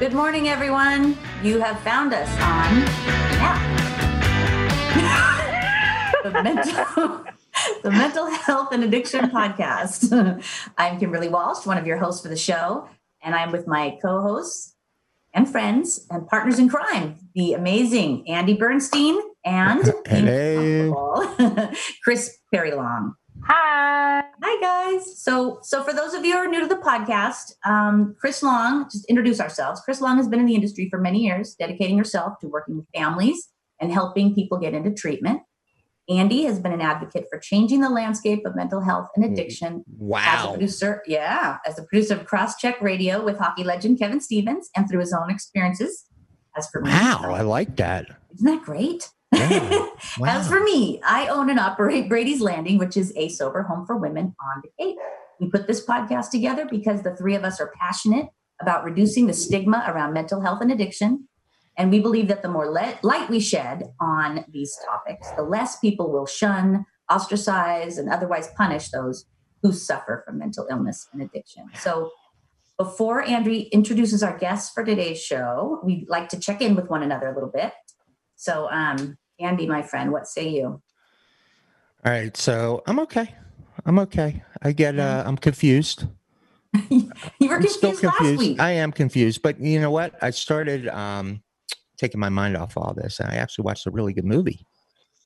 Good 0.00 0.14
morning, 0.14 0.48
everyone. 0.48 1.14
You 1.42 1.60
have 1.60 1.78
found 1.80 2.14
us 2.14 2.26
on 2.40 2.78
yeah. 4.96 6.22
the 6.22 6.30
mental 6.30 7.24
the 7.82 7.90
mental 7.90 8.30
health 8.30 8.72
and 8.72 8.82
addiction 8.82 9.28
podcast. 9.28 10.42
I'm 10.78 10.98
Kimberley 10.98 11.28
Walsh, 11.28 11.66
one 11.66 11.76
of 11.76 11.86
your 11.86 11.98
hosts 11.98 12.22
for 12.22 12.28
the 12.28 12.36
show, 12.38 12.88
and 13.22 13.34
I'm 13.34 13.52
with 13.52 13.66
my 13.66 13.98
co-hosts 14.00 14.74
and 15.34 15.46
friends 15.46 16.06
and 16.08 16.26
partners 16.26 16.58
in 16.58 16.70
crime, 16.70 17.16
the 17.34 17.52
amazing 17.52 18.26
Andy 18.26 18.54
Bernstein 18.54 19.18
and 19.44 19.84
Hello. 20.06 21.34
Kris 22.02 22.38
Perry 22.50 22.72
Long. 22.72 23.16
Hi. 23.44 24.22
Hi 24.42 24.60
guys. 24.60 25.20
So 25.22 25.58
so 25.62 25.82
for 25.82 25.92
those 25.92 26.14
of 26.14 26.24
you 26.24 26.32
who 26.32 26.38
are 26.38 26.48
new 26.48 26.60
to 26.60 26.66
the 26.66 26.76
podcast, 26.76 27.52
um, 27.64 28.14
Kris 28.20 28.42
Long, 28.42 28.84
just 28.90 29.04
introduce 29.06 29.40
ourselves. 29.40 29.80
Kris 29.80 30.00
Long 30.00 30.16
has 30.16 30.28
been 30.28 30.40
in 30.40 30.46
the 30.46 30.54
industry 30.54 30.88
for 30.90 30.98
many 30.98 31.20
years, 31.24 31.54
dedicating 31.58 31.98
herself 31.98 32.38
to 32.40 32.48
working 32.48 32.76
with 32.76 32.86
families 32.94 33.48
and 33.80 33.92
helping 33.92 34.34
people 34.34 34.58
get 34.58 34.74
into 34.74 34.92
treatment. 34.92 35.40
Andy 36.08 36.42
has 36.44 36.58
been 36.58 36.72
an 36.72 36.80
advocate 36.80 37.26
for 37.30 37.38
changing 37.38 37.80
the 37.82 37.88
landscape 37.88 38.44
of 38.44 38.56
mental 38.56 38.80
health 38.80 39.08
and 39.14 39.24
addiction. 39.24 39.84
Wow. 39.96 40.22
As 40.26 40.44
a 40.44 40.48
producer, 40.50 41.02
yeah, 41.06 41.58
as 41.66 41.78
a 41.78 41.84
producer 41.84 42.14
of 42.14 42.26
Crosscheck 42.26 42.80
Radio 42.80 43.24
with 43.24 43.38
hockey 43.38 43.62
legend 43.62 43.98
Kevin 44.00 44.20
Stevens, 44.20 44.68
and 44.76 44.88
through 44.88 45.00
his 45.00 45.12
own 45.12 45.30
experiences. 45.30 46.04
As 46.56 46.68
for 46.70 46.80
me, 46.82 46.90
Wow. 46.90 47.32
I 47.32 47.42
like 47.42 47.76
that. 47.76 48.06
isn't 48.34 48.44
that 48.46 48.62
great? 48.64 49.08
Yeah. 49.32 49.86
As 50.26 50.48
for 50.48 50.60
me, 50.60 51.00
I 51.04 51.28
own 51.28 51.50
and 51.50 51.60
operate 51.60 52.08
Brady's 52.08 52.40
Landing, 52.40 52.78
which 52.78 52.96
is 52.96 53.12
a 53.16 53.28
sober 53.28 53.62
home 53.62 53.86
for 53.86 53.96
women 53.96 54.34
on 54.40 54.62
the 54.62 54.70
Cape. 54.78 54.96
We 55.38 55.48
put 55.48 55.66
this 55.66 55.84
podcast 55.84 56.30
together 56.30 56.66
because 56.70 57.02
the 57.02 57.16
three 57.16 57.34
of 57.34 57.44
us 57.44 57.60
are 57.60 57.72
passionate 57.80 58.26
about 58.60 58.84
reducing 58.84 59.26
the 59.26 59.32
stigma 59.32 59.84
around 59.86 60.12
mental 60.12 60.40
health 60.40 60.60
and 60.60 60.70
addiction. 60.70 61.28
And 61.76 61.90
we 61.90 62.00
believe 62.00 62.28
that 62.28 62.42
the 62.42 62.48
more 62.48 62.70
le- 62.70 62.98
light 63.02 63.30
we 63.30 63.40
shed 63.40 63.84
on 64.00 64.44
these 64.50 64.76
topics, 64.86 65.30
the 65.30 65.42
less 65.42 65.78
people 65.78 66.12
will 66.12 66.26
shun, 66.26 66.84
ostracize, 67.10 67.96
and 67.96 68.10
otherwise 68.10 68.50
punish 68.56 68.90
those 68.90 69.24
who 69.62 69.72
suffer 69.72 70.22
from 70.26 70.38
mental 70.38 70.66
illness 70.70 71.08
and 71.12 71.22
addiction. 71.22 71.66
So, 71.80 72.10
before 72.76 73.22
Andrew 73.22 73.52
introduces 73.72 74.22
our 74.22 74.38
guests 74.38 74.70
for 74.72 74.82
today's 74.82 75.22
show, 75.22 75.80
we'd 75.84 76.06
like 76.08 76.30
to 76.30 76.40
check 76.40 76.62
in 76.62 76.74
with 76.74 76.88
one 76.88 77.02
another 77.02 77.28
a 77.28 77.34
little 77.34 77.50
bit. 77.50 77.74
So, 78.36 78.70
um, 78.70 79.18
Andy, 79.40 79.66
my 79.66 79.82
friend, 79.82 80.12
what 80.12 80.26
say 80.26 80.48
you? 80.48 80.66
All 80.66 80.82
right. 82.12 82.36
So 82.36 82.82
I'm 82.86 82.98
okay. 83.00 83.34
I'm 83.86 83.98
okay. 84.00 84.42
I 84.62 84.72
get, 84.72 84.98
uh, 84.98 85.22
I'm 85.26 85.36
confused. 85.36 86.06
you 86.90 87.08
were 87.40 87.56
I'm 87.56 87.62
confused, 87.62 87.76
still 87.76 87.90
last 87.90 88.00
confused. 88.00 88.38
week. 88.38 88.60
I 88.60 88.72
am 88.72 88.92
confused. 88.92 89.42
But 89.42 89.60
you 89.60 89.80
know 89.80 89.90
what? 89.90 90.14
I 90.22 90.30
started 90.30 90.88
um, 90.88 91.42
taking 91.96 92.20
my 92.20 92.28
mind 92.28 92.56
off 92.56 92.76
all 92.76 92.94
this. 92.94 93.20
And 93.20 93.30
I 93.30 93.36
actually 93.36 93.64
watched 93.64 93.86
a 93.86 93.90
really 93.90 94.12
good 94.12 94.24
movie. 94.24 94.64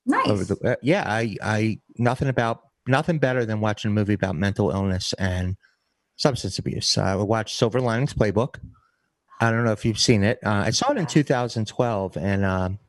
nice. 0.05 0.27
Over 0.27 0.43
the, 0.45 0.71
uh, 0.71 0.75
yeah. 0.81 1.03
I, 1.05 1.35
I, 1.43 1.79
nothing 1.97 2.29
about, 2.29 2.61
nothing 2.87 3.19
better 3.19 3.45
than 3.45 3.59
watching 3.61 3.91
a 3.91 3.93
movie 3.93 4.13
about 4.13 4.35
mental 4.35 4.71
illness 4.71 5.13
and 5.19 5.57
substance 6.15 6.59
abuse. 6.59 6.97
I 6.97 7.15
watched 7.15 7.57
Silver 7.57 7.81
Linings 7.81 8.13
Playbook. 8.13 8.59
I 9.41 9.51
don't 9.51 9.65
know 9.65 9.73
if 9.73 9.83
you've 9.83 9.99
seen 9.99 10.23
it. 10.23 10.39
Uh, 10.45 10.63
I 10.65 10.69
saw 10.69 10.91
it 10.91 10.97
in 10.97 11.05
2012 11.05 12.17
and 12.17 12.45
um, 12.45 12.79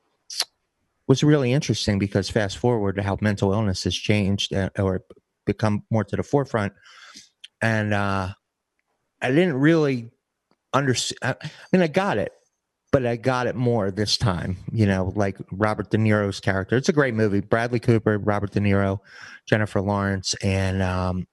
was 1.09 1.23
really 1.23 1.53
interesting 1.53 1.99
because 1.99 2.29
fast 2.29 2.59
forward 2.59 2.97
to 2.97 3.03
how 3.03 3.17
mental 3.21 3.53
illness 3.53 3.85
has 3.85 3.95
changed 3.95 4.53
uh, 4.53 4.71
or 4.79 5.03
become 5.45 5.85
more 5.91 6.05
to 6.05 6.17
the 6.17 6.23
forefront. 6.23 6.73
And 7.63 7.95
uh, 7.95 8.31
I 9.23 9.31
didn't 9.31 9.55
really 9.55 10.11
understand. 10.73 11.19
I 11.41 11.49
mean, 11.73 11.83
I 11.83 11.87
got 11.87 12.19
it, 12.19 12.33
but 12.93 13.07
I 13.07 13.17
got 13.17 13.47
it 13.47 13.55
more 13.55 13.91
this 13.91 14.17
time, 14.17 14.59
you 14.73 14.87
know, 14.87 15.13
like 15.17 15.39
Robert 15.51 15.91
De 15.91 15.97
Niro's 15.97 16.41
character. 16.41 16.77
It's 16.77 16.89
a 16.89 16.93
great 16.93 17.15
movie. 17.15 17.41
Bradley 17.41 17.81
Cooper, 17.81 18.19
Robert 18.19 18.53
De 18.53 18.61
Niro, 18.61 18.99
Jennifer 19.49 19.81
Lawrence. 19.81 20.35
And, 20.43 20.83
um, 20.83 21.27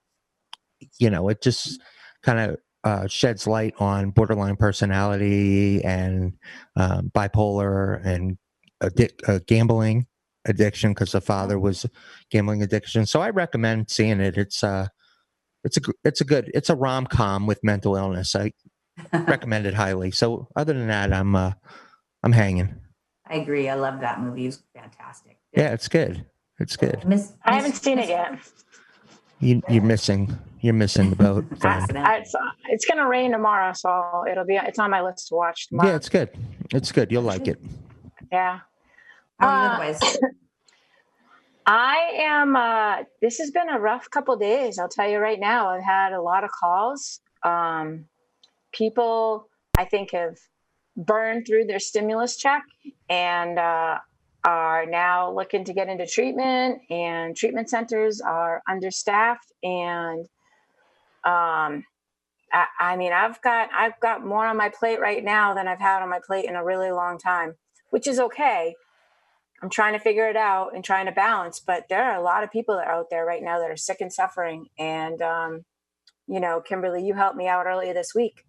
you 1.00 1.10
know, 1.10 1.30
it 1.30 1.42
just 1.42 1.82
kind 2.22 2.40
of 2.40 2.58
uh, 2.84 3.08
sheds 3.08 3.48
light 3.48 3.74
on 3.80 4.12
borderline 4.12 4.56
personality 4.56 5.84
and 5.84 6.34
um, 6.76 7.12
bipolar 7.14 8.06
and 8.06 8.38
addic- 8.84 9.28
uh, 9.28 9.40
gambling 9.48 10.08
addiction 10.46 10.92
because 10.92 11.12
the 11.12 11.22
father 11.22 11.58
was 11.60 11.86
gambling 12.30 12.62
addiction. 12.62 13.06
So 13.06 13.22
I 13.22 13.30
recommend 13.30 13.90
seeing 13.90 14.20
it. 14.20 14.38
It's 14.38 14.64
uh, 14.64 14.88
it's 15.64 15.78
a 15.78 15.82
it's 16.04 16.22
a 16.22 16.26
good 16.26 16.52
it's 16.54 16.70
a 16.70 16.76
rom 16.76 17.08
com 17.08 17.48
with 17.48 17.64
mental 17.64 17.96
illness. 17.96 18.36
I 18.36 18.52
recommend 19.14 19.66
it 19.66 19.74
highly. 19.74 20.12
So 20.12 20.48
other 20.56 20.74
than 20.74 20.88
that, 20.88 21.14
I'm 21.14 21.36
uh, 21.36 21.54
I'm 22.22 22.34
hanging. 22.34 22.76
I 23.28 23.36
agree. 23.36 23.70
I 23.70 23.76
love 23.76 24.02
that 24.02 24.20
movie. 24.22 24.46
It's 24.46 24.58
was 24.58 24.66
fantastic. 24.76 25.38
Yeah, 25.56 25.74
it's 25.74 25.88
good. 25.88 26.26
It's 26.60 26.76
good. 26.76 27.04
Miss, 27.06 27.34
I 27.44 27.56
haven't 27.56 27.76
seen 27.76 27.98
Miss- 27.98 28.08
it 28.08 28.12
yet. 28.12 28.40
You 29.40 29.62
you're 29.70 29.84
missing 29.84 30.38
you're 30.62 30.74
missing 30.74 31.10
the 31.10 31.16
boat. 31.16 31.46
friend. 31.60 31.82
Accident. 31.82 32.08
It's, 32.22 32.36
it's 32.70 32.86
going 32.86 32.98
to 32.98 33.08
rain 33.08 33.32
tomorrow, 33.32 33.74
so 33.74 34.26
it'll 34.30 34.46
be. 34.46 34.56
It's 34.56 34.80
on 34.80 34.92
my 34.92 35.02
list 35.02 35.28
to 35.30 35.36
watch 35.36 35.68
tomorrow. 35.68 35.90
Yeah, 35.90 35.96
it's 35.96 36.10
good. 36.10 36.30
It's 36.74 36.92
good. 36.92 37.12
You'll 37.12 37.24
like 37.24 37.48
it. 37.48 37.60
Yeah. 38.32 38.60
How 39.44 39.50
are 39.50 39.56
you 39.56 39.60
Uh, 39.60 39.70
otherwise? 39.70 40.00
I 41.66 42.12
am. 42.20 42.56
Uh, 42.56 43.04
this 43.22 43.40
has 43.40 43.52
been 43.52 43.70
a 43.70 43.80
rough 43.80 44.10
couple 44.10 44.36
days. 44.38 44.80
I'll 44.80 44.90
tell 44.90 45.10
you 45.10 45.18
right 45.18 45.40
now. 45.40 45.70
I've 45.70 45.84
had 45.84 46.14
a 46.14 46.22
lot 46.22 46.44
of 46.44 46.52
calls. 46.52 47.20
Um, 47.44 48.06
people, 48.72 49.50
I 49.78 49.86
think, 49.86 50.12
have 50.12 50.38
burned 50.96 51.46
through 51.48 51.66
their 51.66 51.80
stimulus 51.80 52.38
check 52.38 52.64
and 53.10 53.60
uh, 53.60 54.00
are 54.46 54.86
now 54.86 55.32
looking 55.32 55.66
to 55.66 55.74
get 55.74 55.90
into 55.90 56.06
treatment. 56.06 56.82
And 56.90 57.36
treatment 57.36 57.70
centers 57.70 58.22
are 58.22 58.62
understaffed. 58.70 59.52
And 59.62 60.26
um, 61.26 61.86
I, 62.54 62.66
I 62.80 62.98
mean, 62.98 63.12
I've 63.12 63.42
got 63.42 63.70
I've 63.74 64.00
got 64.00 64.26
more 64.26 64.46
on 64.46 64.58
my 64.58 64.70
plate 64.70 65.00
right 65.00 65.24
now 65.24 65.54
than 65.54 65.68
I've 65.68 65.80
had 65.80 66.02
on 66.02 66.10
my 66.10 66.20
plate 66.26 66.46
in 66.46 66.56
a 66.56 66.64
really 66.64 66.92
long 66.92 67.18
time, 67.18 67.56
which 67.90 68.08
is 68.08 68.20
okay. 68.20 68.76
I'm 69.64 69.70
trying 69.70 69.94
to 69.94 70.00
figure 70.00 70.30
it 70.30 70.36
out 70.36 70.76
and 70.76 70.84
trying 70.84 71.06
to 71.06 71.14
balance, 71.14 71.62
but 71.62 71.86
there 71.90 72.04
are 72.04 72.18
a 72.20 72.22
lot 72.22 72.44
of 72.44 72.52
people 72.52 72.76
that 72.76 72.88
are 72.88 72.96
out 72.96 73.08
there 73.10 73.26
right 73.26 73.42
now 73.42 73.60
that 73.60 73.72
are 73.72 73.78
sick 73.78 74.02
and 74.02 74.12
suffering. 74.12 74.68
And, 74.78 75.22
um, 75.22 75.62
you 76.28 76.42
know, 76.42 76.60
Kimberley, 76.60 77.06
you 77.06 77.14
helped 77.14 77.38
me 77.38 77.48
out 77.48 77.66
earlier 77.66 77.94
this 77.94 78.14
week 78.14 78.44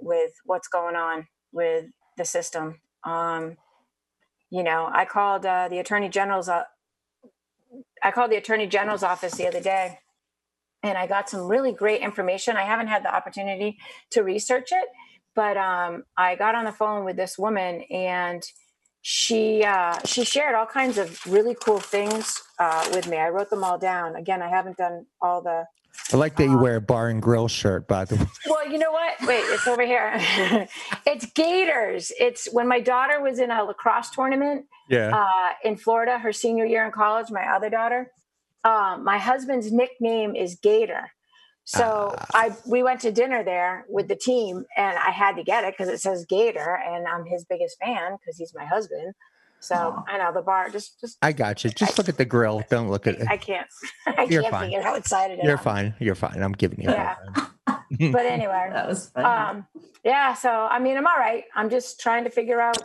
with 0.00 0.32
what's 0.44 0.66
going 0.66 0.96
on 0.96 1.28
with 1.52 1.84
the 2.16 2.24
system. 2.24 2.80
Um, 3.04 3.58
you 4.50 4.64
know, 4.64 4.90
I 4.92 5.04
called 5.04 5.46
uh, 5.46 5.68
the 5.68 5.78
attorney 5.78 6.08
general's. 6.08 6.48
Uh, 6.48 6.64
I 8.02 8.10
called 8.10 8.32
the 8.32 8.36
attorney 8.36 8.66
general's 8.66 9.04
office 9.04 9.34
the 9.36 9.46
other 9.46 9.60
day, 9.60 10.00
and 10.82 10.98
I 10.98 11.06
got 11.06 11.30
some 11.30 11.46
really 11.46 11.72
great 11.72 12.00
information. 12.00 12.56
I 12.56 12.64
haven't 12.64 12.88
had 12.88 13.04
the 13.04 13.14
opportunity 13.14 13.78
to 14.10 14.22
research 14.22 14.70
it, 14.72 14.88
but 15.36 15.56
um, 15.56 16.02
I 16.16 16.34
got 16.34 16.56
on 16.56 16.64
the 16.64 16.72
phone 16.72 17.04
with 17.04 17.16
this 17.16 17.38
woman 17.38 17.82
and 17.90 18.42
she 19.02 19.64
uh, 19.64 19.98
she 20.04 20.24
shared 20.24 20.54
all 20.54 20.66
kinds 20.66 20.98
of 20.98 21.24
really 21.26 21.54
cool 21.54 21.80
things 21.80 22.42
uh, 22.58 22.88
with 22.92 23.08
me. 23.08 23.16
I 23.16 23.28
wrote 23.30 23.50
them 23.50 23.64
all 23.64 23.78
down. 23.78 24.16
Again, 24.16 24.42
I 24.42 24.48
haven't 24.48 24.76
done 24.76 25.06
all 25.20 25.40
the. 25.42 25.64
I 26.12 26.16
like 26.16 26.36
that 26.36 26.44
you 26.44 26.56
wear 26.58 26.76
a 26.76 26.80
bar 26.80 27.08
and 27.08 27.20
grill 27.20 27.48
shirt, 27.48 27.86
by 27.88 28.04
the 28.04 28.16
way. 28.16 28.26
Well, 28.48 28.70
you 28.70 28.78
know 28.78 28.92
what? 28.92 29.14
Wait, 29.26 29.42
it's 29.46 29.66
over 29.66 29.84
here. 29.84 30.12
it's 31.06 31.26
Gators. 31.32 32.12
It's 32.18 32.46
when 32.52 32.68
my 32.68 32.80
daughter 32.80 33.20
was 33.20 33.38
in 33.38 33.50
a 33.50 33.62
lacrosse 33.64 34.10
tournament 34.10 34.66
Yeah. 34.88 35.10
uh, 35.16 35.52
in 35.68 35.76
Florida, 35.76 36.18
her 36.18 36.32
senior 36.32 36.64
year 36.64 36.84
in 36.86 36.92
college. 36.92 37.30
My 37.30 37.44
other 37.54 37.70
daughter. 37.70 38.10
Um, 38.64 39.04
my 39.04 39.18
husband's 39.18 39.72
nickname 39.72 40.34
is 40.36 40.54
Gator. 40.56 41.10
So 41.72 42.14
Ah. 42.18 42.26
I 42.34 42.56
we 42.66 42.82
went 42.82 43.00
to 43.02 43.12
dinner 43.12 43.44
there 43.44 43.84
with 43.88 44.08
the 44.08 44.16
team, 44.16 44.64
and 44.76 44.98
I 44.98 45.10
had 45.10 45.36
to 45.36 45.44
get 45.44 45.62
it 45.64 45.74
because 45.74 45.88
it 45.88 46.00
says 46.00 46.26
Gator, 46.28 46.74
and 46.84 47.06
I'm 47.06 47.24
his 47.24 47.44
biggest 47.44 47.78
fan 47.78 48.16
because 48.18 48.36
he's 48.38 48.52
my 48.54 48.64
husband. 48.64 49.14
So 49.60 49.74
Aw. 49.76 50.04
I 50.08 50.18
know 50.18 50.32
the 50.32 50.42
bar. 50.42 50.68
Just 50.70 51.00
just 51.00 51.16
I 51.22 51.32
got 51.32 51.62
you. 51.62 51.70
Just 51.70 51.96
look 51.98 52.08
at 52.08 52.16
the 52.16 52.24
grill. 52.24 52.64
Don't 52.70 52.90
look 52.90 53.06
at 53.06 53.20
it. 53.20 53.28
I 53.28 53.36
can't 53.36 53.68
I 54.06 54.24
You're 54.24 54.42
can't 54.42 54.52
fine. 54.52 54.64
figure 54.64 54.78
out 54.80 54.84
how 54.84 54.94
excited 54.96 55.38
I 55.38 55.42
You're 55.44 55.58
am. 55.58 55.62
fine. 55.64 55.94
You're 56.00 56.14
fine. 56.16 56.42
I'm 56.42 56.52
giving 56.52 56.80
you. 56.82 56.90
Yeah. 56.90 57.16
But 58.12 58.24
anyway, 58.24 58.70
that 58.72 58.86
was 58.88 59.10
funny. 59.10 59.26
um, 59.26 59.66
yeah. 60.04 60.34
So 60.34 60.48
I 60.48 60.78
mean, 60.78 60.96
I'm 60.96 61.06
all 61.06 61.18
right. 61.18 61.44
I'm 61.56 61.68
just 61.70 61.98
trying 62.00 62.22
to 62.24 62.30
figure 62.30 62.60
out 62.60 62.78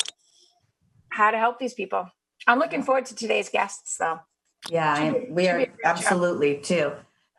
how 1.09 1.29
to 1.31 1.37
help 1.37 1.59
these 1.59 1.73
people. 1.75 2.07
I'm 2.47 2.57
looking 2.59 2.81
forward 2.83 3.05
to 3.07 3.15
today's 3.15 3.49
guests, 3.49 3.97
though. 3.99 4.19
yeah, 4.69 4.93
I, 4.93 5.27
we 5.29 5.47
are 5.47 5.57
be 5.57 5.63
a 5.63 5.67
great 5.67 5.69
show. 5.83 5.89
absolutely 5.89 6.57
too. 6.57 6.91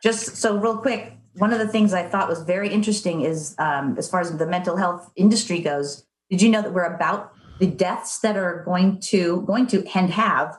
Just 0.03 0.37
so 0.37 0.57
real 0.57 0.79
quick, 0.79 1.13
one 1.39 1.53
of 1.53 1.59
the 1.59 1.69
things 1.69 1.93
I 1.93 2.03
thought 2.03 2.29
was 2.29 2.43
very 2.43 2.69
interesting 2.69 3.23
is 3.23 3.55
um, 3.59 3.97
as 3.99 4.09
far 4.09 4.21
as 4.21 4.37
the 4.37 4.47
mental 4.47 4.77
health 4.77 5.11
industry 5.17 5.61
goes. 5.61 6.07
Did 6.31 6.43
you 6.43 6.49
know 6.49 6.63
that 6.63 6.73
we're 6.73 6.83
about 6.83 7.33
the 7.61 7.67
deaths 7.67 8.19
that 8.21 8.37
are 8.37 8.63
going 8.65 9.01
to 9.01 9.43
going 9.43 9.67
to 9.69 9.87
and 9.95 10.11
have 10.11 10.59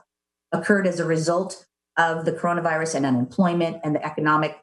occurred 0.52 0.88
as 0.88 1.00
a 1.00 1.06
result 1.06 1.66
of 1.98 2.26
the 2.26 2.32
coronavirus 2.32 2.96
and 2.96 3.06
unemployment 3.06 3.78
and 3.84 3.96
the 3.96 4.06
economic 4.06 4.58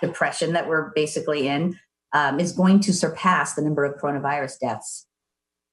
depression 0.00 0.52
that 0.52 0.68
we're 0.68 0.90
basically 0.94 1.48
in 1.48 1.78
um, 2.12 2.38
is 2.38 2.52
going 2.52 2.80
to 2.80 2.92
surpass 2.92 3.54
the 3.54 3.62
number 3.62 3.84
of 3.84 4.00
coronavirus 4.00 4.58
deaths 4.58 5.06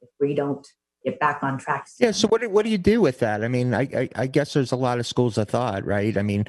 if 0.02 0.10
we 0.20 0.34
don't 0.34 0.66
get 1.04 1.20
back 1.20 1.44
on 1.44 1.58
track. 1.58 1.88
Yeah. 2.00 2.12
So 2.12 2.28
what 2.28 2.42
do, 2.42 2.50
what 2.50 2.64
do 2.64 2.72
you 2.72 2.78
do 2.78 3.02
with 3.02 3.20
that? 3.20 3.44
I 3.44 3.48
mean, 3.48 3.74
I, 3.74 3.82
I 3.82 4.10
I 4.16 4.28
guess 4.28 4.54
there's 4.54 4.72
a 4.72 4.78
lot 4.78 5.00
of 5.00 5.08
schools 5.08 5.38
of 5.38 5.50
thought, 5.50 5.86
right? 5.86 6.18
I 6.18 6.22
mean, 6.22 6.46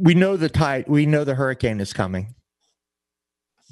we 0.00 0.14
know 0.14 0.36
the 0.36 0.48
tide, 0.48 0.86
we 0.88 1.06
know 1.06 1.24
the 1.24 1.34
hurricane 1.34 1.80
is 1.80 1.92
coming. 1.92 2.34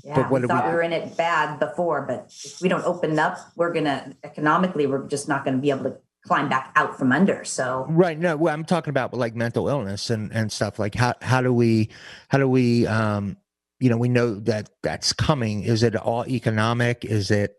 Yeah, 0.04 0.16
But 0.16 0.30
what 0.30 0.42
we 0.42 0.48
do 0.48 0.54
we 0.54 0.58
thought 0.58 0.68
we 0.68 0.74
were 0.74 0.82
in 0.82 0.92
it 0.92 1.16
bad 1.16 1.58
before, 1.58 2.02
but 2.06 2.26
if 2.44 2.60
we 2.60 2.68
don't 2.68 2.84
open 2.84 3.18
up, 3.18 3.38
we're 3.56 3.72
gonna 3.72 4.14
economically, 4.22 4.86
we're 4.86 5.06
just 5.08 5.28
not 5.28 5.44
gonna 5.44 5.58
be 5.58 5.70
able 5.70 5.84
to 5.84 5.96
climb 6.26 6.48
back 6.48 6.72
out 6.76 6.98
from 6.98 7.12
under. 7.12 7.44
So 7.44 7.86
Right. 7.88 8.18
No, 8.18 8.36
well, 8.36 8.52
I'm 8.52 8.64
talking 8.64 8.90
about 8.90 9.14
like 9.14 9.34
mental 9.34 9.68
illness 9.68 10.10
and 10.10 10.32
and 10.32 10.50
stuff. 10.50 10.78
Like 10.78 10.94
how 10.94 11.14
how 11.22 11.40
do 11.40 11.52
we 11.52 11.90
how 12.28 12.38
do 12.38 12.48
we 12.48 12.86
um 12.86 13.36
you 13.80 13.88
know 13.88 13.96
we 13.96 14.08
know 14.08 14.34
that 14.40 14.70
that's 14.82 15.12
coming. 15.12 15.62
Is 15.62 15.82
it 15.82 15.96
all 15.96 16.26
economic? 16.26 17.04
Is 17.04 17.30
it 17.30 17.56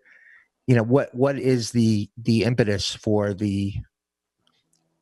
you 0.67 0.75
know 0.75 0.83
what 0.83 1.13
what 1.13 1.37
is 1.37 1.71
the 1.71 2.09
the 2.17 2.43
impetus 2.43 2.93
for 2.93 3.33
the 3.33 3.73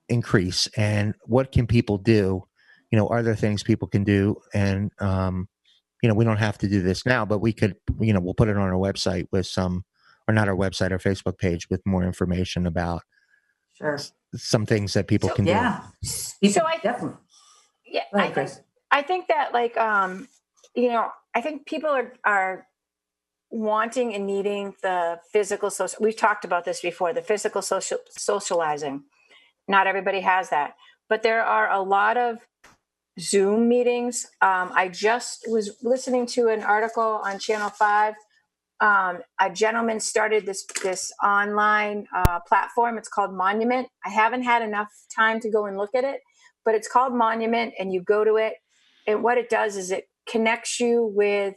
increase 0.10 0.68
and 0.78 1.16
what 1.24 1.52
can 1.52 1.68
people 1.68 1.98
do? 1.98 2.46
You 2.94 2.98
know, 3.00 3.08
are 3.08 3.24
there 3.24 3.36
things 3.36 3.64
people 3.64 3.88
can 3.88 4.04
do? 4.04 4.38
And 4.54 4.92
um, 5.00 5.50
you 6.04 6.10
know, 6.10 6.14
we 6.14 6.26
don't 6.26 6.38
have 6.38 6.60
to 6.60 6.68
do 6.68 6.84
this 6.84 7.08
now, 7.08 7.26
but 7.26 7.40
we 7.40 7.52
could. 7.52 7.76
You 8.00 8.14
know, 8.14 8.20
we'll 8.20 8.36
put 8.36 8.50
it 8.50 8.56
on 8.56 8.62
our 8.62 8.74
website 8.74 9.26
with 9.32 9.48
some, 9.48 9.84
or 10.28 10.34
not 10.36 10.48
our 10.48 10.56
website, 10.56 10.92
our 10.92 11.00
Facebook 11.00 11.40
page 11.40 11.68
with 11.72 11.82
more 11.88 12.04
information 12.04 12.68
about 12.68 13.02
sure. 13.76 13.98
some 14.36 14.68
things 14.68 14.94
that 14.94 15.08
people 15.08 15.30
So- 15.30 15.36
can 15.36 15.46
do. 15.46 15.52
Yeah. 15.52 15.82
So 16.04 16.64
I- 16.64 16.78
definitely. 16.84 17.18
Yeah, 17.88 18.04
Go 18.14 18.20
I 18.20 18.26
ahead, 18.26 18.36
think 18.36 18.66
I 18.92 19.02
think 19.02 19.28
that 19.30 19.54
like 19.54 19.76
um 19.78 20.28
you 20.76 20.90
know 20.90 21.10
I 21.34 21.42
think 21.42 21.66
people 21.66 21.90
are 21.90 22.14
are 22.24 22.68
wanting 23.50 24.14
and 24.14 24.28
needing 24.28 24.76
the 24.84 25.20
physical 25.32 25.72
social. 25.72 25.98
We've 26.00 26.16
talked 26.16 26.46
about 26.46 26.64
this 26.64 26.80
before. 26.82 27.12
The 27.12 27.24
physical 27.24 27.64
social 27.64 27.98
socializing. 28.10 29.04
Not 29.68 29.88
everybody 29.88 30.20
has 30.20 30.50
that, 30.50 30.76
but 31.10 31.24
there 31.24 31.44
are 31.44 31.72
a 31.72 31.82
lot 31.82 32.18
of 32.18 32.38
Zoom 33.20 33.68
meetings. 33.68 34.26
Um, 34.42 34.72
I 34.74 34.90
just 34.90 35.46
was 35.48 35.78
listening 35.84 36.26
to 36.28 36.48
an 36.48 36.64
article 36.64 37.22
on 37.24 37.40
Channel 37.40 37.70
Five. 37.70 38.16
Um, 38.80 39.20
a 39.40 39.52
gentleman 39.52 40.00
started 40.00 40.46
this 40.46 40.66
this 40.82 41.12
online 41.24 42.08
uh, 42.16 42.40
platform. 42.48 42.98
It's 42.98 43.10
called 43.10 43.34
Monument. 43.34 43.88
I 44.06 44.10
haven't 44.10 44.44
had 44.44 44.62
enough 44.62 44.90
time 45.16 45.40
to 45.42 45.50
go 45.50 45.66
and 45.66 45.78
look 45.78 45.94
at 45.96 46.04
it, 46.04 46.22
but 46.66 46.76
it's 46.76 46.88
called 46.88 47.14
Monument, 47.14 47.74
and 47.78 47.94
you 47.94 48.02
go 48.02 48.24
to 48.24 48.36
it, 48.36 48.54
and 49.08 49.24
what 49.24 49.38
it 49.38 49.50
does 49.50 49.78
is 49.78 49.92
it 49.92 50.06
connects 50.28 50.80
you 50.80 51.12
with 51.16 51.56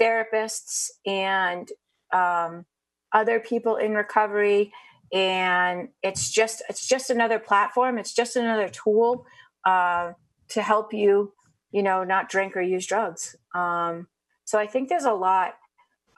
therapists 0.00 0.88
and 1.06 1.68
um, 2.12 2.64
other 3.12 3.40
people 3.40 3.76
in 3.76 3.94
recovery 3.94 4.72
and 5.12 5.88
it's 6.02 6.30
just 6.30 6.62
it's 6.68 6.86
just 6.86 7.10
another 7.10 7.38
platform 7.38 7.98
it's 7.98 8.14
just 8.14 8.36
another 8.36 8.68
tool 8.68 9.26
uh, 9.66 10.12
to 10.54 10.62
help 10.62 10.92
you 10.92 11.32
you 11.70 11.82
know 11.82 12.04
not 12.04 12.28
drink 12.28 12.56
or 12.56 12.60
use 12.60 12.86
drugs. 12.86 13.36
Um, 13.54 14.06
so 14.44 14.58
i 14.58 14.66
think 14.66 14.88
there's 14.88 15.04
a 15.04 15.12
lot 15.12 15.54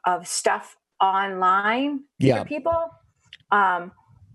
of 0.06 0.26
stuff 0.26 0.76
online 1.00 2.00
Yeah. 2.18 2.42
for 2.42 2.48
people. 2.48 2.90
Um, 3.50 3.92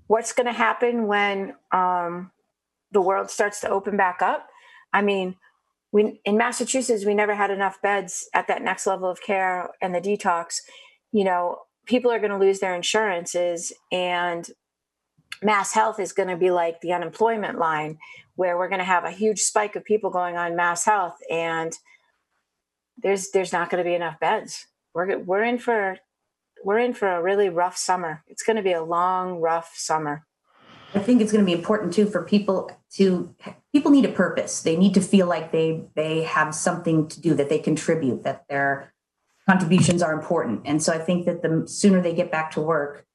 what's 0.07 0.33
going 0.33 0.47
to 0.47 0.53
happen 0.53 1.07
when 1.07 1.55
um, 1.71 2.31
the 2.91 3.01
world 3.01 3.29
starts 3.29 3.59
to 3.61 3.69
open 3.69 3.97
back 3.97 4.21
up? 4.21 4.47
I 4.93 5.01
mean 5.01 5.35
we 5.91 6.21
in 6.23 6.37
massachusetts 6.37 7.03
we 7.05 7.13
never 7.15 7.35
had 7.35 7.49
enough 7.51 7.81
beds 7.81 8.29
at 8.33 8.47
that 8.47 8.61
next 8.61 8.85
level 8.87 9.09
of 9.09 9.21
care 9.21 9.69
and 9.81 9.93
the 9.93 10.01
detox. 10.01 10.57
You 11.11 11.23
know 11.23 11.59
people 11.85 12.11
are 12.11 12.19
going 12.19 12.31
to 12.31 12.37
lose 12.37 12.59
their 12.59 12.75
insurances 12.75 13.73
and 13.91 14.49
mass 15.41 15.73
health 15.73 15.99
is 15.99 16.13
going 16.13 16.29
to 16.29 16.35
be 16.37 16.51
like 16.51 16.81
the 16.81 16.93
unemployment 16.93 17.57
line 17.57 17.97
where 18.39 18.57
we're 18.57 18.69
going 18.69 18.79
to 18.79 18.85
have 18.85 19.03
a 19.03 19.11
huge 19.11 19.41
spike 19.41 19.75
of 19.75 19.83
people 19.83 20.09
going 20.09 20.37
on 20.37 20.55
mass 20.55 20.85
health 20.85 21.17
and 21.29 21.73
there's 22.97 23.31
there's 23.31 23.51
not 23.51 23.69
going 23.69 23.83
to 23.83 23.89
be 23.89 23.93
enough 23.93 24.17
beds 24.17 24.65
we're 24.93 25.17
we're 25.19 25.43
in 25.43 25.59
for 25.59 25.97
we're 26.63 26.79
in 26.79 26.93
for 26.93 27.09
a 27.09 27.21
really 27.21 27.49
rough 27.49 27.75
summer 27.75 28.23
it's 28.27 28.41
going 28.41 28.55
to 28.55 28.63
be 28.63 28.71
a 28.71 28.81
long 28.81 29.41
rough 29.41 29.73
summer 29.75 30.25
I 30.95 30.99
think 30.99 31.21
it's 31.21 31.31
going 31.31 31.45
to 31.45 31.45
be 31.45 31.55
important 31.55 31.93
too 31.93 32.07
for 32.07 32.23
people 32.23 32.71
to 32.93 33.35
people 33.71 33.91
need 33.91 34.05
a 34.05 34.11
purpose. 34.11 34.63
They 34.63 34.75
need 34.75 34.95
to 34.95 35.01
feel 35.01 35.27
like 35.27 35.51
they 35.51 35.83
they 35.95 36.23
have 36.23 36.55
something 36.55 37.07
to 37.09 37.21
do 37.21 37.35
that 37.35 37.47
they 37.47 37.59
contribute 37.59 38.23
that 38.23 38.45
their 38.49 38.91
contributions 39.47 40.01
are 40.01 40.13
important. 40.13 40.61
And 40.65 40.81
so 40.81 40.91
I 40.91 40.97
think 40.97 41.27
that 41.27 41.43
the 41.43 41.67
sooner 41.67 42.01
they 42.01 42.15
get 42.15 42.31
back 42.31 42.49
to 42.51 42.61
work, 42.61 43.05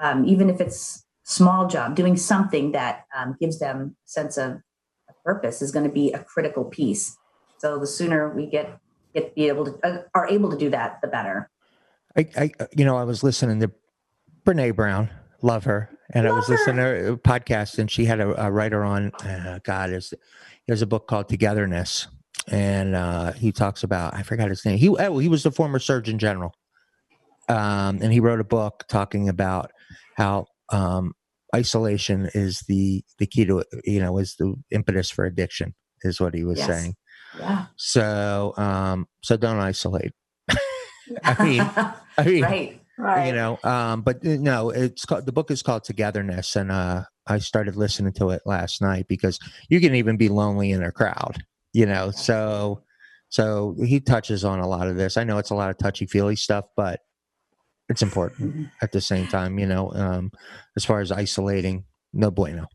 um, 0.00 0.24
even 0.24 0.50
if 0.50 0.60
it's 0.60 1.03
small 1.24 1.66
job, 1.66 1.96
doing 1.96 2.16
something 2.16 2.72
that 2.72 3.04
um, 3.16 3.36
gives 3.40 3.58
them 3.58 3.96
a 4.06 4.08
sense 4.08 4.36
of 4.36 4.60
purpose 5.24 5.62
is 5.62 5.72
going 5.72 5.86
to 5.86 5.92
be 5.92 6.12
a 6.12 6.18
critical 6.18 6.64
piece. 6.64 7.16
So 7.58 7.78
the 7.78 7.86
sooner 7.86 8.28
we 8.28 8.46
get 8.46 8.78
get 9.14 9.34
be 9.34 9.48
able 9.48 9.64
to 9.64 9.78
uh, 9.82 10.02
are 10.14 10.28
able 10.28 10.50
to 10.50 10.56
do 10.56 10.70
that, 10.70 11.00
the 11.00 11.08
better. 11.08 11.50
I, 12.16 12.28
I, 12.36 12.50
you 12.76 12.84
know, 12.84 12.96
I 12.96 13.04
was 13.04 13.24
listening 13.24 13.58
to 13.60 13.72
Brene 14.44 14.76
Brown, 14.76 15.10
love 15.42 15.64
her, 15.64 15.90
and 16.12 16.28
I 16.28 16.32
was 16.32 16.48
Love 16.48 16.58
her. 16.58 16.72
listening 16.72 16.76
to 16.76 17.12
a 17.12 17.16
podcast, 17.16 17.78
and 17.78 17.90
she 17.90 18.04
had 18.04 18.20
a, 18.20 18.46
a 18.46 18.50
writer 18.52 18.84
on. 18.84 19.12
Uh, 19.14 19.58
God, 19.64 19.90
is 19.90 20.12
there's 20.66 20.82
a 20.82 20.86
book 20.86 21.08
called 21.08 21.28
Togetherness, 21.28 22.08
and 22.48 22.94
uh, 22.94 23.32
he 23.32 23.50
talks 23.50 23.82
about 23.82 24.14
I 24.14 24.22
forgot 24.22 24.50
his 24.50 24.64
name. 24.64 24.78
He 24.78 24.88
oh, 24.88 25.18
he 25.18 25.28
was 25.28 25.42
the 25.42 25.50
former 25.50 25.78
Surgeon 25.78 26.18
General, 26.18 26.54
um, 27.48 27.98
and 28.02 28.12
he 28.12 28.20
wrote 28.20 28.40
a 28.40 28.44
book 28.44 28.84
talking 28.88 29.28
about 29.28 29.72
how 30.16 30.46
um, 30.70 31.12
isolation 31.54 32.30
is 32.34 32.60
the 32.68 33.04
the 33.18 33.26
key 33.26 33.44
to 33.46 33.64
you 33.84 34.00
know 34.00 34.18
is 34.18 34.36
the 34.38 34.54
impetus 34.70 35.10
for 35.10 35.24
addiction 35.24 35.74
is 36.02 36.20
what 36.20 36.34
he 36.34 36.44
was 36.44 36.58
Yes. 36.58 36.66
saying. 36.66 36.94
Yeah. 37.38 37.66
So 37.76 38.54
um, 38.56 39.06
so 39.22 39.36
don't 39.36 39.58
isolate. 39.58 40.12
I 41.24 41.44
mean, 41.44 41.60
I 42.18 42.24
mean, 42.24 42.42
right. 42.42 42.80
right 42.98 43.26
you 43.26 43.32
know 43.32 43.58
um 43.64 44.02
but 44.02 44.16
uh, 44.24 44.36
no 44.38 44.70
it's 44.70 45.04
called 45.04 45.26
the 45.26 45.32
book 45.32 45.50
is 45.50 45.62
called 45.62 45.82
togetherness 45.82 46.54
and 46.54 46.70
uh 46.70 47.02
i 47.26 47.38
started 47.38 47.74
listening 47.76 48.12
to 48.12 48.30
it 48.30 48.40
last 48.46 48.80
night 48.80 49.06
because 49.08 49.38
you 49.68 49.80
can 49.80 49.94
even 49.96 50.16
be 50.16 50.28
lonely 50.28 50.70
in 50.70 50.82
a 50.82 50.92
crowd 50.92 51.42
you 51.72 51.84
know 51.84 52.12
so 52.12 52.82
so 53.30 53.74
he 53.84 53.98
touches 53.98 54.44
on 54.44 54.60
a 54.60 54.68
lot 54.68 54.86
of 54.86 54.94
this 54.96 55.16
i 55.16 55.24
know 55.24 55.38
it's 55.38 55.50
a 55.50 55.54
lot 55.56 55.70
of 55.70 55.76
touchy 55.76 56.06
feely 56.06 56.36
stuff 56.36 56.66
but 56.76 57.00
it's 57.88 58.02
important 58.02 58.54
Mhm. 58.54 58.70
at 58.82 58.92
the 58.92 59.00
same 59.00 59.26
time 59.26 59.58
you 59.58 59.66
know 59.66 59.92
um 59.94 60.30
as 60.76 60.84
far 60.84 61.00
as 61.00 61.10
isolating 61.12 61.84
no 62.12 62.30
bueno 62.30 62.66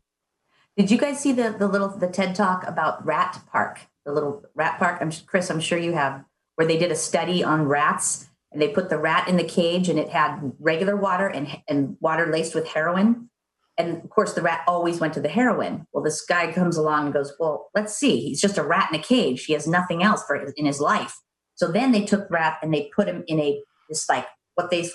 Did 0.76 0.90
you 0.90 0.98
guys 0.98 1.20
see 1.20 1.32
the 1.32 1.50
the 1.58 1.66
little 1.68 1.88
the 1.88 2.06
TED 2.08 2.34
talk 2.34 2.66
about 2.66 3.04
Rat 3.04 3.40
Park? 3.52 3.80
The 4.06 4.12
little 4.12 4.42
rat 4.54 4.78
park. 4.78 4.96
I'm 5.02 5.10
Chris. 5.26 5.50
I'm 5.50 5.60
sure 5.60 5.76
you 5.78 5.92
have, 5.92 6.24
where 6.56 6.66
they 6.66 6.78
did 6.78 6.90
a 6.90 6.96
study 6.96 7.44
on 7.44 7.66
rats 7.68 8.28
and 8.50 8.62
they 8.62 8.68
put 8.68 8.88
the 8.88 8.96
rat 8.96 9.28
in 9.28 9.36
the 9.36 9.44
cage 9.44 9.90
and 9.90 9.98
it 9.98 10.08
had 10.08 10.30
regular 10.58 10.96
water 10.96 11.26
and 11.26 11.46
and 11.68 11.96
water 12.00 12.26
laced 12.32 12.54
with 12.54 12.66
heroin. 12.68 13.28
And 13.76 14.02
of 14.04 14.08
course, 14.10 14.32
the 14.34 14.42
rat 14.42 14.60
always 14.66 15.00
went 15.00 15.12
to 15.14 15.20
the 15.20 15.28
heroin. 15.28 15.86
Well, 15.92 16.02
this 16.04 16.24
guy 16.24 16.50
comes 16.52 16.76
along 16.78 17.00
and 17.06 17.14
goes, 17.14 17.30
"Well, 17.38 17.68
let's 17.74 17.94
see. 18.02 18.14
He's 18.20 18.40
just 18.40 18.56
a 18.56 18.62
rat 18.62 18.88
in 18.90 18.98
a 18.98 19.02
cage. 19.02 19.44
He 19.44 19.52
has 19.52 19.66
nothing 19.66 20.02
else 20.02 20.22
for 20.26 20.36
his, 20.40 20.52
in 20.56 20.64
his 20.66 20.80
life." 20.80 21.14
So 21.56 21.66
then 21.70 21.92
they 21.92 22.04
took 22.06 22.30
rat 22.30 22.54
and 22.62 22.72
they 22.72 22.88
put 22.96 23.06
him 23.08 23.22
in 23.26 23.38
a 23.40 23.60
this 23.90 24.08
like 24.08 24.26
what 24.54 24.70
they 24.70 24.88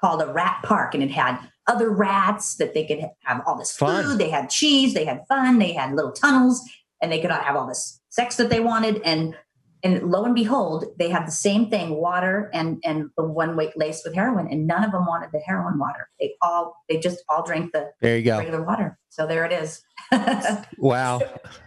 called 0.00 0.22
a 0.22 0.26
rat 0.32 0.62
park, 0.64 0.94
and 0.94 1.02
it 1.02 1.10
had 1.10 1.38
other 1.66 1.90
rats 1.90 2.56
that 2.56 2.74
they 2.74 2.84
could 2.86 3.00
have 3.24 3.42
all 3.46 3.56
this 3.56 3.76
Fun. 3.76 4.04
food. 4.04 4.18
They 4.18 4.30
had 4.30 4.50
cheese. 4.50 4.94
They 4.94 5.04
had 5.04 5.22
fun. 5.28 5.58
They 5.58 5.72
had 5.72 5.94
little 5.94 6.12
tunnels, 6.12 6.62
and 7.00 7.12
they 7.12 7.20
could 7.20 7.30
have 7.30 7.56
all 7.56 7.66
this 7.66 8.00
sex 8.08 8.36
that 8.36 8.50
they 8.50 8.60
wanted. 8.60 9.00
And 9.04 9.36
and 9.82 10.10
lo 10.10 10.24
and 10.24 10.34
behold, 10.34 10.84
they 10.98 11.08
had 11.10 11.26
the 11.26 11.32
same 11.32 11.70
thing: 11.70 11.96
water 12.00 12.50
and 12.52 12.80
and 12.84 13.10
the 13.16 13.24
one 13.24 13.56
weight 13.56 13.76
laced 13.76 14.04
with 14.04 14.14
heroin. 14.14 14.48
And 14.50 14.66
none 14.66 14.84
of 14.84 14.92
them 14.92 15.06
wanted 15.06 15.30
the 15.32 15.40
heroin 15.40 15.78
water. 15.78 16.08
They 16.18 16.34
all 16.42 16.76
they 16.88 16.98
just 16.98 17.22
all 17.28 17.44
drank 17.44 17.72
the 17.72 17.90
there 18.00 18.16
you 18.16 18.24
go 18.24 18.38
regular 18.38 18.62
water. 18.64 18.98
So 19.10 19.26
there 19.26 19.44
it 19.44 19.52
is. 19.52 19.82
wow 20.78 21.20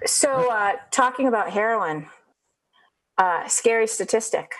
So, 0.05 0.51
uh, 0.51 0.73
talking 0.91 1.27
about 1.27 1.51
heroin, 1.51 2.07
uh, 3.17 3.47
scary 3.47 3.87
statistic. 3.87 4.51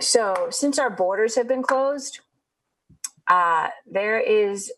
So, 0.00 0.48
since 0.50 0.78
our 0.78 0.90
borders 0.90 1.36
have 1.36 1.46
been 1.46 1.62
closed, 1.62 2.20
uh, 3.28 3.68
there 3.86 4.18
is 4.18 4.72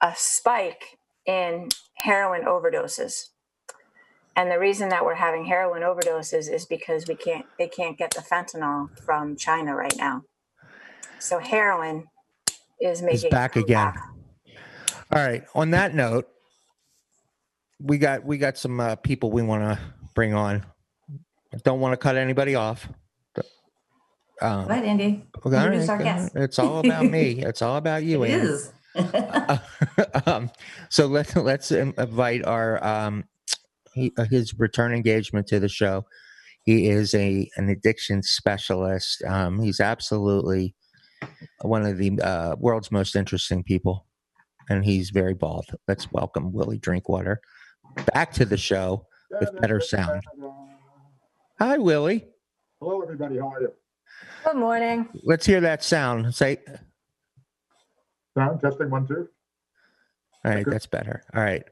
a 0.00 0.12
spike 0.16 0.98
in 1.26 1.68
heroin 1.94 2.42
overdoses. 2.42 3.28
And 4.36 4.50
the 4.50 4.58
reason 4.58 4.90
that 4.90 5.04
we're 5.04 5.14
having 5.14 5.46
heroin 5.46 5.82
overdoses 5.82 6.52
is 6.52 6.66
because 6.66 7.06
we 7.08 7.14
can't 7.14 7.46
they 7.58 7.68
can't 7.68 7.96
get 7.96 8.10
the 8.12 8.20
fentanyl 8.20 8.88
from 9.00 9.36
China 9.36 9.74
right 9.74 9.96
now. 9.96 10.22
So 11.18 11.38
heroin 11.38 12.04
is 12.80 13.00
making 13.00 13.30
back 13.30 13.56
again. 13.56 13.92
comeback. 13.92 14.02
All 15.10 15.26
right. 15.26 15.44
On 15.54 15.70
that 15.70 15.94
note, 15.94 16.28
we 17.80 17.96
got 17.96 18.24
we 18.24 18.36
got 18.36 18.58
some 18.58 18.78
uh, 18.78 18.96
people 18.96 19.30
we 19.30 19.42
want 19.42 19.62
to 19.62 19.78
bring 20.14 20.34
on. 20.34 20.66
Don't 21.64 21.80
want 21.80 21.94
to 21.94 21.96
cut 21.96 22.16
anybody 22.16 22.54
off. 22.54 22.88
Um, 24.42 24.66
What, 24.66 24.84
Andy? 24.84 25.24
okay, 25.44 25.56
all 25.56 25.64
Introduce 25.64 25.88
right, 25.88 25.98
our 25.98 26.04
guest. 26.04 26.32
It's 26.36 26.58
all 26.58 26.80
about 26.80 27.06
me. 27.06 27.42
It's 27.44 27.62
all 27.62 27.76
about 27.76 28.04
you, 28.04 28.22
It 28.24 28.30
Andy. 28.32 28.46
is. 28.48 28.72
um, 30.26 30.50
so 30.88 31.06
let's 31.06 31.36
let's 31.36 31.70
invite 31.70 32.44
our 32.44 32.82
um, 32.84 33.24
he, 33.94 34.12
uh, 34.18 34.24
his 34.24 34.58
return 34.58 34.92
engagement 34.94 35.46
to 35.48 35.60
the 35.60 35.68
show. 35.68 36.06
He 36.62 36.88
is 36.88 37.14
a 37.14 37.48
an 37.56 37.68
addiction 37.68 38.22
specialist. 38.22 39.22
Um, 39.24 39.60
he's 39.60 39.80
absolutely 39.80 40.74
one 41.62 41.84
of 41.84 41.98
the 41.98 42.18
uh, 42.22 42.56
world's 42.58 42.90
most 42.90 43.16
interesting 43.16 43.62
people, 43.62 44.06
and 44.70 44.84
he's 44.84 45.10
very 45.10 45.34
bald. 45.34 45.66
Let's 45.88 46.10
welcome 46.12 46.52
Willie 46.52 46.78
Drinkwater 46.78 47.40
back 48.14 48.32
to 48.32 48.44
the 48.44 48.56
show 48.56 49.06
with 49.40 49.58
better 49.60 49.80
sound. 49.80 50.22
Hi, 51.58 51.78
Willie. 51.78 52.26
Hello, 52.80 53.00
everybody. 53.02 53.38
How 53.38 53.48
are 53.52 53.60
you? 53.60 53.72
Good 54.44 54.56
morning. 54.56 55.08
Let's 55.24 55.44
hear 55.46 55.60
that 55.60 55.82
sound. 55.82 56.34
Say, 56.34 56.58
Sound 58.36 58.60
testing 58.60 58.90
one, 58.90 59.06
two. 59.06 59.28
all 60.44 60.50
right, 60.52 60.60
Okay. 60.60 60.70
that's 60.70 60.86
better. 60.86 61.22
All 61.34 61.42
right. 61.42 61.64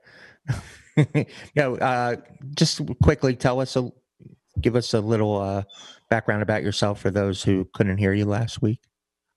yeah, 1.55 1.69
uh, 1.69 2.17
just 2.55 2.81
quickly 3.03 3.37
tell 3.37 3.61
us 3.61 3.77
a, 3.77 3.91
give 4.61 4.75
us 4.77 4.95
a 4.95 5.01
little 5.01 5.37
uh, 5.41 5.63
background 6.11 6.43
about 6.43 6.63
yourself 6.63 7.01
for 7.01 7.11
those 7.11 7.43
who 7.43 7.69
couldn't 7.75 7.99
hear 7.99 8.13
you 8.13 8.25
last 8.25 8.63
week. 8.63 8.81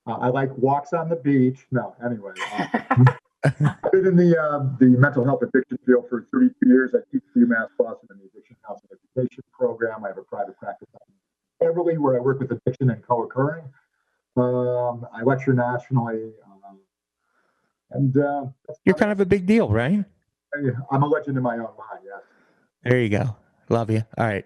Uh, 0.07 0.13
I 0.13 0.27
like 0.29 0.55
walks 0.57 0.93
on 0.93 1.09
the 1.09 1.15
beach. 1.17 1.59
No, 1.71 1.95
anyway. 2.05 2.31
uh, 2.53 2.67
I've 3.43 3.57
been 3.91 4.07
in 4.07 4.15
the 4.15 4.37
um, 4.41 4.77
the 4.79 4.85
mental 4.87 5.25
health 5.25 5.41
addiction 5.43 5.77
field 5.85 6.05
for 6.09 6.25
32 6.31 6.53
years. 6.69 6.95
I 6.95 6.99
teach 7.11 7.23
at 7.35 7.41
UMass 7.41 7.67
Boston 7.77 8.07
in 8.11 8.17
the 8.19 8.25
addiction 8.31 8.55
counseling 8.65 8.97
education 9.17 9.43
program. 9.51 10.05
I 10.05 10.09
have 10.09 10.17
a 10.17 10.23
private 10.23 10.57
practice 10.57 10.87
in 10.93 10.99
Beverly 11.59 11.97
where 11.97 12.17
I 12.17 12.19
work 12.19 12.39
with 12.39 12.51
addiction 12.51 12.89
and 12.89 13.01
co-occurring. 13.05 13.65
Um, 14.35 15.07
I 15.13 15.23
lecture 15.23 15.53
nationally, 15.53 16.31
um, 16.45 16.77
and 17.91 18.17
uh, 18.17 18.45
You're 18.85 18.95
kind 18.95 19.11
of 19.11 19.19
a 19.19 19.25
big 19.25 19.47
deal, 19.47 19.69
right? 19.69 20.05
I, 20.53 20.59
I'm 20.91 21.01
a 21.03 21.07
legend 21.07 21.37
in 21.37 21.43
my 21.43 21.55
own 21.55 21.59
mind. 21.59 22.03
Yes. 22.05 22.21
There 22.83 23.01
you 23.01 23.09
go. 23.09 23.35
Love 23.69 23.89
you. 23.89 24.03
All 24.17 24.25
right, 24.27 24.45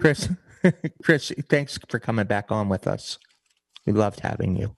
Chris. 0.00 0.28
Chris, 1.02 1.32
thanks 1.48 1.78
for 1.88 1.98
coming 1.98 2.26
back 2.26 2.50
on 2.50 2.68
with 2.68 2.86
us. 2.86 3.18
We 3.86 3.92
loved 3.92 4.20
having 4.20 4.56
you. 4.56 4.76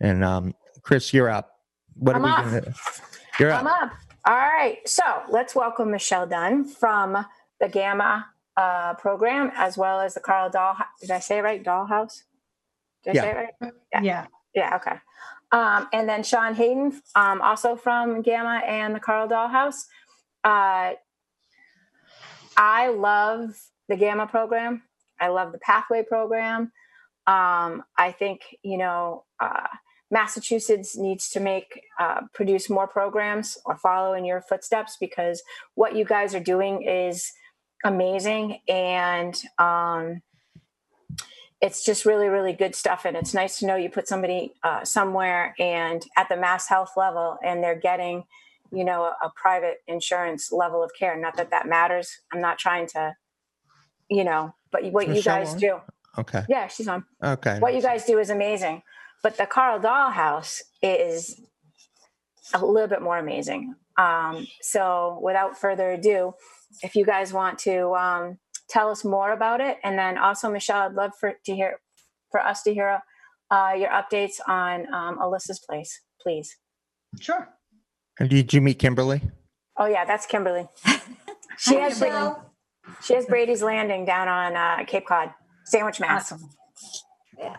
And 0.00 0.24
um, 0.24 0.54
Kris, 0.82 1.12
you're 1.12 1.28
up. 1.28 1.52
What 1.94 2.16
I'm 2.16 2.24
are 2.24 2.38
up. 2.38 2.44
we 2.46 2.50
gonna? 2.60 2.74
You're 3.38 3.52
I'm 3.52 3.66
up. 3.66 3.82
up. 3.82 3.92
All 4.26 4.34
right. 4.34 4.78
So 4.86 5.02
let's 5.30 5.54
welcome 5.54 5.90
Michelle 5.90 6.26
Dunn 6.26 6.64
from 6.64 7.24
the 7.60 7.66
GAAMHA 7.68 8.24
uh, 8.60 8.94
program, 8.94 9.50
as 9.54 9.72
well 9.82 10.00
as 10.00 10.14
the 10.14 10.20
Carl 10.20 10.50
Dahl. 10.50 10.76
Did 11.00 11.10
I 11.10 11.20
say 11.20 11.38
it 11.38 11.42
right? 11.42 11.62
Dollhouse. 11.64 12.22
Did 13.04 13.10
I 13.10 13.14
Yeah. 13.14 13.22
say 13.22 13.30
it 13.30 13.36
right? 13.36 13.72
Yeah. 13.92 14.02
Yeah. 14.02 14.26
Yeah. 14.54 14.76
Okay. 14.76 14.96
Um, 15.52 15.88
and 15.92 16.08
then 16.08 16.22
Shawn 16.22 16.54
Hayden, 16.54 17.02
um, 17.14 17.40
also 17.42 17.74
from 17.76 18.22
GAAMHA 18.22 18.58
and 18.68 18.94
the 18.94 19.00
Carl 19.00 19.26
Dahl 19.28 19.48
House. 19.48 19.86
Uh, 20.44 20.92
I 22.56 22.88
love 22.88 23.56
the 23.88 23.96
GAAMHA 23.96 24.30
program. 24.30 24.82
I 25.20 25.28
love 25.28 25.52
the 25.52 25.58
Pathway 25.58 26.02
program. 26.02 26.72
Um, 27.26 27.82
I 28.06 28.12
think 28.18 28.40
you 28.62 28.78
know 28.78 29.24
uh, 29.40 29.68
Massachusetts 30.10 30.96
needs 30.96 31.30
to 31.30 31.40
make 31.40 31.82
uh, 31.98 32.22
produce 32.34 32.68
more 32.70 32.86
programs 32.88 33.58
or 33.64 33.76
follow 33.76 34.14
in 34.14 34.24
your 34.24 34.40
footsteps 34.42 34.96
because 35.00 35.42
what 35.74 35.94
you 35.94 36.04
guys 36.04 36.34
are 36.34 36.40
doing 36.54 36.82
is 36.82 37.32
amazing 37.84 38.60
and 38.68 39.40
um, 39.58 40.22
it's 41.60 41.84
just 41.84 42.04
really 42.04 42.28
really 42.28 42.52
good 42.52 42.74
stuff 42.74 43.04
and 43.04 43.16
it's 43.16 43.34
nice 43.34 43.58
to 43.58 43.66
know 43.66 43.76
you 43.76 43.90
put 43.90 44.08
somebody 44.08 44.54
uh, 44.62 44.84
somewhere 44.84 45.54
and 45.58 46.06
at 46.16 46.28
the 46.28 46.36
mass 46.36 46.68
health 46.68 46.92
level 46.96 47.38
and 47.44 47.62
they're 47.62 47.78
getting 47.78 48.24
you 48.72 48.84
know 48.84 49.04
a, 49.04 49.26
a 49.26 49.32
private 49.34 49.78
insurance 49.86 50.52
level 50.52 50.82
of 50.82 50.90
care. 50.98 51.18
Not 51.18 51.36
that 51.36 51.50
that 51.50 51.66
matters. 51.66 52.18
I'm 52.32 52.40
not 52.40 52.58
trying 52.58 52.86
to 52.88 53.14
you 54.08 54.24
know 54.24 54.54
but 54.70 54.84
what 54.92 55.08
you 55.08 55.22
guys 55.22 55.54
Michelle 55.54 55.84
do. 56.16 56.20
Okay. 56.20 56.44
yeah 56.48 56.66
she's 56.66 56.88
on. 56.88 57.04
Okay. 57.22 57.58
what 57.58 57.74
you 57.74 57.82
guys 57.82 58.04
do 58.04 58.18
is 58.18 58.30
amazing. 58.30 58.82
But 59.22 59.36
the 59.36 59.46
carl 59.46 59.78
dahl 59.80 60.10
dollhouse 60.10 60.62
is 60.82 61.40
a 62.54 62.64
little 62.64 62.88
bit 62.88 63.02
more 63.02 63.18
amazing. 63.18 63.74
Um, 63.96 64.46
so 64.62 65.20
without 65.22 65.58
further 65.58 65.90
ado 65.90 66.34
if 66.82 66.94
you 66.94 67.04
guys 67.04 67.32
want 67.32 67.58
to 67.60 67.92
um, 67.94 68.38
tell 68.68 68.90
us 68.90 69.04
more 69.04 69.32
about 69.32 69.60
it 69.60 69.78
and 69.84 69.98
then 69.98 70.16
also 70.18 70.50
michelle 70.50 70.82
i'd 70.82 70.94
love 70.94 71.12
for 71.18 71.34
to 71.44 71.54
hear 71.54 71.78
for 72.30 72.40
us 72.40 72.62
to 72.62 72.72
hear 72.72 73.00
uh, 73.50 73.72
your 73.76 73.88
updates 73.90 74.34
on 74.46 74.92
um, 74.94 75.18
alyssa's 75.18 75.60
place 75.68 76.00
please 76.22 76.56
Sure. 77.20 77.48
And 78.20 78.28
did 78.30 78.52
you 78.52 78.60
meet 78.60 78.78
Kimberley? 78.78 79.20
oh 79.78 79.86
yeah 79.86 80.04
that's 80.04 80.26
kimberley 80.26 80.68
she 81.58 81.74
Hi, 81.76 81.80
has 81.88 81.98
Bra- 81.98 82.36
she 83.02 83.14
has 83.14 83.26
brady's 83.26 83.62
landing 83.62 84.04
down 84.04 84.28
on 84.28 84.56
uh, 84.56 84.84
cape 84.86 85.06
cod 85.06 85.32
sandwich 85.64 86.00
mass 86.00 86.32
Awesome. 86.32 86.48
Yeah. 87.38 87.56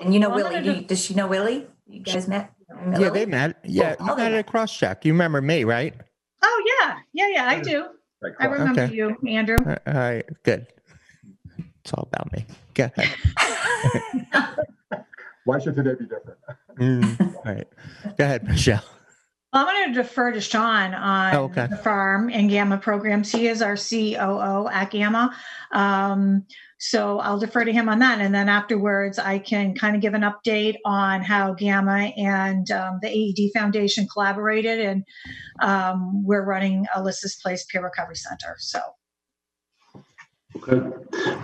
And 0.00 0.12
you 0.14 0.20
know 0.20 0.30
Well, 0.30 0.48
Willie? 0.50 0.62
Do 0.62 0.72
do- 0.72 0.80
you, 0.80 0.86
does 0.86 1.04
she 1.04 1.14
know 1.14 1.26
Willie? 1.26 1.66
You 1.86 2.00
guys 2.00 2.26
met? 2.28 2.50
met 2.84 2.92
Yeah, 3.00 3.08
Willie? 3.08 3.18
they 3.20 3.26
met. 3.26 3.56
Yeah, 3.64 3.96
Oh, 4.00 4.04
you 4.04 4.16
met 4.16 4.30
met. 4.30 4.32
at 4.34 4.46
cross 4.46 4.76
check. 4.76 5.04
You 5.04 5.12
remember 5.12 5.40
me, 5.40 5.64
right? 5.64 5.94
Oh 6.42 6.64
yeah, 6.80 6.96
yeah, 7.12 7.28
yeah. 7.34 7.48
I 7.48 7.60
do. 7.60 7.86
Like, 8.22 8.34
I 8.38 8.46
remember 8.46 8.82
Okay. 8.82 8.94
you, 8.94 9.16
Andrew. 9.26 9.56
All 9.66 9.76
right, 9.86 10.24
good. 10.44 10.66
It's 11.84 11.92
all 11.92 12.08
about 12.12 12.32
me. 12.32 12.46
Go 12.74 12.88
ahead. 12.96 13.10
why 15.44 15.58
should 15.58 15.74
today 15.74 15.94
be 15.98 16.04
different? 16.04 16.38
Mm, 16.78 17.34
all 17.34 17.42
right. 17.44 17.66
Go 18.16 18.24
ahead, 18.24 18.44
Michelle. 18.44 18.84
Well, 19.52 19.66
I'm 19.66 19.74
going 19.74 19.92
to 19.94 20.02
defer 20.02 20.32
to 20.32 20.40
Shawn 20.40 20.94
on 20.94 21.34
Oh, 21.34 21.44
okay. 21.44 21.66
the 21.66 21.76
farm 21.78 22.30
and 22.30 22.48
GAAMHA 22.48 22.80
programs. 22.80 23.30
He 23.32 23.48
is 23.48 23.60
our 23.60 23.76
COO 23.76 24.68
at 24.72 24.90
GAAMHA. 24.92 25.32
Um, 25.72 26.46
so 26.82 27.20
I'll 27.20 27.38
defer 27.38 27.64
to 27.64 27.72
him 27.72 27.88
on 27.88 28.00
that. 28.00 28.20
And 28.20 28.34
then 28.34 28.48
afterwards, 28.48 29.16
I 29.18 29.38
can 29.38 29.72
kind 29.72 29.94
of 29.94 30.02
give 30.02 30.14
an 30.14 30.22
update 30.22 30.76
on 30.84 31.22
how 31.22 31.54
GAAMHA 31.54 32.18
and 32.18 32.68
um, 32.72 32.98
the 33.00 33.08
AED 33.08 33.52
Foundation 33.54 34.08
collaborated. 34.12 34.80
And 34.80 35.04
um, 35.62 36.24
we're 36.24 36.44
running 36.44 36.86
Alyssa's 36.96 37.38
Place 37.40 37.64
Peer 37.70 37.84
Recovery 37.84 38.16
Center. 38.16 38.56
So 38.58 38.80
Okay. 40.56 40.80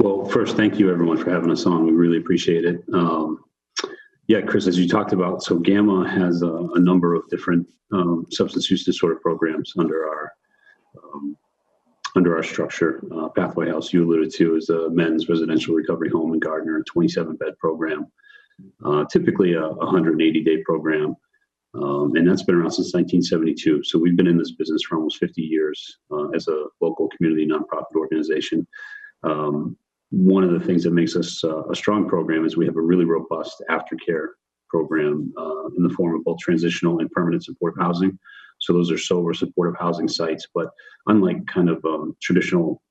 Well, 0.00 0.26
first, 0.26 0.57
thank 0.57 0.78
you 0.78 0.90
everyone 0.90 1.16
for 1.16 1.30
having 1.30 1.50
us 1.50 1.66
on. 1.66 1.87
We 1.87 1.92
really 1.92 2.18
appreciate 2.18 2.64
it. 2.64 2.83
Um, 2.92 3.38
yeah, 4.26 4.42
Kris, 4.42 4.66
as 4.66 4.78
you 4.78 4.88
talked 4.88 5.12
about, 5.12 5.42
so 5.42 5.59
GAAMHA 5.59 6.11
has 6.11 6.42
a, 6.42 6.52
a 6.52 6.80
number 6.80 7.14
of 7.14 7.26
different 7.30 7.66
um, 7.92 8.26
substance 8.30 8.71
use 8.71 8.85
disorder 8.85 9.21
programs 9.23 9.73
under 9.78 10.07
our 10.07 10.33
um, 11.02 11.37
under 12.18 12.37
our 12.37 12.42
structure. 12.42 13.00
Uh, 13.14 13.28
Pathway 13.28 13.68
House, 13.68 13.92
you 13.92 14.04
alluded 14.04 14.34
to, 14.34 14.56
is 14.56 14.68
a 14.70 14.90
men's 14.90 15.28
residential 15.28 15.75
recovery 15.75 16.10
home 16.10 16.34
in 16.34 16.40
Gardner, 16.40 16.78
a 16.78 16.84
27 16.84 17.37
bed 17.37 17.56
program, 17.58 18.08
uh, 18.84 19.04
typically 19.04 19.54
a 19.54 19.68
180 19.68 20.42
day 20.42 20.62
program. 20.64 21.14
Um, 21.75 22.16
and 22.16 22.28
that's 22.28 22.42
been 22.42 22.56
around 22.56 22.72
since 22.72 22.92
1972. 22.92 23.84
So 23.84 24.00
we've 24.00 24.16
been 24.16 24.26
in 24.26 24.37
this 24.37 24.50
business 24.52 24.82
for 24.82 24.96
almost 24.96 25.18
50 25.18 25.42
years 25.42 25.98
uh, 26.10 26.28
as 26.30 26.48
a 26.48 26.64
local 26.80 27.08
community 27.16 27.46
nonprofit 27.46 27.94
organization. 27.94 28.66
Um, 29.22 29.76
one 30.10 30.42
of 30.42 30.50
the 30.50 30.60
things 30.60 30.82
that 30.84 30.92
makes 30.92 31.14
us 31.14 31.44
uh, 31.44 31.68
a 31.68 31.76
strong 31.76 32.08
program 32.08 32.44
is 32.44 32.56
we 32.56 32.66
have 32.66 32.76
a 32.76 32.82
really 32.82 33.04
robust 33.04 33.62
aftercare 33.70 34.28
program 34.68 35.32
uh, 35.38 35.66
in 35.76 35.84
the 35.84 35.90
form 35.90 36.16
of 36.16 36.25
both 36.25 36.38
transitional 36.40 36.98
and 36.98 37.10
permanent 37.12 37.44
supportive 37.44 37.80
housing. 37.80 38.18
So 38.58 38.72
those 38.72 38.90
are 38.90 38.98
sober 38.98 39.34
supportive 39.34 39.78
housing 39.78 40.08
sites, 40.08 40.46
but 40.54 40.68
unlike 41.06 41.46
kind 41.46 41.68
of 41.68 41.84
um, 41.84 42.16
traditional 42.20 42.82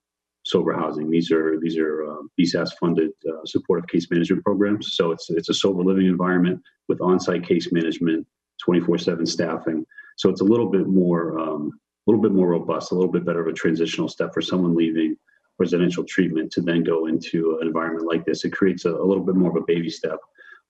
sober 0.44 0.74
housing, 0.74 1.10
these 1.10 1.32
are 1.32 1.60
these 1.60 1.78
are 1.78 2.10
uh, 2.10 2.22
BSAS 2.40 2.72
funded 2.80 3.12
uh, 3.28 3.46
supportive 3.46 3.88
case 3.88 4.10
management 4.10 4.44
programs. 4.44 4.96
So 4.96 5.12
it's 5.12 5.30
it's 5.30 5.50
a 5.50 5.54
sober 5.54 5.84
living 5.84 6.08
environment 6.08 6.62
with 6.88 7.02
on-site 7.02 7.44
case 7.44 7.72
management, 7.72 8.26
24/7 8.68 9.28
staffing. 9.28 9.86
So 10.18 10.30
it's 10.30 10.42
a 10.42 10.46
little 10.46 10.70
bit 10.70 10.88
more 10.88 11.38
um, 11.40 11.72
a 12.08 12.12
little 12.12 12.22
bit 12.22 12.32
more 12.32 12.48
robust, 12.50 12.92
a 12.92 12.96
little 12.96 13.12
bit 13.12 13.26
better 13.26 13.42
of 13.42 13.48
a 13.48 13.54
transitional 13.54 14.08
step 14.08 14.34
for 14.34 14.42
someone 14.42 14.76
leaving 14.76 15.18
residential 15.60 16.04
treatment 16.04 16.52
to 16.52 16.62
then 16.62 16.84
go 16.84 17.08
into 17.08 17.58
an 17.60 17.68
environment 17.68 18.06
like 18.06 18.26
this. 18.26 18.46
It 18.46 18.52
creates 18.52 18.86
a, 18.86 18.92
a 18.92 19.06
little 19.06 19.24
bit 19.24 19.36
more 19.36 19.50
of 19.50 19.62
a 19.62 19.66
baby 19.66 19.90
step 19.90 20.20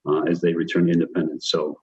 uh, 0.08 0.22
as 0.24 0.42
they 0.42 0.54
return 0.54 0.88
to 0.88 0.94
independence. 0.94 1.50
So 1.50 1.80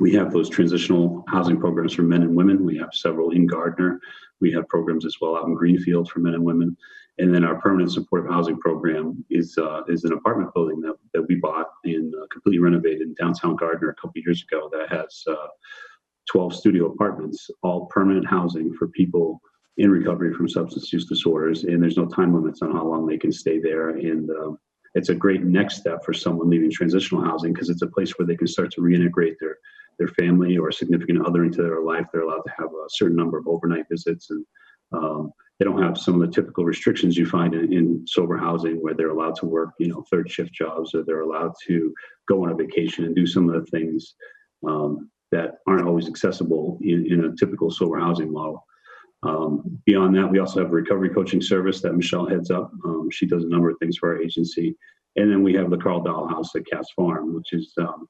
we 0.00 0.12
have 0.14 0.32
those 0.32 0.48
transitional 0.48 1.24
housing 1.28 1.58
programs 1.58 1.94
for 1.94 2.02
men 2.02 2.22
and 2.22 2.34
women. 2.34 2.64
We 2.64 2.76
have 2.78 2.90
several 2.92 3.30
in 3.30 3.46
Gardner. 3.46 4.00
We 4.40 4.52
have 4.52 4.68
programs 4.68 5.04
as 5.04 5.16
well 5.20 5.36
out 5.36 5.46
in 5.46 5.54
Greenfield 5.54 6.10
for 6.10 6.20
men 6.20 6.34
and 6.34 6.44
women. 6.44 6.76
And 7.18 7.34
then 7.34 7.44
our 7.44 7.60
permanent 7.60 7.92
supportive 7.92 8.30
housing 8.30 8.58
program 8.58 9.24
is 9.28 9.58
uh, 9.58 9.82
is 9.88 10.04
an 10.04 10.12
apartment 10.12 10.54
building 10.54 10.80
that, 10.82 10.94
that 11.14 11.26
we 11.28 11.34
bought 11.34 11.66
and 11.84 12.14
uh, 12.14 12.26
completely 12.30 12.60
renovated 12.60 13.02
in 13.02 13.14
downtown 13.14 13.56
Gardner 13.56 13.90
a 13.90 13.94
couple 13.94 14.22
years 14.24 14.44
ago 14.44 14.70
that 14.72 14.88
has 14.90 15.24
uh, 15.26 15.48
12 16.30 16.54
studio 16.54 16.86
apartments, 16.86 17.50
all 17.62 17.86
permanent 17.86 18.26
housing 18.26 18.72
for 18.74 18.86
people 18.88 19.40
in 19.78 19.90
recovery 19.90 20.32
from 20.32 20.48
substance 20.48 20.92
use 20.92 21.06
disorders, 21.06 21.64
and 21.64 21.82
there's 21.82 21.96
no 21.96 22.06
time 22.06 22.34
limits 22.34 22.62
on 22.62 22.72
how 22.72 22.84
long 22.84 23.06
they 23.06 23.18
can 23.18 23.32
stay 23.32 23.58
there. 23.58 23.90
And 23.90 24.30
um, 24.30 24.58
it's 24.94 25.08
a 25.08 25.14
great 25.14 25.44
next 25.44 25.76
step 25.76 26.04
for 26.04 26.12
someone 26.12 26.50
leaving 26.50 26.70
transitional 26.70 27.24
housing 27.24 27.52
because 27.52 27.70
it's 27.70 27.82
a 27.82 27.86
place 27.86 28.18
where 28.18 28.26
they 28.26 28.36
can 28.36 28.46
start 28.46 28.70
to 28.72 28.80
reintegrate 28.80 29.36
their 29.40 29.58
their 29.98 30.08
family 30.08 30.56
or 30.56 30.68
a 30.68 30.72
significant 30.72 31.26
other 31.26 31.44
into 31.44 31.62
their 31.62 31.82
life, 31.82 32.06
they're 32.12 32.22
allowed 32.22 32.42
to 32.42 32.52
have 32.58 32.70
a 32.70 32.88
certain 32.88 33.16
number 33.16 33.38
of 33.38 33.46
overnight 33.46 33.86
visits, 33.90 34.30
and 34.30 34.44
um, 34.92 35.32
they 35.58 35.64
don't 35.64 35.82
have 35.82 35.98
some 35.98 36.20
of 36.20 36.20
the 36.20 36.34
typical 36.34 36.64
restrictions 36.64 37.16
you 37.16 37.26
find 37.26 37.54
in, 37.54 37.72
in, 37.72 38.06
sober 38.06 38.36
housing, 38.36 38.76
where 38.76 38.94
they're 38.94 39.10
allowed 39.10 39.34
to 39.36 39.46
work, 39.46 39.70
you 39.78 39.88
know, 39.88 40.04
third 40.10 40.30
shift 40.30 40.52
jobs, 40.52 40.94
or 40.94 41.02
they're 41.02 41.22
allowed 41.22 41.52
to 41.66 41.92
go 42.28 42.44
on 42.44 42.52
a 42.52 42.54
vacation 42.54 43.04
and 43.04 43.16
do 43.16 43.26
some 43.26 43.48
of 43.48 43.54
the 43.54 43.70
things 43.70 44.14
um, 44.66 45.10
that 45.32 45.56
aren't 45.66 45.86
always 45.86 46.08
accessible 46.08 46.78
in, 46.82 47.06
in 47.12 47.24
a 47.24 47.36
typical 47.36 47.70
sober 47.70 47.98
housing 47.98 48.32
model. 48.32 48.64
Um, 49.24 49.80
beyond 49.84 50.14
that, 50.16 50.30
we 50.30 50.38
also 50.38 50.60
have 50.60 50.70
a 50.70 50.74
recovery 50.74 51.10
coaching 51.10 51.42
service 51.42 51.80
that 51.82 51.94
Michelle 51.94 52.28
heads 52.28 52.50
up. 52.50 52.70
Um, 52.84 53.08
she 53.10 53.26
does 53.26 53.44
a 53.44 53.48
number 53.48 53.68
of 53.68 53.76
things 53.78 53.98
for 53.98 54.14
our 54.14 54.22
agency. 54.22 54.76
And 55.16 55.30
then 55.30 55.42
we 55.42 55.54
have 55.54 55.70
the 55.70 55.76
Carl 55.76 56.02
Dahl 56.02 56.28
House 56.28 56.54
at 56.54 56.66
Cass 56.66 56.86
Farm, 56.94 57.34
which 57.34 57.52
is 57.52 57.72
um, 57.78 58.08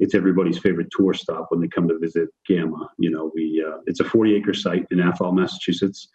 it's 0.00 0.14
everybody's 0.14 0.58
favorite 0.58 0.88
tour 0.90 1.14
stop 1.14 1.46
when 1.50 1.60
they 1.60 1.68
come 1.68 1.88
to 1.88 1.98
visit 1.98 2.28
GAAMHA. 2.48 2.88
You 2.98 3.10
know, 3.10 3.30
we 3.34 3.64
uh, 3.66 3.78
it's 3.86 4.00
a 4.00 4.04
40 4.04 4.34
acre 4.34 4.54
site 4.54 4.86
in 4.90 5.00
Athol, 5.00 5.32
Massachusetts, 5.32 6.08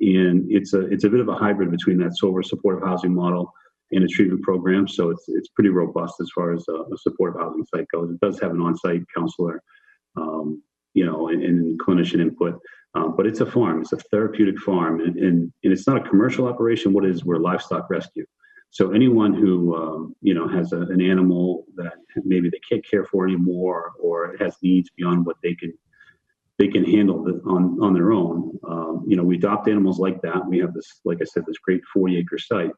and 0.00 0.46
it's 0.50 0.72
a 0.72 0.80
it's 0.86 1.04
a 1.04 1.10
bit 1.10 1.20
of 1.20 1.28
a 1.28 1.34
hybrid 1.34 1.70
between 1.70 1.98
that 1.98 2.16
sober 2.16 2.42
supportive 2.42 2.86
housing 2.86 3.14
model 3.14 3.52
and 3.92 4.04
a 4.04 4.08
treatment 4.08 4.42
program. 4.42 4.88
So 4.88 5.10
it's 5.10 5.24
it's 5.28 5.48
pretty 5.48 5.70
robust 5.70 6.14
as 6.20 6.30
far 6.34 6.54
as 6.54 6.64
a, 6.68 6.72
a 6.72 6.98
supportive 6.98 7.40
housing 7.40 7.66
site 7.66 7.86
goes. 7.92 8.10
It 8.10 8.20
does 8.20 8.40
have 8.40 8.52
an 8.52 8.60
on-site 8.60 9.02
counselor, 9.14 9.62
um, 10.16 10.62
you 10.94 11.04
know, 11.04 11.28
and, 11.28 11.42
and 11.42 11.80
clinician 11.80 12.20
input. 12.20 12.58
Um, 12.94 13.14
but 13.14 13.26
it's 13.26 13.40
a 13.40 13.46
farm. 13.46 13.82
It's 13.82 13.92
a 13.92 13.98
therapeutic 13.98 14.58
farm, 14.60 15.00
and, 15.00 15.16
and, 15.18 15.52
and 15.62 15.72
it's 15.72 15.86
not 15.86 15.98
a 15.98 16.08
commercial 16.08 16.46
operation. 16.46 16.94
What 16.94 17.04
is, 17.04 17.22
we're 17.22 17.36
livestock 17.36 17.90
rescue. 17.90 18.24
So 18.70 18.92
anyone 18.92 19.32
who 19.34 19.74
um, 19.74 20.14
you 20.20 20.34
know 20.34 20.46
has 20.48 20.72
a, 20.72 20.80
an 20.80 21.00
animal 21.00 21.64
that 21.76 21.94
maybe 22.24 22.50
they 22.50 22.60
can't 22.68 22.84
care 22.88 23.04
for 23.04 23.26
anymore, 23.26 23.92
or 24.00 24.36
has 24.38 24.56
needs 24.62 24.90
beyond 24.96 25.26
what 25.26 25.36
they 25.42 25.54
can 25.54 25.72
they 26.58 26.68
can 26.68 26.84
handle 26.84 27.24
on 27.46 27.78
on 27.80 27.94
their 27.94 28.12
own. 28.12 28.58
Um, 28.68 29.04
you 29.06 29.16
know, 29.16 29.24
we 29.24 29.36
adopt 29.36 29.68
animals 29.68 29.98
like 29.98 30.20
that. 30.22 30.46
We 30.46 30.58
have 30.58 30.74
this, 30.74 31.00
like 31.04 31.18
I 31.20 31.24
said, 31.24 31.44
this 31.46 31.58
great 31.58 31.82
40 31.92 32.18
acre 32.18 32.38
site, 32.38 32.72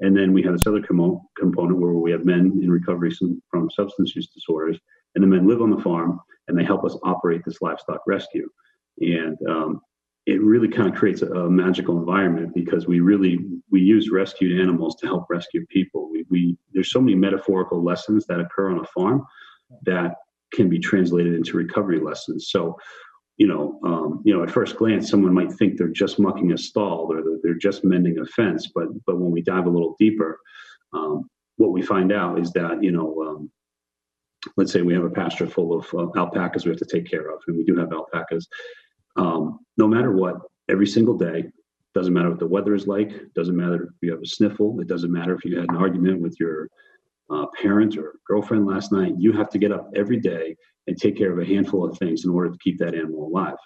and 0.00 0.16
then 0.16 0.32
we 0.32 0.42
have 0.42 0.52
this 0.52 0.66
other 0.66 0.82
com- 0.82 1.20
component 1.36 1.80
where 1.80 1.92
we 1.92 2.10
have 2.12 2.24
men 2.24 2.58
in 2.62 2.70
recovery 2.70 3.12
from 3.50 3.70
substance 3.70 4.14
use 4.16 4.28
disorders, 4.28 4.78
and 5.14 5.22
the 5.22 5.28
men 5.28 5.46
live 5.46 5.62
on 5.62 5.70
the 5.70 5.82
farm 5.82 6.20
and 6.48 6.58
they 6.58 6.64
help 6.64 6.84
us 6.84 6.96
operate 7.02 7.42
this 7.44 7.60
livestock 7.62 8.00
rescue. 8.06 8.48
And 9.00 9.36
um, 9.48 9.80
it 10.26 10.40
really 10.42 10.68
kind 10.68 10.88
of 10.88 10.94
creates 10.94 11.22
a, 11.22 11.26
a, 11.26 11.50
magical 11.50 11.98
environment 11.98 12.54
because 12.54 12.86
we 12.86 13.00
really 13.00 13.38
we 13.70 13.80
use 13.80 14.10
rescued 14.10 14.58
animals 14.58 14.96
to 14.96 15.06
help 15.06 15.26
rescue 15.28 15.66
people. 15.66 16.10
We, 16.10 16.24
we 16.30 16.58
there's 16.72 16.90
so 16.90 17.00
many 17.00 17.14
metaphorical 17.14 17.84
lessons 17.84 18.26
that 18.26 18.40
occur 18.40 18.70
on 18.70 18.80
a 18.80 18.84
farm 18.86 19.24
that 19.82 20.14
can 20.52 20.68
be 20.68 20.78
translated 20.78 21.34
into 21.34 21.56
recovery 21.56 22.00
lessons. 22.00 22.48
So, 22.50 22.78
you 23.36 23.46
know, 23.46 23.78
um, 23.84 24.22
you 24.24 24.34
know, 24.34 24.42
at 24.42 24.50
first 24.50 24.76
glance, 24.76 25.10
someone 25.10 25.34
might 25.34 25.52
think 25.52 25.76
they're 25.76 25.88
just 25.88 26.18
mucking 26.18 26.52
a 26.52 26.58
stall 26.58 27.12
or 27.12 27.22
they're 27.42 27.54
just 27.54 27.84
mending 27.84 28.18
a 28.18 28.24
fence, 28.24 28.70
but 28.74 28.88
but 29.04 29.18
when 29.18 29.30
we 29.30 29.42
dive 29.42 29.66
a 29.66 29.70
little 29.70 29.94
deeper, 29.98 30.38
um, 30.94 31.28
what 31.56 31.72
we 31.72 31.82
find 31.82 32.12
out 32.12 32.38
is 32.38 32.50
that 32.52 32.82
you 32.82 32.92
know. 32.92 33.22
Um, 33.22 33.50
let's 34.58 34.70
say 34.70 34.82
we 34.82 34.92
have 34.92 35.04
a 35.04 35.08
pasture 35.08 35.46
full 35.46 35.72
of 35.72 35.86
uh, 35.94 36.06
alpacas 36.20 36.66
we 36.66 36.70
have 36.70 36.78
to 36.78 36.84
take 36.84 37.10
care 37.10 37.30
of, 37.30 37.40
and 37.46 37.56
we 37.56 37.64
do 37.64 37.74
have 37.76 37.94
alpacas 37.94 38.46
um, 39.16 39.60
no 39.76 39.86
matter 39.86 40.12
what, 40.12 40.36
every 40.68 40.86
single 40.86 41.16
day, 41.16 41.44
doesn't 41.94 42.12
matter 42.12 42.30
what 42.30 42.40
the 42.40 42.46
weather 42.46 42.74
is 42.74 42.86
like, 42.86 43.12
doesn't 43.34 43.56
matter 43.56 43.84
if 43.84 43.90
you 44.02 44.10
have 44.10 44.22
a 44.22 44.26
sniffle, 44.26 44.80
it 44.80 44.88
doesn't 44.88 45.12
matter 45.12 45.34
if 45.34 45.44
you 45.44 45.58
had 45.58 45.68
an 45.68 45.76
argument 45.76 46.20
with 46.20 46.38
your 46.40 46.68
uh, 47.30 47.46
parent 47.60 47.96
or 47.96 48.16
girlfriend 48.26 48.66
last 48.66 48.92
night, 48.92 49.14
you 49.16 49.32
have 49.32 49.48
to 49.50 49.58
get 49.58 49.72
up 49.72 49.90
every 49.94 50.18
day 50.18 50.56
and 50.86 50.98
take 50.98 51.16
care 51.16 51.32
of 51.32 51.38
a 51.38 51.44
handful 51.44 51.84
of 51.84 51.96
things 51.96 52.24
in 52.24 52.30
order 52.30 52.50
to 52.50 52.58
keep 52.58 52.78
that 52.78 52.94
animal 52.94 53.26
alive. 53.26 53.56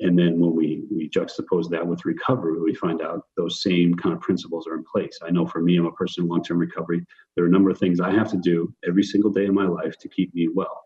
And 0.00 0.18
then 0.18 0.38
when 0.38 0.54
we 0.54 0.84
we 0.94 1.08
juxtapose 1.08 1.70
that 1.70 1.86
with 1.86 2.04
recovery, 2.04 2.60
we 2.60 2.74
find 2.74 3.00
out 3.00 3.22
those 3.36 3.62
same 3.62 3.94
kind 3.94 4.14
of 4.14 4.20
principles 4.20 4.66
are 4.66 4.74
in 4.74 4.84
place. 4.84 5.18
I 5.22 5.30
know 5.30 5.46
for 5.46 5.60
me, 5.60 5.76
I'm 5.76 5.86
a 5.86 5.92
person 5.92 6.24
in 6.24 6.28
long-term 6.28 6.58
recovery. 6.58 7.04
There 7.34 7.44
are 7.44 7.48
a 7.48 7.50
number 7.50 7.70
of 7.70 7.78
things 7.78 7.98
I 7.98 8.10
have 8.12 8.30
to 8.32 8.36
do 8.36 8.72
every 8.86 9.02
single 9.02 9.30
day 9.30 9.46
in 9.46 9.54
my 9.54 9.66
life 9.66 9.96
to 9.98 10.08
keep 10.08 10.34
me 10.34 10.48
well. 10.54 10.84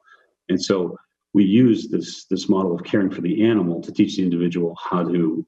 And 0.49 0.63
so 0.63 0.97
we 1.33 1.45
use 1.45 1.89
this 1.89 2.27
this 2.27 2.49
model 2.49 2.75
of 2.75 2.85
caring 2.85 3.11
for 3.11 3.21
the 3.21 3.45
animal 3.45 3.81
to 3.83 3.93
teach 3.93 4.17
the 4.17 4.23
individual 4.23 4.77
how 4.83 5.05
to 5.05 5.47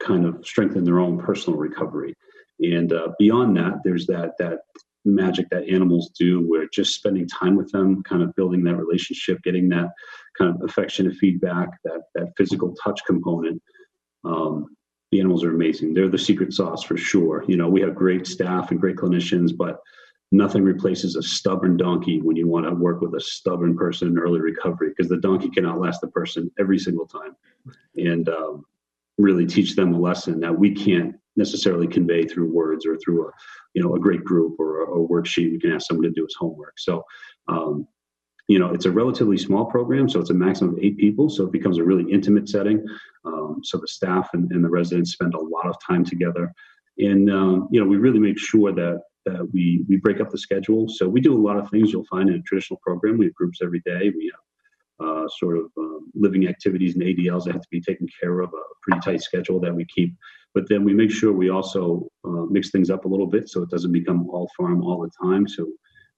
kind 0.00 0.26
of 0.26 0.44
strengthen 0.46 0.84
their 0.84 0.98
own 0.98 1.18
personal 1.18 1.58
recovery. 1.58 2.14
And 2.60 2.92
uh, 2.92 3.08
beyond 3.18 3.56
that 3.56 3.80
there's 3.84 4.06
that 4.06 4.32
that 4.38 4.60
magic 5.04 5.48
that 5.50 5.68
animals 5.68 6.10
do 6.16 6.40
where 6.48 6.68
just 6.72 6.94
spending 6.94 7.26
time 7.26 7.56
with 7.56 7.70
them 7.72 8.02
kind 8.04 8.22
of 8.22 8.34
building 8.36 8.62
that 8.62 8.76
relationship 8.76 9.42
getting 9.42 9.68
that 9.68 9.88
kind 10.38 10.54
of 10.54 10.62
affectionate 10.62 11.16
feedback 11.16 11.70
that 11.84 12.02
that 12.14 12.32
physical 12.36 12.74
touch 12.84 13.00
component 13.06 13.60
um, 14.24 14.66
the 15.10 15.20
animals 15.20 15.44
are 15.44 15.54
amazing. 15.54 15.92
They're 15.92 16.08
the 16.08 16.16
secret 16.16 16.54
sauce 16.54 16.82
for 16.82 16.96
sure. 16.96 17.44
You 17.48 17.56
know 17.56 17.68
we 17.68 17.80
have 17.80 17.94
great 17.94 18.26
staff 18.26 18.70
and 18.70 18.80
great 18.80 18.96
clinicians 18.96 19.56
but 19.56 19.78
nothing 20.32 20.64
replaces 20.64 21.14
a 21.14 21.22
stubborn 21.22 21.76
donkey 21.76 22.20
when 22.20 22.36
you 22.36 22.48
want 22.48 22.66
to 22.66 22.74
work 22.74 23.02
with 23.02 23.14
a 23.14 23.20
stubborn 23.20 23.76
person 23.76 24.08
in 24.08 24.18
early 24.18 24.40
recovery 24.40 24.88
because 24.88 25.08
the 25.08 25.18
donkey 25.18 25.50
can 25.50 25.66
outlast 25.66 26.00
the 26.00 26.08
person 26.08 26.50
every 26.58 26.78
single 26.78 27.06
time. 27.06 27.36
And 27.96 28.28
um, 28.30 28.64
really 29.18 29.46
teach 29.46 29.76
them 29.76 29.94
a 29.94 29.98
lesson 29.98 30.40
that 30.40 30.58
we 30.58 30.74
can't 30.74 31.14
necessarily 31.36 31.86
convey 31.86 32.24
through 32.24 32.52
words 32.52 32.84
or 32.86 32.96
through 32.96 33.28
a 33.28 33.30
you 33.74 33.82
know 33.82 33.94
a 33.94 34.00
great 34.00 34.24
group 34.24 34.58
or 34.58 34.82
a, 34.82 34.92
a 34.92 35.08
worksheet. 35.08 35.52
We 35.52 35.60
can 35.60 35.72
ask 35.72 35.86
someone 35.86 36.04
to 36.04 36.10
do 36.10 36.24
his 36.24 36.36
homework. 36.38 36.78
So 36.78 37.04
um, 37.48 37.86
you 38.48 38.58
know 38.58 38.72
it's 38.72 38.86
a 38.86 38.90
relatively 38.90 39.38
small 39.38 39.66
program 39.66 40.08
so 40.08 40.18
it's 40.18 40.30
a 40.30 40.34
maximum 40.34 40.74
of 40.74 40.80
eight 40.82 40.98
people 40.98 41.30
so 41.30 41.44
it 41.44 41.52
becomes 41.52 41.78
a 41.78 41.84
really 41.84 42.10
intimate 42.10 42.48
setting. 42.48 42.84
Um, 43.24 43.60
so 43.62 43.78
the 43.78 43.88
staff 43.88 44.30
and, 44.32 44.50
and, 44.50 44.64
the 44.64 44.68
residents 44.68 45.12
spend 45.12 45.34
a 45.34 45.40
lot 45.40 45.66
of 45.66 45.76
time 45.86 46.04
together. 46.04 46.52
And 46.98 47.30
um, 47.30 47.68
you 47.70 47.80
know 47.80 47.86
we 47.86 47.96
really 47.96 48.18
make 48.18 48.38
sure 48.38 48.72
that 48.72 49.02
uh, 49.30 49.44
we 49.52 49.84
we 49.88 49.96
break 49.96 50.20
up 50.20 50.30
the 50.30 50.38
schedule. 50.38 50.88
So 50.88 51.08
we 51.08 51.20
do 51.20 51.34
a 51.34 51.46
lot 51.46 51.58
of 51.58 51.70
things 51.70 51.92
you'll 51.92 52.06
find 52.06 52.28
in 52.28 52.36
a 52.36 52.42
traditional 52.42 52.80
program. 52.82 53.18
We 53.18 53.26
have 53.26 53.34
groups 53.34 53.60
every 53.62 53.80
day. 53.80 54.12
We 54.16 54.32
have 54.32 55.06
uh, 55.08 55.28
sort 55.38 55.58
of 55.58 55.66
um, 55.78 56.10
living 56.14 56.48
activities 56.48 56.94
and 56.94 57.02
ADLs 57.02 57.44
that 57.44 57.54
have 57.54 57.62
to 57.62 57.68
be 57.70 57.80
taken 57.80 58.06
care 58.20 58.40
of. 58.40 58.50
A 58.52 58.62
pretty 58.82 59.00
tight 59.00 59.22
schedule 59.22 59.60
that 59.60 59.74
we 59.74 59.84
keep. 59.84 60.14
But 60.54 60.68
then 60.68 60.84
we 60.84 60.92
make 60.92 61.10
sure 61.10 61.32
we 61.32 61.50
also 61.50 62.08
uh, 62.24 62.44
mix 62.50 62.70
things 62.70 62.90
up 62.90 63.04
a 63.04 63.08
little 63.08 63.26
bit 63.26 63.48
so 63.48 63.62
it 63.62 63.70
doesn't 63.70 63.92
become 63.92 64.28
all 64.28 64.50
farm 64.56 64.82
all 64.82 65.00
the 65.00 65.10
time. 65.22 65.48
So 65.48 65.66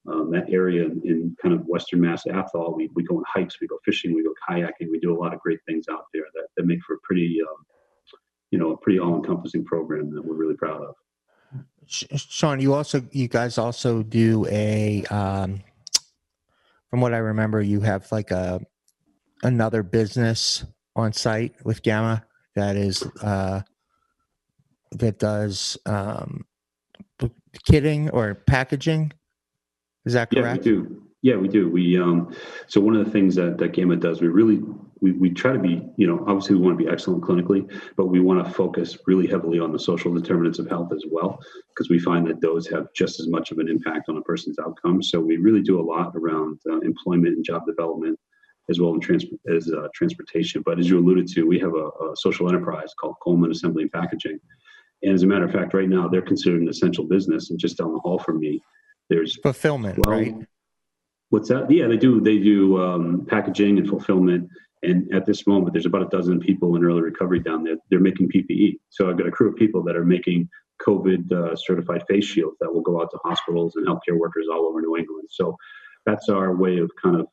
um, 0.06 0.30
that 0.32 0.50
area 0.50 0.84
in, 0.84 1.00
in, 1.04 1.36
kind 1.40 1.54
of 1.54 1.64
Western 1.66 2.00
Mass 2.00 2.26
Athol, 2.26 2.74
we, 2.74 2.90
we 2.94 3.04
go 3.04 3.16
on 3.16 3.24
hikes, 3.26 3.60
we 3.60 3.66
go 3.66 3.78
fishing, 3.84 4.14
we 4.14 4.24
go 4.24 4.34
kayaking, 4.48 4.90
we 4.90 4.98
do 4.98 5.16
a 5.16 5.18
lot 5.18 5.32
of 5.32 5.40
great 5.40 5.60
things 5.66 5.86
out 5.90 6.04
there 6.12 6.24
that, 6.34 6.48
that 6.56 6.66
make 6.66 6.82
for 6.86 6.96
a 6.96 6.98
pretty, 7.04 7.38
um, 7.40 7.64
you 8.50 8.58
know, 8.58 8.72
a 8.72 8.76
pretty 8.76 8.98
all-encompassing 8.98 9.64
program 9.64 10.12
that 10.14 10.24
we're 10.24 10.34
really 10.34 10.56
proud 10.56 10.82
of. 10.82 10.94
Shawn, 11.86 12.60
you 12.60 12.74
also 12.74 13.02
you 13.12 13.28
guys 13.28 13.58
also 13.58 14.02
do 14.02 14.46
a 14.46 15.04
um, 15.10 15.62
from 16.90 17.00
what 17.00 17.12
I 17.12 17.18
remember, 17.18 17.60
you 17.60 17.80
have 17.80 18.10
like 18.12 18.30
a 18.30 18.60
another 19.42 19.82
business 19.82 20.64
on 20.94 21.12
site 21.12 21.54
with 21.64 21.82
GAAMHA 21.82 22.22
that 22.54 22.76
is 22.76 23.02
uh, 23.20 23.62
that 24.92 25.18
does 25.18 25.76
um, 25.86 26.44
kitting 27.68 28.10
or 28.12 28.34
packaging. 28.34 29.12
Is 30.04 30.12
that 30.12 30.30
correct? 30.30 30.64
Yeah, 30.64 30.72
we 30.72 30.78
do. 30.78 31.02
Yeah, 31.22 31.36
we 31.36 31.48
do. 31.48 31.68
We 31.68 31.98
um, 31.98 32.32
so 32.68 32.80
one 32.80 32.94
of 32.94 33.04
the 33.04 33.10
things 33.10 33.34
that, 33.34 33.58
that 33.58 33.72
GAAMHA 33.72 34.00
does, 34.00 34.20
we 34.20 34.28
really 34.28 34.62
we, 35.04 35.12
we 35.12 35.28
try 35.28 35.52
to 35.52 35.58
be, 35.58 35.86
you 35.98 36.06
know, 36.06 36.24
obviously 36.26 36.56
we 36.56 36.62
want 36.62 36.78
to 36.78 36.82
be 36.82 36.90
excellent 36.90 37.22
clinically, 37.22 37.70
but 37.94 38.06
we 38.06 38.20
want 38.20 38.42
to 38.42 38.50
focus 38.50 38.96
really 39.06 39.26
heavily 39.26 39.60
on 39.60 39.70
the 39.70 39.78
social 39.78 40.14
determinants 40.14 40.58
of 40.58 40.66
health 40.66 40.92
as 40.94 41.04
well, 41.10 41.38
because 41.68 41.90
we 41.90 41.98
find 41.98 42.26
that 42.26 42.40
those 42.40 42.66
have 42.68 42.86
just 42.94 43.20
as 43.20 43.28
much 43.28 43.50
of 43.50 43.58
an 43.58 43.68
impact 43.68 44.08
on 44.08 44.16
a 44.16 44.22
person's 44.22 44.58
outcome. 44.58 45.02
So 45.02 45.20
we 45.20 45.36
really 45.36 45.60
do 45.60 45.78
a 45.78 45.84
lot 45.84 46.16
around 46.16 46.58
uh, 46.66 46.80
employment 46.80 47.36
and 47.36 47.44
job 47.44 47.66
development, 47.66 48.18
as 48.70 48.80
well 48.80 48.96
as, 48.96 49.26
as 49.54 49.70
uh, 49.70 49.88
transportation. 49.94 50.62
But 50.64 50.78
as 50.78 50.88
you 50.88 50.98
alluded 50.98 51.28
to, 51.34 51.44
we 51.44 51.58
have 51.58 51.74
a, 51.74 51.88
a 52.10 52.16
social 52.16 52.48
enterprise 52.48 52.94
called 52.98 53.16
Coleman 53.22 53.50
Assembly 53.50 53.82
and 53.82 53.92
Packaging. 53.92 54.40
And 55.02 55.12
as 55.12 55.22
a 55.22 55.26
matter 55.26 55.44
of 55.44 55.52
fact, 55.52 55.74
right 55.74 55.88
now 55.88 56.08
they're 56.08 56.22
considered 56.22 56.62
an 56.62 56.68
essential 56.70 57.04
business. 57.04 57.50
And 57.50 57.58
just 57.58 57.76
down 57.76 57.92
the 57.92 57.98
hall 57.98 58.18
from 58.18 58.40
me, 58.40 58.62
there's 59.10 59.36
fulfillment, 59.42 60.02
12, 60.02 60.18
right? 60.18 60.34
What's 61.28 61.48
that? 61.48 61.70
Yeah, 61.70 61.88
they 61.88 61.98
do. 61.98 62.20
They 62.20 62.38
do 62.38 62.80
um, 62.80 63.26
packaging 63.28 63.76
and 63.76 63.86
fulfillment. 63.88 64.48
And 64.84 65.12
at 65.14 65.26
this 65.26 65.46
moment, 65.46 65.72
there's 65.72 65.86
about 65.86 66.02
a 66.02 66.16
dozen 66.16 66.40
people 66.40 66.76
in 66.76 66.84
early 66.84 67.02
recovery 67.02 67.40
down 67.40 67.64
there. 67.64 67.76
They're 67.90 68.00
making 68.00 68.28
PPE. 68.28 68.78
So 68.90 69.08
I've 69.08 69.18
got 69.18 69.26
a 69.26 69.30
crew 69.30 69.48
of 69.48 69.56
people 69.56 69.82
that 69.84 69.96
are 69.96 70.04
making 70.04 70.48
COVID 70.86 71.32
uh, 71.32 71.56
certified 71.56 72.04
face 72.08 72.24
shields 72.24 72.56
that 72.60 72.72
will 72.72 72.82
go 72.82 73.00
out 73.00 73.10
to 73.10 73.18
hospitals 73.24 73.76
and 73.76 73.86
healthcare 73.86 74.18
workers 74.18 74.46
all 74.52 74.66
over 74.66 74.80
New 74.80 74.96
England. 74.96 75.28
So 75.30 75.56
that's 76.04 76.28
our 76.28 76.54
way 76.54 76.78
of 76.78 76.90
kind 77.02 77.16
of 77.18 77.26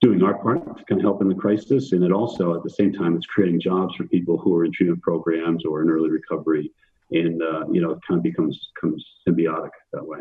doing 0.00 0.22
our 0.22 0.34
part 0.42 0.64
to 0.76 0.84
kind 0.84 1.00
of 1.00 1.04
help 1.04 1.22
in 1.22 1.28
the 1.28 1.34
crisis. 1.34 1.92
And 1.92 2.02
it 2.02 2.12
also, 2.12 2.56
at 2.56 2.62
the 2.64 2.70
same 2.70 2.92
time, 2.92 3.16
it's 3.16 3.26
creating 3.26 3.60
jobs 3.60 3.94
for 3.94 4.04
people 4.04 4.36
who 4.36 4.54
are 4.56 4.64
in 4.64 4.72
treatment 4.72 5.00
programs 5.00 5.64
or 5.64 5.82
in 5.82 5.88
early 5.88 6.10
recovery. 6.10 6.72
And, 7.12 7.40
uh, 7.42 7.66
you 7.70 7.80
know, 7.80 7.92
it 7.92 8.00
kind 8.06 8.18
of 8.18 8.22
becomes, 8.22 8.70
becomes 8.74 9.04
symbiotic 9.26 9.70
that 9.92 10.04
way. 10.04 10.18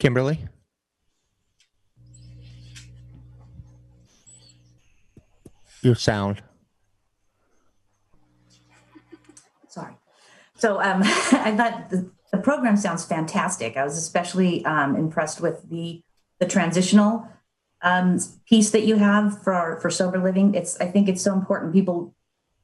Kimberley? 0.00 0.40
Your 5.82 5.94
sound. 5.94 6.42
Sorry. 9.68 9.94
So 10.56 10.80
um, 10.80 11.02
I 11.04 11.54
thought 11.56 11.90
the, 11.90 12.10
the 12.32 12.38
program 12.38 12.76
sounds 12.76 13.04
fantastic. 13.04 13.76
I 13.76 13.84
was 13.84 13.96
especially 13.96 14.64
um, 14.64 14.96
impressed 14.96 15.40
with 15.40 15.68
the 15.68 16.02
the 16.40 16.46
transitional 16.46 17.28
um, 17.82 18.18
piece 18.48 18.70
that 18.70 18.84
you 18.86 18.96
have 18.96 19.42
for 19.42 19.78
for 19.80 19.90
sober 19.90 20.18
living. 20.22 20.54
It's 20.54 20.80
I 20.80 20.86
think 20.86 21.08
it's 21.08 21.22
so 21.22 21.32
important. 21.32 21.72
People 21.72 22.14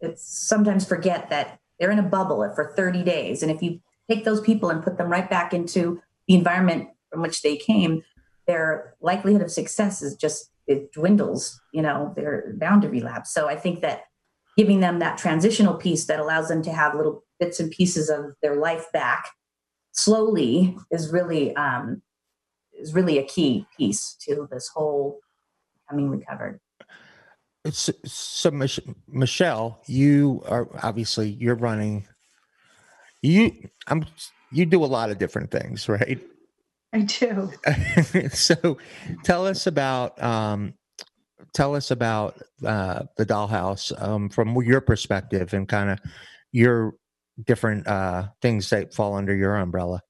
it's 0.00 0.22
sometimes 0.22 0.86
forget 0.86 1.30
that 1.30 1.58
they're 1.78 1.90
in 1.90 1.98
a 1.98 2.02
bubble 2.02 2.48
for 2.54 2.72
30 2.76 3.02
days, 3.02 3.42
and 3.42 3.50
if 3.50 3.62
you 3.62 3.80
take 4.08 4.24
those 4.24 4.40
people 4.40 4.70
and 4.70 4.82
put 4.82 4.98
them 4.98 5.08
right 5.08 5.28
back 5.28 5.54
into 5.54 6.00
the 6.28 6.34
environment 6.34 6.88
from 7.10 7.22
which 7.22 7.42
they 7.42 7.56
came, 7.56 8.02
their 8.46 8.94
likelihood 9.00 9.42
of 9.42 9.50
success 9.50 10.02
is 10.02 10.14
just 10.14 10.50
it 10.66 10.92
dwindles. 10.92 11.60
You 11.72 11.82
know, 11.82 12.12
they're 12.16 12.54
bound 12.56 12.82
to 12.82 12.88
relapse. 12.88 13.32
So 13.32 13.48
I 13.48 13.56
think 13.56 13.80
that 13.80 14.04
giving 14.56 14.80
them 14.80 14.98
that 15.00 15.18
transitional 15.18 15.74
piece 15.74 16.06
that 16.06 16.20
allows 16.20 16.48
them 16.48 16.62
to 16.62 16.72
have 16.72 16.94
little 16.94 17.24
bits 17.40 17.60
and 17.60 17.70
pieces 17.70 18.08
of 18.08 18.34
their 18.42 18.56
life 18.56 18.86
back 18.92 19.26
slowly 19.92 20.76
is 20.90 21.12
really 21.12 21.54
um, 21.56 22.02
is 22.72 22.94
really 22.94 23.18
a 23.18 23.24
key 23.24 23.66
piece 23.76 24.16
to 24.20 24.48
this 24.50 24.68
whole 24.68 25.20
becoming 25.74 26.10
recovered. 26.10 26.60
It's, 27.64 27.90
so, 28.04 28.50
Mich- 28.50 28.80
Michelle, 29.08 29.80
you 29.86 30.42
are 30.46 30.68
obviously 30.82 31.30
you're 31.30 31.54
running. 31.54 32.06
You, 33.22 33.52
I'm. 33.86 34.04
You 34.52 34.66
do 34.66 34.84
a 34.84 34.86
lot 34.86 35.10
of 35.10 35.18
different 35.18 35.50
things, 35.50 35.88
right? 35.88 36.20
I 36.94 37.00
do. 37.00 37.50
so, 38.32 38.78
tell 39.24 39.46
us 39.46 39.66
about 39.66 40.22
um, 40.22 40.74
tell 41.52 41.74
us 41.74 41.90
about 41.90 42.40
uh, 42.64 43.02
the 43.16 43.26
dollhouse 43.26 43.92
um, 44.00 44.28
from 44.28 44.54
your 44.62 44.80
perspective 44.80 45.52
and 45.52 45.68
kind 45.68 45.90
of 45.90 45.98
your 46.52 46.94
different 47.42 47.88
uh, 47.88 48.28
things 48.40 48.70
that 48.70 48.94
fall 48.94 49.16
under 49.16 49.34
your 49.34 49.56
umbrella. 49.56 50.00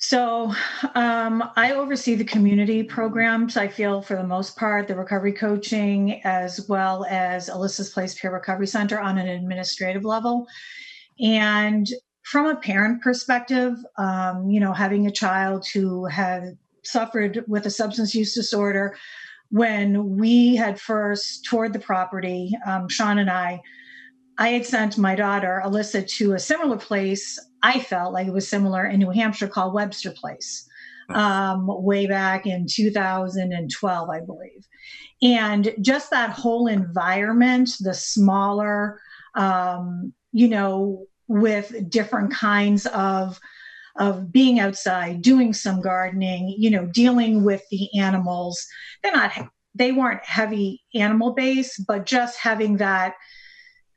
So, 0.00 0.54
um, 0.94 1.44
I 1.56 1.72
oversee 1.72 2.14
the 2.14 2.24
community 2.24 2.82
programs. 2.82 3.58
I 3.58 3.68
feel 3.68 4.00
for 4.00 4.16
the 4.16 4.26
most 4.26 4.56
part, 4.56 4.88
the 4.88 4.96
recovery 4.96 5.32
coaching, 5.32 6.22
as 6.24 6.66
well 6.68 7.04
as 7.10 7.50
Alyssa's 7.50 7.90
Place 7.90 8.18
Peer 8.18 8.32
Recovery 8.32 8.68
Center 8.68 8.98
on 8.98 9.18
an 9.18 9.28
administrative 9.28 10.04
level. 10.04 10.46
And 11.20 11.86
from 12.30 12.44
a 12.46 12.56
parent 12.56 13.00
perspective, 13.00 13.74
um, 13.96 14.50
you 14.50 14.60
know, 14.60 14.74
having 14.74 15.06
a 15.06 15.10
child 15.10 15.66
who 15.72 16.04
had 16.04 16.58
suffered 16.84 17.42
with 17.48 17.64
a 17.64 17.70
substance 17.70 18.14
use 18.14 18.34
disorder, 18.34 18.94
when 19.50 20.16
we 20.18 20.54
had 20.54 20.78
first 20.78 21.46
toured 21.46 21.72
the 21.72 21.78
property, 21.78 22.52
um, 22.66 22.86
Shawn 22.86 23.18
and 23.18 23.30
I, 23.30 23.62
I 24.36 24.48
had 24.48 24.66
sent 24.66 24.98
my 24.98 25.14
daughter 25.14 25.62
Alyssa 25.64 26.06
to 26.18 26.34
a 26.34 26.38
similar 26.38 26.76
place. 26.76 27.38
I 27.62 27.80
felt 27.80 28.12
like 28.12 28.26
it 28.26 28.34
was 28.34 28.46
similar 28.46 28.84
in 28.84 29.00
New 29.00 29.10
Hampshire 29.10 29.48
called 29.48 29.72
Webster 29.72 30.10
Place, 30.10 30.68
um, 31.08 31.66
way 31.66 32.06
back 32.06 32.46
in 32.46 32.66
2012, 32.70 34.10
I 34.10 34.20
believe. 34.20 34.66
And 35.22 35.74
just 35.80 36.10
that 36.10 36.30
whole 36.30 36.66
environment, 36.66 37.70
the 37.80 37.94
smaller, 37.94 39.00
um, 39.34 40.12
you 40.32 40.48
know, 40.48 41.06
with 41.28 41.88
different 41.90 42.32
kinds 42.32 42.86
of 42.86 43.38
of 43.96 44.30
being 44.30 44.60
outside, 44.60 45.22
doing 45.22 45.52
some 45.52 45.80
gardening, 45.80 46.54
you 46.56 46.70
know, 46.70 46.86
dealing 46.86 47.42
with 47.42 47.62
the 47.70 47.88
animals. 47.98 48.64
They're 49.02 49.12
not 49.12 49.32
they 49.74 49.92
weren't 49.92 50.24
heavy 50.24 50.82
animal 50.94 51.34
based, 51.34 51.84
but 51.86 52.06
just 52.06 52.38
having 52.38 52.78
that 52.78 53.14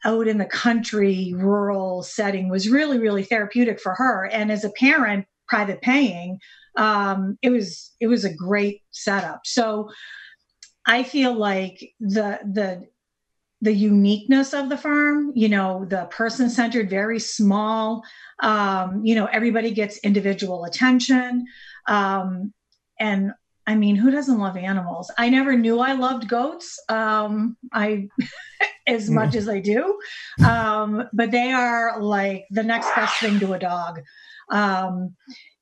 out 0.03 0.27
in 0.27 0.37
the 0.37 0.45
country 0.45 1.33
rural 1.35 2.03
setting 2.03 2.49
was 2.49 2.69
really 2.69 2.97
really 2.97 3.23
therapeutic 3.23 3.79
for 3.79 3.93
her 3.93 4.25
and 4.31 4.51
as 4.51 4.63
a 4.63 4.71
parent 4.71 5.25
private 5.47 5.81
paying 5.81 6.39
um, 6.77 7.37
it 7.41 7.49
was 7.49 7.91
it 7.99 8.07
was 8.07 8.25
a 8.25 8.33
great 8.33 8.81
setup 8.91 9.41
so 9.45 9.89
i 10.87 11.03
feel 11.03 11.33
like 11.33 11.93
the 11.99 12.39
the 12.51 12.87
the 13.61 13.73
uniqueness 13.73 14.53
of 14.53 14.69
the 14.69 14.77
farm 14.77 15.31
you 15.35 15.47
know 15.47 15.85
the 15.85 16.05
person 16.05 16.49
centered 16.49 16.89
very 16.89 17.19
small 17.19 18.03
um, 18.39 19.05
you 19.05 19.15
know 19.15 19.25
everybody 19.25 19.71
gets 19.71 19.97
individual 19.99 20.65
attention 20.65 21.45
um, 21.87 22.53
and 22.99 23.33
I 23.67 23.75
mean, 23.75 23.95
who 23.95 24.11
doesn't 24.11 24.39
love 24.39 24.57
animals? 24.57 25.11
I 25.17 25.29
never 25.29 25.55
knew 25.55 25.79
I 25.79 25.93
loved 25.93 26.27
goats. 26.27 26.79
Um, 26.89 27.57
I 27.71 28.09
as 28.87 29.09
mm. 29.09 29.13
much 29.13 29.35
as 29.35 29.47
I 29.47 29.59
do, 29.59 29.99
um, 30.45 31.07
but 31.13 31.31
they 31.31 31.51
are 31.51 32.01
like 32.01 32.45
the 32.49 32.63
next 32.63 32.93
best 32.95 33.19
thing 33.19 33.39
to 33.39 33.53
a 33.53 33.59
dog. 33.59 34.01
Um, 34.49 35.15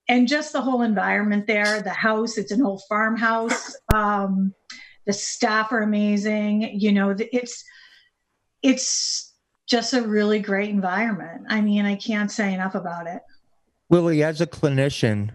and 0.07 0.27
just 0.27 0.53
the 0.53 0.62
whole 0.62 0.81
environment 0.81 1.45
there, 1.45 1.81
the 1.81 1.91
house, 1.91 2.38
it's 2.38 2.51
an 2.51 2.65
old 2.65 2.81
farmhouse. 2.89 3.75
Um, 3.93 4.53
the 5.05 5.13
staff 5.13 5.71
are 5.71 5.81
amazing. 5.81 6.79
You 6.79 6.91
know, 6.91 7.15
it's 7.19 7.63
it's 8.62 9.34
just 9.67 9.93
a 9.93 10.02
really 10.02 10.39
great 10.39 10.69
environment. 10.69 11.45
I 11.50 11.62
mean, 11.62 11.86
I 11.86 11.95
can't 11.95 12.32
say 12.32 12.54
enough 12.54 12.76
about 12.76 13.08
it. 13.08 13.22
Willie, 13.89 14.24
as 14.24 14.41
a 14.41 14.48
clinician, 14.48 15.32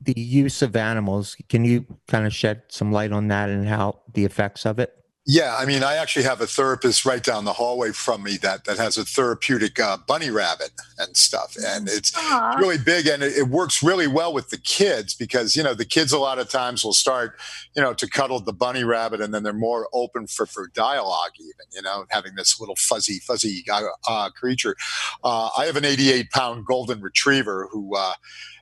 the 0.00 0.18
use 0.18 0.62
of 0.62 0.76
animals. 0.76 1.36
Can 1.48 1.64
you 1.64 1.86
kind 2.08 2.26
of 2.26 2.34
shed 2.34 2.62
some 2.68 2.92
light 2.92 3.12
on 3.12 3.28
that 3.28 3.50
and 3.50 3.66
how 3.66 4.00
the 4.12 4.24
effects 4.24 4.66
of 4.66 4.78
it? 4.78 4.92
Yeah, 5.28 5.56
I 5.58 5.66
mean, 5.66 5.82
I 5.82 5.96
actually 5.96 6.22
have 6.22 6.40
a 6.40 6.46
therapist 6.46 7.04
right 7.04 7.22
down 7.22 7.44
the 7.44 7.52
hallway 7.52 7.90
from 7.90 8.22
me 8.22 8.36
that 8.38 8.64
that 8.64 8.78
has 8.78 8.96
a 8.96 9.04
therapeutic 9.04 9.80
uh, 9.80 9.96
bunny 10.06 10.30
rabbit 10.30 10.70
and 11.00 11.16
stuff, 11.16 11.56
and 11.56 11.88
it's 11.88 12.12
Aww. 12.12 12.56
really 12.60 12.78
big, 12.78 13.08
and 13.08 13.24
it, 13.24 13.36
it, 13.36 13.48
works 13.48 13.82
really 13.82 14.06
well 14.06 14.32
with 14.32 14.50
the 14.50 14.56
kids 14.56 15.14
because 15.16 15.56
you 15.56 15.64
know 15.64 15.74
the 15.74 15.84
kids 15.84 16.12
a 16.12 16.18
lot 16.18 16.38
of 16.38 16.48
times 16.48 16.84
will 16.84 16.92
start, 16.92 17.40
you 17.74 17.82
know, 17.82 17.92
to 17.92 18.08
cuddle 18.08 18.38
the 18.38 18.52
bunny 18.52 18.84
rabbit, 18.84 19.20
and 19.20 19.34
then 19.34 19.42
they're 19.42 19.52
more 19.52 19.88
open 19.92 20.28
for 20.28 20.46
for 20.46 20.68
dialogue, 20.68 21.32
even 21.40 21.66
you 21.72 21.82
know, 21.82 22.06
having 22.10 22.36
this 22.36 22.60
little 22.60 22.76
fuzzy 22.76 23.18
fuzzy 23.18 23.64
uh, 23.68 23.82
uh, 24.06 24.30
creature. 24.30 24.76
Uh, 25.24 25.48
I 25.58 25.66
have 25.66 25.74
an 25.74 25.84
88 25.84 26.30
pound 26.30 26.66
golden 26.66 27.00
retriever 27.00 27.68
who 27.72 27.96
uh, 27.96 28.12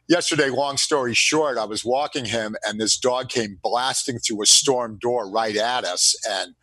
yesterday, 0.08 0.50
long 0.50 0.76
story 0.76 1.14
short, 1.14 1.58
I 1.58 1.64
was 1.64 1.84
walking 1.84 2.24
him, 2.24 2.56
and 2.64 2.80
this 2.80 2.98
dog 2.98 3.28
came 3.28 3.58
blasting 3.62 4.18
through 4.18 4.42
a 4.42 4.46
storm 4.46 4.98
door 5.00 5.28
right 5.30 5.56
at 5.56 5.84
us, 5.84 6.14
and 6.28 6.54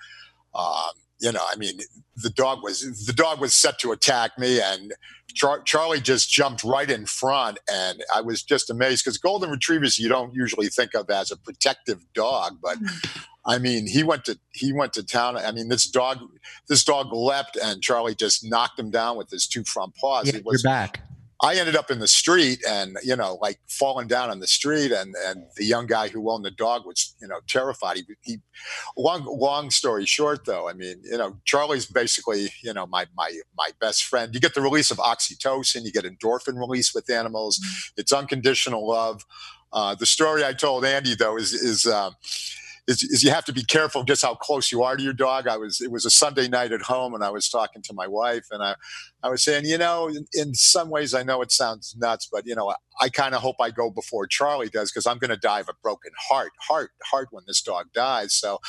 um, 0.54 0.92
you 1.20 1.32
know, 1.32 1.44
I 1.52 1.56
mean, 1.56 1.80
the 2.16 2.30
dog 2.30 2.64
was 2.64 3.06
the 3.06 3.14
dog 3.14 3.40
was 3.40 3.54
set 3.54 3.80
to 3.80 3.92
attack 3.92 4.38
me, 4.38 4.60
and 4.60 4.94
Char- 5.34 5.62
Charlie 5.62 6.02
just 6.02 6.32
jumped 6.32 6.64
right 6.64 6.90
in 6.90 7.06
front, 7.06 7.60
and 7.72 8.04
I 8.14 8.22
was 8.22 8.44
just 8.44 8.70
amazed 8.70 9.06
because 9.06 9.18
golden 9.18 9.50
retrievers 9.50 10.00
you 10.00 10.10
don't 10.10 10.34
usually 10.34 10.68
think 10.68 10.94
of 10.94 11.10
as 11.10 11.32
a 11.32 11.38
protective 11.38 12.04
dog, 12.14 12.58
but. 12.62 12.78
I 13.44 13.58
mean, 13.58 13.88
he 13.88 14.04
went 14.04 14.26
to 14.26 14.38
he 14.52 14.72
went 14.72 14.94
to 14.94 15.04
town. 15.04 15.36
I 15.36 15.52
mean, 15.52 15.68
this 15.68 15.90
dog 15.90 16.20
this 16.70 16.84
dog 16.84 17.08
leapt, 17.12 17.56
and 17.56 17.82
Charlie 17.82 18.14
just 18.14 18.46
knocked 18.46 18.78
him 18.78 18.92
down 18.92 19.18
with 19.18 19.32
his 19.32 19.48
two 19.48 19.64
front 19.64 19.96
paws. 19.96 20.32
Yeah, 20.32 20.42
was, 20.46 20.62
you're 20.62 20.72
back. 20.72 21.02
I 21.44 21.56
ended 21.56 21.76
up 21.76 21.90
in 21.90 22.00
the 22.00 22.08
street 22.08 22.64
and, 22.68 22.98
you 23.04 23.16
know, 23.16 23.40
like 23.42 23.60
falling 23.68 24.08
down 24.08 24.30
on 24.30 24.40
the 24.40 24.48
street. 24.48 24.92
And, 24.92 25.16
and 25.26 25.46
the 25.58 25.66
young 25.66 25.88
guy 25.88 26.08
who 26.08 26.30
owned 26.30 26.46
the 26.46 26.52
dog 26.52 26.86
was, 26.86 27.16
you 27.20 27.28
know, 27.28 27.40
terrified. 27.48 27.98
He, 27.98 28.04
he, 28.22 28.38
long, 28.96 29.26
long 29.26 29.72
story 29.72 30.06
short, 30.06 30.46
though, 30.46 30.70
I 30.70 30.74
mean, 30.74 31.02
you 31.04 31.18
know, 31.18 31.38
Charlie's 31.46 31.88
basically, 31.88 32.50
you 32.64 32.74
know, 32.74 32.86
my, 32.86 33.08
my, 33.16 33.32
my 33.58 33.72
best 33.80 34.04
friend. 34.04 34.34
You 34.34 34.40
get 34.40 34.54
the 34.54 34.62
release 34.62 34.92
of 34.92 34.98
oxytocin, 34.98 35.84
you 35.84 35.92
get 35.92 36.06
endorphin 36.06 36.60
release 36.60 36.94
with 36.94 37.10
animals. 37.10 37.58
Mm-hmm. 37.58 38.02
It's 38.02 38.14
unconditional 38.14 38.88
love. 38.88 39.26
Uh, 39.74 39.96
the 39.96 40.06
story 40.06 40.46
I 40.46 40.54
told 40.54 40.86
Andy, 40.86 41.16
though, 41.16 41.38
is, 41.38 41.54
is, 41.54 41.86
uh, 41.86 42.12
is, 42.92 43.04
is, 43.04 43.24
you 43.24 43.32
have 43.32 43.46
to 43.46 43.54
be 43.54 43.64
careful 43.64 44.04
just 44.04 44.22
how 44.22 44.36
close 44.36 44.72
you 44.72 44.84
are 44.84 44.96
to 44.96 45.04
your 45.04 45.14
dog. 45.14 45.48
I 45.48 45.58
was 45.58 45.82
it 45.82 45.92
was 45.92 46.06
a 46.06 46.10
Sunday 46.10 46.48
night 46.48 46.72
at 46.72 46.82
home, 46.82 47.14
and 47.14 47.24
I 47.24 47.30
was 47.30 47.50
talking 47.50 47.82
to 47.84 47.94
my 47.94 48.08
wife, 48.08 48.46
and 48.52 48.62
I 48.62 48.76
I 49.24 49.30
was 49.30 49.44
saying, 49.44 49.66
you 49.66 49.78
know, 49.78 50.08
in, 50.08 50.26
in 50.34 50.54
some 50.54 50.90
ways, 50.90 51.14
I 51.14 51.24
know 51.24 51.42
it 51.42 51.52
sounds 51.52 51.96
nuts, 51.98 52.28
but 52.32 52.46
you 52.46 52.56
know, 52.56 52.70
I, 52.70 52.76
I 53.02 53.10
kind 53.10 53.34
of 53.34 53.42
hope 53.42 53.56
I 53.60 53.72
go 53.72 53.90
before 53.90 54.28
Charlie 54.28 54.70
does 54.70 54.92
because 54.92 55.08
I'm 55.08 55.18
going 55.18 55.30
to 55.30 55.38
die 55.38 55.62
of 55.62 55.70
a 55.70 55.74
broken 55.82 56.12
heart, 56.30 56.52
heart, 56.60 56.92
heart 57.04 57.30
when 57.32 57.44
this 57.48 57.62
dog 57.62 57.88
dies. 57.94 58.34
So. 58.34 58.60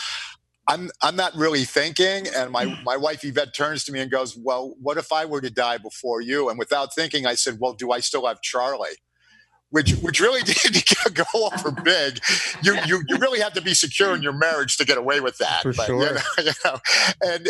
I'm 0.68 0.90
I'm 1.02 1.16
not 1.16 1.34
really 1.34 1.64
thinking, 1.64 2.28
and 2.36 2.52
my 2.52 2.66
mm. 2.66 2.84
my 2.84 2.96
wife 2.96 3.24
Yvette 3.24 3.52
turns 3.52 3.82
to 3.82 3.92
me 3.92 3.98
and 3.98 4.08
goes, 4.08 4.36
"Well, 4.36 4.76
what 4.80 4.96
if 4.96 5.10
I 5.10 5.24
were 5.24 5.40
to 5.40 5.50
die 5.50 5.78
before 5.78 6.20
you?" 6.20 6.48
And 6.48 6.56
without 6.56 6.94
thinking, 6.94 7.26
I 7.26 7.34
said, 7.34 7.56
"Well, 7.58 7.72
do 7.72 7.90
I 7.90 7.98
still 7.98 8.28
have 8.28 8.40
Charlie?" 8.42 8.96
Which 9.72 9.92
which 9.96 10.20
really 10.20 10.42
did 10.44 10.84
go 11.14 11.24
over 11.34 11.70
big. 11.70 12.20
You 12.62 12.76
you 12.86 13.02
you 13.08 13.16
really 13.16 13.40
have 13.40 13.54
to 13.54 13.62
be 13.62 13.72
secure 13.72 14.14
in 14.14 14.22
your 14.22 14.34
marriage 14.34 14.76
to 14.76 14.84
get 14.84 14.98
away 14.98 15.20
with 15.20 15.38
that. 15.38 15.62
For 15.62 15.72
but, 15.72 15.86
sure. 15.86 16.06
You 16.06 16.14
know, 16.14 16.20
you 16.38 16.52
know, 16.64 16.78
and 17.22 17.48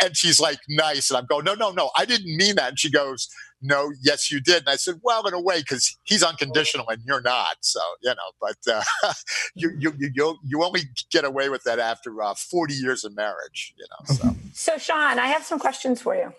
and 0.00 0.16
she's 0.16 0.38
like 0.38 0.60
nice, 0.68 1.10
and 1.10 1.18
I'm 1.18 1.26
going, 1.26 1.44
no, 1.44 1.54
no, 1.54 1.72
no, 1.72 1.90
I 1.98 2.04
didn't 2.04 2.36
mean 2.36 2.54
that. 2.56 2.68
And 2.70 2.78
she 2.78 2.90
goes, 2.90 3.28
no, 3.60 3.92
yes, 4.00 4.30
you 4.30 4.40
did. 4.40 4.58
And 4.58 4.68
I 4.68 4.76
said, 4.76 5.00
well, 5.02 5.26
in 5.26 5.34
a 5.34 5.40
way, 5.40 5.58
because 5.58 5.98
he's 6.04 6.22
unconditional 6.22 6.88
and 6.88 7.02
you're 7.04 7.22
not. 7.22 7.56
So 7.62 7.80
you 8.02 8.10
know, 8.10 8.30
but 8.40 8.72
uh, 8.72 9.12
you 9.56 9.72
you 9.76 9.92
you 9.98 10.38
you 10.44 10.62
only 10.62 10.82
get 11.10 11.24
away 11.24 11.48
with 11.48 11.64
that 11.64 11.80
after 11.80 12.22
uh, 12.22 12.34
40 12.34 12.74
years 12.74 13.04
of 13.04 13.16
marriage. 13.16 13.74
You 13.76 13.86
know, 13.90 14.14
so. 14.14 14.36
So, 14.52 14.78
Shawn, 14.78 15.18
I 15.18 15.26
have 15.26 15.42
some 15.42 15.58
questions 15.58 16.00
for 16.00 16.14
you. 16.14 16.32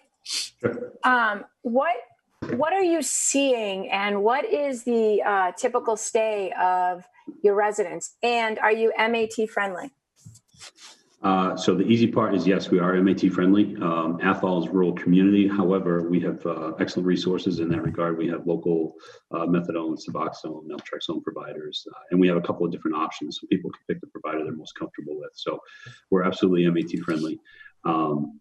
Um, 1.04 1.44
what 1.62 1.96
what 2.54 2.74
are 2.74 2.84
you 2.84 3.02
seeing, 3.02 3.90
and 3.90 4.24
what 4.24 4.46
is 4.46 4.84
the 4.84 5.22
uh, 5.24 5.52
typical 5.58 5.98
stay 5.98 6.52
of 6.60 7.04
your 7.44 7.56
residents? 7.56 8.16
And 8.24 8.60
are 8.60 8.72
you 8.72 8.94
MAT 8.98 9.50
friendly? 9.50 9.92
Uh, 11.26 11.58
so 11.58 11.74
the 11.74 11.84
easy 11.84 12.06
part 12.06 12.36
is 12.36 12.46
yes, 12.46 12.70
we 12.70 12.78
are 12.78 12.94
MAT 13.02 13.32
friendly. 13.32 13.76
Um, 13.82 14.20
Athol 14.22 14.64
is 14.64 14.70
rural 14.70 14.94
community. 14.94 15.48
However, 15.48 16.08
we 16.08 16.20
have 16.20 16.46
uh, 16.46 16.74
excellent 16.80 17.08
resources 17.08 17.60
in 17.60 17.70
that 17.70 17.82
regard. 17.82 18.16
We 18.16 18.28
have 18.28 18.46
local 18.46 18.94
uh, 19.32 19.48
methadone, 19.48 19.98
Suboxone, 19.98 20.68
naltrexone 20.68 21.24
providers, 21.24 21.84
uh, 21.90 22.00
and 22.12 22.20
we 22.20 22.28
have 22.28 22.38
a 22.38 22.42
couple 22.42 22.64
of 22.64 22.72
different 22.72 22.98
options 22.98 23.40
so 23.42 23.48
people 23.48 23.72
can 23.72 23.82
pick 23.90 24.02
the 24.02 24.08
provider 24.08 24.44
they're 24.44 24.54
most 24.54 24.78
comfortable 24.78 25.18
with. 25.18 25.32
So 25.34 25.60
we're 26.12 26.24
absolutely 26.24 26.70
MAT 26.70 27.00
friendly. 27.04 27.40
Um, 27.86 28.40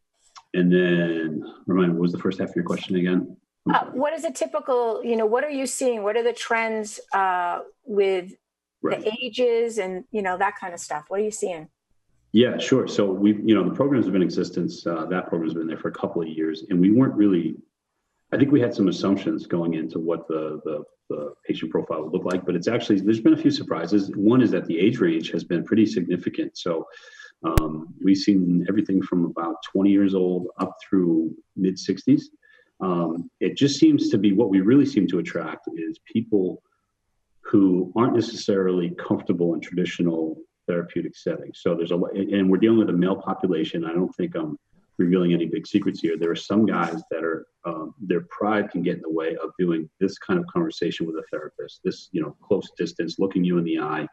and 0.53 0.71
then, 0.71 1.43
remind 1.67 1.93
me, 1.93 1.95
what 1.95 2.03
was 2.03 2.13
the 2.13 2.19
first 2.19 2.39
half 2.39 2.51
of 2.51 2.57
your 2.57 2.65
question 2.65 2.97
again? 2.97 3.35
Uh, 3.73 3.87
what 3.93 4.13
is 4.13 4.25
a 4.25 4.31
typical? 4.31 5.03
You 5.05 5.17
know, 5.17 5.27
what 5.27 5.45
are 5.45 5.51
you 5.51 5.67
seeing? 5.67 6.03
What 6.03 6.17
are 6.17 6.23
the 6.23 6.33
trends 6.33 7.01
uh, 7.13 7.61
with 7.85 8.33
Right. 8.83 9.01
the 9.01 9.11
ages 9.23 9.79
and 9.79 10.05
you 10.11 10.21
know 10.21 10.37
that 10.37 10.59
kind 10.61 10.75
of 10.75 10.81
stuff? 10.81 11.05
What 11.09 11.21
are 11.21 11.23
you 11.23 11.31
seeing? 11.31 11.69
Yeah, 12.33 12.59
sure. 12.59 12.87
So 12.87 13.11
we, 13.11 13.35
you 13.43 13.55
know, 13.55 13.67
the 13.67 13.75
programs 13.75 14.05
have 14.05 14.13
been 14.13 14.21
in 14.21 14.27
existence. 14.29 14.87
Uh, 14.87 15.07
that 15.07 15.29
program's 15.29 15.55
been 15.55 15.67
there 15.67 15.79
for 15.79 15.89
a 15.89 15.93
couple 15.93 16.21
of 16.21 16.29
years, 16.29 16.65
and 16.69 16.79
we 16.81 16.91
weren't 16.91 17.15
really. 17.15 17.57
I 18.33 18.37
think 18.37 18.51
we 18.51 18.61
had 18.61 18.75
some 18.75 18.89
assumptions 18.89 19.47
going 19.47 19.75
into 19.75 19.99
what 19.99 20.29
the, 20.29 20.61
the 20.65 20.83
the 21.09 21.33
patient 21.47 21.71
profile 21.71 22.03
would 22.03 22.13
look 22.13 22.25
like, 22.25 22.45
but 22.45 22.55
it's 22.55 22.69
actually 22.69 23.01
there's 23.01 23.21
been 23.21 23.33
a 23.35 23.39
few 23.39 23.51
surprises. 23.51 24.11
One 24.15 24.43
is 24.43 24.51
that 24.51 24.67
the 24.67 24.79
age 24.79 24.99
range 24.99 25.31
has 25.31 25.45
been 25.45 25.65
pretty 25.65 25.87
significant. 25.87 26.59
So 26.59 26.87
um, 27.45 27.95
we've 28.03 28.17
seen 28.19 28.67
everything 28.69 29.01
from 29.01 29.25
about 29.27 29.57
20 29.73 29.91
years 29.91 30.15
old 30.15 30.49
up 30.59 30.77
through 30.83 31.35
mid 31.57 31.77
60s. 31.77 32.23
Um, 32.81 33.31
it 33.41 33.57
just 33.57 33.79
seems 33.79 34.09
to 34.11 34.19
be 34.19 34.33
what 34.33 34.51
we 34.51 34.61
really 34.61 34.87
seem 34.87 35.07
to 35.09 35.19
attract 35.19 35.69
is 35.77 35.99
people 36.13 36.63
who 37.41 37.93
aren't 37.97 38.15
necessarily 38.15 38.91
comfortable 38.99 39.55
in 39.55 39.61
traditional 39.61 40.37
therapeutic 40.67 41.17
settings. 41.17 41.61
So 41.63 41.75
there's 41.75 41.91
a 41.91 41.97
lot, 41.97 42.17
and 42.17 42.51
we're 42.51 42.59
dealing 42.59 42.79
with 42.79 42.89
a 42.89 42.95
male 42.95 43.17
population. 43.17 43.85
I 43.85 43.93
don't 43.93 44.15
think 44.15 44.35
I'm 44.35 44.59
revealing 44.99 45.33
any 45.33 45.47
big 45.47 45.67
secrets 45.67 46.01
here. 46.01 46.17
There 46.19 46.31
are 46.31 46.37
some 46.37 46.67
guys 46.67 47.03
that 47.11 47.25
are 47.25 47.47
um, 47.65 47.95
their 48.01 48.23
pride 48.31 48.71
can 48.71 48.83
get 48.83 48.97
in 48.97 49.03
the 49.03 49.11
way 49.11 49.37
of 49.43 49.51
doing 49.59 49.89
this 50.01 50.19
kind 50.19 50.39
of 50.39 50.47
conversation 50.47 51.07
with 51.07 51.17
a 51.17 51.23
therapist. 51.31 51.81
This 51.85 52.09
you 52.13 52.23
know 52.23 52.37
close 52.43 52.71
distance, 52.77 53.19
looking 53.19 53.45
you 53.45 53.59
in 53.59 53.65
the 53.65 53.81
eye. 53.81 54.07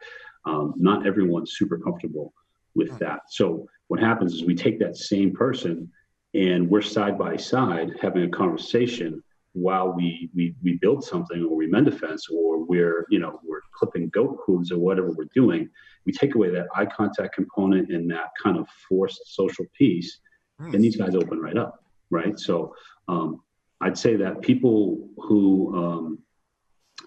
Um, 0.44 0.74
not 0.76 1.06
everyone's 1.06 1.54
super 1.56 1.78
comfortable 1.78 2.32
with 2.74 2.98
that. 2.98 3.20
So 3.28 3.66
what 3.88 4.00
happens 4.00 4.34
is 4.34 4.44
we 4.44 4.54
take 4.54 4.78
that 4.80 4.96
same 4.96 5.32
person 5.32 5.90
and 6.34 6.68
we're 6.68 6.82
side 6.82 7.18
by 7.18 7.36
side 7.36 7.92
having 8.00 8.24
a 8.24 8.28
conversation 8.28 9.22
while 9.54 9.92
we 9.92 10.30
we 10.34 10.54
we 10.62 10.78
build 10.78 11.04
something 11.04 11.44
or 11.44 11.54
we 11.54 11.66
mend 11.66 11.86
a 11.88 11.92
fence 11.92 12.28
or 12.28 12.64
we're 12.64 13.06
you 13.10 13.18
know 13.18 13.38
we're 13.44 13.60
clipping 13.74 14.08
goat 14.08 14.38
hooves 14.46 14.72
or 14.72 14.78
whatever 14.78 15.10
we're 15.12 15.28
doing. 15.34 15.68
We 16.06 16.12
take 16.12 16.34
away 16.34 16.50
that 16.50 16.66
eye 16.74 16.86
contact 16.86 17.34
component 17.34 17.92
and 17.92 18.10
that 18.10 18.30
kind 18.42 18.56
of 18.56 18.66
forced 18.88 19.20
social 19.26 19.66
piece 19.76 20.20
and 20.58 20.82
these 20.82 20.96
guys 20.96 21.14
open 21.14 21.38
right 21.40 21.56
up 21.56 21.82
right? 22.12 22.38
So 22.38 22.74
um, 23.08 23.42
i'd 23.80 23.98
say 23.98 24.16
that 24.16 24.40
people 24.40 25.08
who 25.16 25.76
um, 25.76 26.18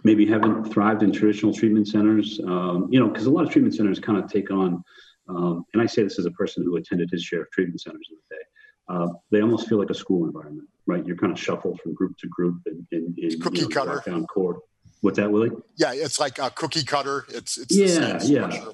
maybe 0.04 0.26
haven't 0.26 0.66
thrived 0.66 1.04
in 1.04 1.12
traditional 1.12 1.54
treatment 1.54 1.88
centers 1.88 2.40
um, 2.46 2.88
you 2.92 3.00
know 3.00 3.08
because 3.08 3.28
a 3.28 3.32
lot 3.32 3.46
of 3.46 3.52
treatment 3.52 3.74
centers 3.74 4.00
kind 4.00 4.18
of 4.18 4.30
take 4.30 4.52
on 4.52 4.84
um, 5.30 5.66
and 5.74 5.82
i 5.82 5.86
say 5.86 6.04
this 6.04 6.20
as 6.20 6.26
a 6.26 6.32
person 6.32 6.64
who 6.64 6.76
attended 6.76 7.10
his 7.10 7.24
share 7.24 7.42
of 7.42 7.52
treatment 7.52 7.80
centers 7.82 8.08
in 8.10 8.18
the 8.18 8.36
day 8.36 8.42
uh, 8.88 9.08
they 9.32 9.42
almost 9.42 9.68
feel 9.68 9.80
like 9.80 9.90
a 9.90 9.96
school 9.96 10.26
environment, 10.26 10.68
right? 10.86 11.06
You're 11.06 11.18
kind 11.18 11.34
of 11.34 11.40
shuffled 11.40 11.80
from 11.82 11.94
group 11.94 12.18
to 12.20 12.28
group 12.28 12.62
and 12.66 12.86
in, 12.92 13.16
in, 13.18 13.40
Cookie 13.40 13.62
you 13.62 13.64
know, 13.64 13.70
cutter. 13.70 14.04
down 14.06 14.26
cord. 14.28 14.58
What's 15.02 15.18
that, 15.18 15.32
Willie? 15.32 15.52
Yeah, 15.76 15.94
it's 15.94 16.20
like 16.20 16.40
a 16.40 16.50
cookie 16.50 16.84
cutter. 16.84 17.26
It's 17.30 17.58
it's 17.58 17.76
Yeah, 17.76 18.20
yeah. 18.24 18.48
yeah. 18.52 18.66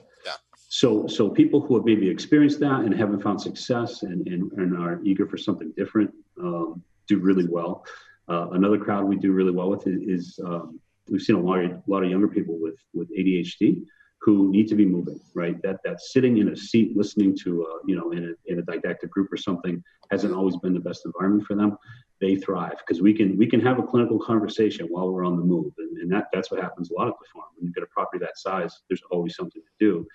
So, 0.69 1.05
so 1.07 1.29
people 1.29 1.59
who 1.59 1.75
have 1.75 1.85
maybe 1.85 2.09
experienced 2.09 2.61
that 2.61 2.81
and 2.81 2.93
haven't 2.93 3.21
found 3.21 3.41
success 3.41 4.03
and, 4.03 4.25
and, 4.25 4.51
and 4.53 4.77
are 4.77 5.01
eager 5.03 5.27
for 5.27 5.37
something 5.37 5.73
different 5.75 6.13
um, 6.41 6.81
do 7.07 7.19
really 7.19 7.45
well. 7.45 7.85
Uh, 8.29 8.51
another 8.51 8.77
crowd 8.77 9.03
we 9.03 9.17
do 9.17 9.33
really 9.33 9.51
well 9.51 9.69
with 9.69 9.85
is, 9.85 10.01
is 10.07 10.39
um, 10.45 10.79
we've 11.09 11.21
seen 11.21 11.35
a 11.35 11.39
lot 11.39 11.59
of, 11.59 11.71
a 11.71 11.83
lot 11.87 12.03
of 12.03 12.09
younger 12.09 12.29
people 12.29 12.57
with 12.59 12.77
with 12.93 13.09
ADHD 13.11 13.83
who 14.21 14.51
need 14.51 14.67
to 14.67 14.75
be 14.75 14.85
moving, 14.85 15.19
right? 15.33 15.61
That 15.63 15.77
that 15.83 15.99
sitting 15.99 16.37
in 16.37 16.49
a 16.49 16.55
seat 16.55 16.95
listening 16.95 17.35
to 17.43 17.65
uh, 17.65 17.79
you 17.85 17.95
know 17.95 18.11
in 18.11 18.29
a 18.29 18.51
in 18.51 18.59
a 18.59 18.61
didactic 18.61 19.09
group 19.09 19.33
or 19.33 19.37
something 19.37 19.83
hasn't 20.11 20.33
always 20.33 20.57
been 20.57 20.73
the 20.73 20.79
best 20.79 21.05
environment 21.05 21.45
for 21.45 21.55
them. 21.55 21.77
They 22.19 22.35
thrive 22.35 22.77
because 22.85 23.01
we 23.01 23.13
can 23.13 23.35
we 23.35 23.47
can 23.47 23.59
have 23.61 23.79
a 23.79 23.83
clinical 23.83 24.19
conversation 24.19 24.85
while 24.89 25.11
we're 25.11 25.25
on 25.25 25.37
the 25.37 25.43
move, 25.43 25.73
and, 25.79 25.97
and 25.97 26.11
that 26.11 26.27
that's 26.31 26.51
what 26.51 26.61
happens 26.61 26.91
a 26.91 26.93
lot 26.93 27.07
at 27.07 27.15
the 27.19 27.25
farm. 27.33 27.47
When 27.55 27.67
you 27.67 27.73
get 27.73 27.83
a 27.83 27.87
property 27.87 28.23
that 28.23 28.37
size, 28.37 28.81
there's 28.87 29.01
always 29.09 29.35
something 29.35 29.61
to 29.61 29.85
do, 29.85 30.07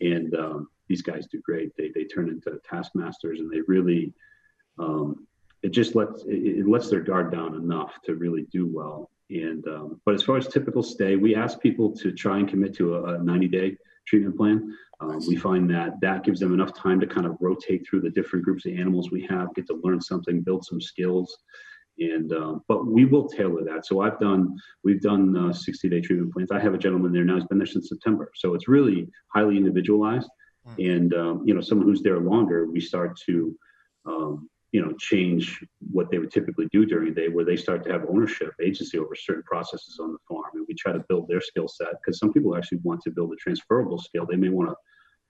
and 0.00 0.32
um, 0.36 0.68
these 0.88 1.02
guys 1.02 1.26
do 1.26 1.40
great. 1.40 1.72
They 1.76 1.90
they 1.92 2.04
turn 2.04 2.28
into 2.28 2.60
taskmasters, 2.68 3.40
and 3.40 3.50
they 3.50 3.62
really 3.66 4.14
um, 4.78 5.26
it 5.62 5.70
just 5.70 5.96
lets 5.96 6.22
it, 6.22 6.60
it 6.60 6.68
lets 6.68 6.88
their 6.88 7.00
guard 7.00 7.32
down 7.32 7.56
enough 7.56 8.00
to 8.04 8.14
really 8.14 8.46
do 8.52 8.66
well. 8.66 9.10
And 9.30 9.66
um, 9.68 10.00
but 10.04 10.14
as 10.14 10.22
far 10.22 10.36
as 10.36 10.48
typical 10.48 10.82
stay, 10.82 11.16
we 11.16 11.34
ask 11.34 11.60
people 11.60 11.94
to 11.96 12.12
try 12.12 12.38
and 12.38 12.48
commit 12.48 12.74
to 12.76 12.96
a, 12.96 13.14
a 13.14 13.18
90 13.22 13.48
day 13.48 13.76
treatment 14.06 14.36
plan. 14.36 14.76
Um, 15.00 15.20
we 15.26 15.36
find 15.36 15.70
that 15.70 16.00
that 16.02 16.24
gives 16.24 16.40
them 16.40 16.52
enough 16.52 16.74
time 16.74 17.00
to 17.00 17.06
kind 17.06 17.26
of 17.26 17.36
rotate 17.40 17.86
through 17.88 18.02
the 18.02 18.10
different 18.10 18.44
groups 18.44 18.66
of 18.66 18.72
animals 18.72 19.10
we 19.10 19.26
have, 19.30 19.54
get 19.54 19.66
to 19.68 19.80
learn 19.82 20.00
something, 20.00 20.42
build 20.42 20.64
some 20.66 20.80
skills, 20.80 21.38
and 21.98 22.32
um, 22.32 22.62
but 22.66 22.86
we 22.86 23.04
will 23.04 23.28
tailor 23.28 23.64
that. 23.64 23.86
So 23.86 24.00
I've 24.00 24.18
done 24.18 24.56
we've 24.82 25.00
done 25.00 25.36
uh, 25.36 25.52
60 25.52 25.88
day 25.88 26.00
treatment 26.00 26.32
plans. 26.32 26.50
I 26.50 26.60
have 26.60 26.74
a 26.74 26.78
gentleman 26.78 27.12
there 27.12 27.24
now; 27.24 27.36
he's 27.36 27.46
been 27.46 27.58
there 27.58 27.66
since 27.66 27.88
September. 27.88 28.30
So 28.34 28.54
it's 28.54 28.68
really 28.68 29.08
highly 29.34 29.56
individualized. 29.56 30.28
And 30.78 31.14
um, 31.14 31.42
you 31.46 31.54
know, 31.54 31.60
someone 31.60 31.86
who's 31.86 32.02
there 32.02 32.20
longer, 32.20 32.66
we 32.66 32.80
start 32.80 33.18
to 33.26 33.56
um, 34.06 34.48
you 34.72 34.80
know 34.80 34.92
change 34.98 35.64
what 35.92 36.10
they 36.10 36.18
would 36.18 36.30
typically 36.30 36.68
do 36.72 36.86
during 36.86 37.12
the 37.12 37.20
day 37.20 37.28
where 37.28 37.44
they 37.44 37.56
start 37.56 37.84
to 37.84 37.92
have 37.92 38.04
ownership 38.08 38.52
agency 38.62 38.98
over 38.98 39.14
certain 39.14 39.42
processes 39.42 39.98
on 40.00 40.12
the 40.12 40.18
farm 40.28 40.50
and 40.54 40.64
we 40.68 40.74
try 40.74 40.92
to 40.92 41.04
build 41.08 41.26
their 41.28 41.40
skill 41.40 41.68
set 41.68 41.88
because 42.00 42.18
some 42.18 42.32
people 42.32 42.56
actually 42.56 42.78
want 42.82 43.00
to 43.02 43.10
build 43.10 43.32
a 43.32 43.36
transferable 43.36 43.98
skill 43.98 44.26
they 44.28 44.36
may 44.36 44.48
want 44.48 44.68
to 44.68 44.76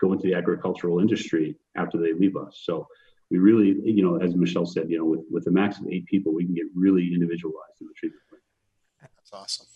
go 0.00 0.12
into 0.12 0.26
the 0.26 0.35
agricultural 0.35 1.00
industry 1.00 1.57
after 1.76 1.98
they 1.98 2.12
leave 2.12 2.37
us 2.37 2.62
so 2.64 2.87
we 3.31 3.38
really 3.38 3.81
you 3.85 4.03
know 4.03 4.16
as 4.16 4.35
michelle 4.35 4.66
said 4.66 4.90
you 4.90 4.98
know 4.98 5.05
with, 5.05 5.20
with 5.31 5.46
a 5.46 5.50
max 5.50 5.79
of 5.79 5.87
eight 5.88 6.05
people 6.07 6.35
we 6.35 6.44
can 6.44 6.55
get 6.55 6.66
really 6.74 7.11
individualized 7.14 7.81
in 7.81 7.87
the 7.87 7.94
treatment 7.96 8.22
plan 8.29 8.40
That's 9.31 9.33
awesome. 9.33 9.66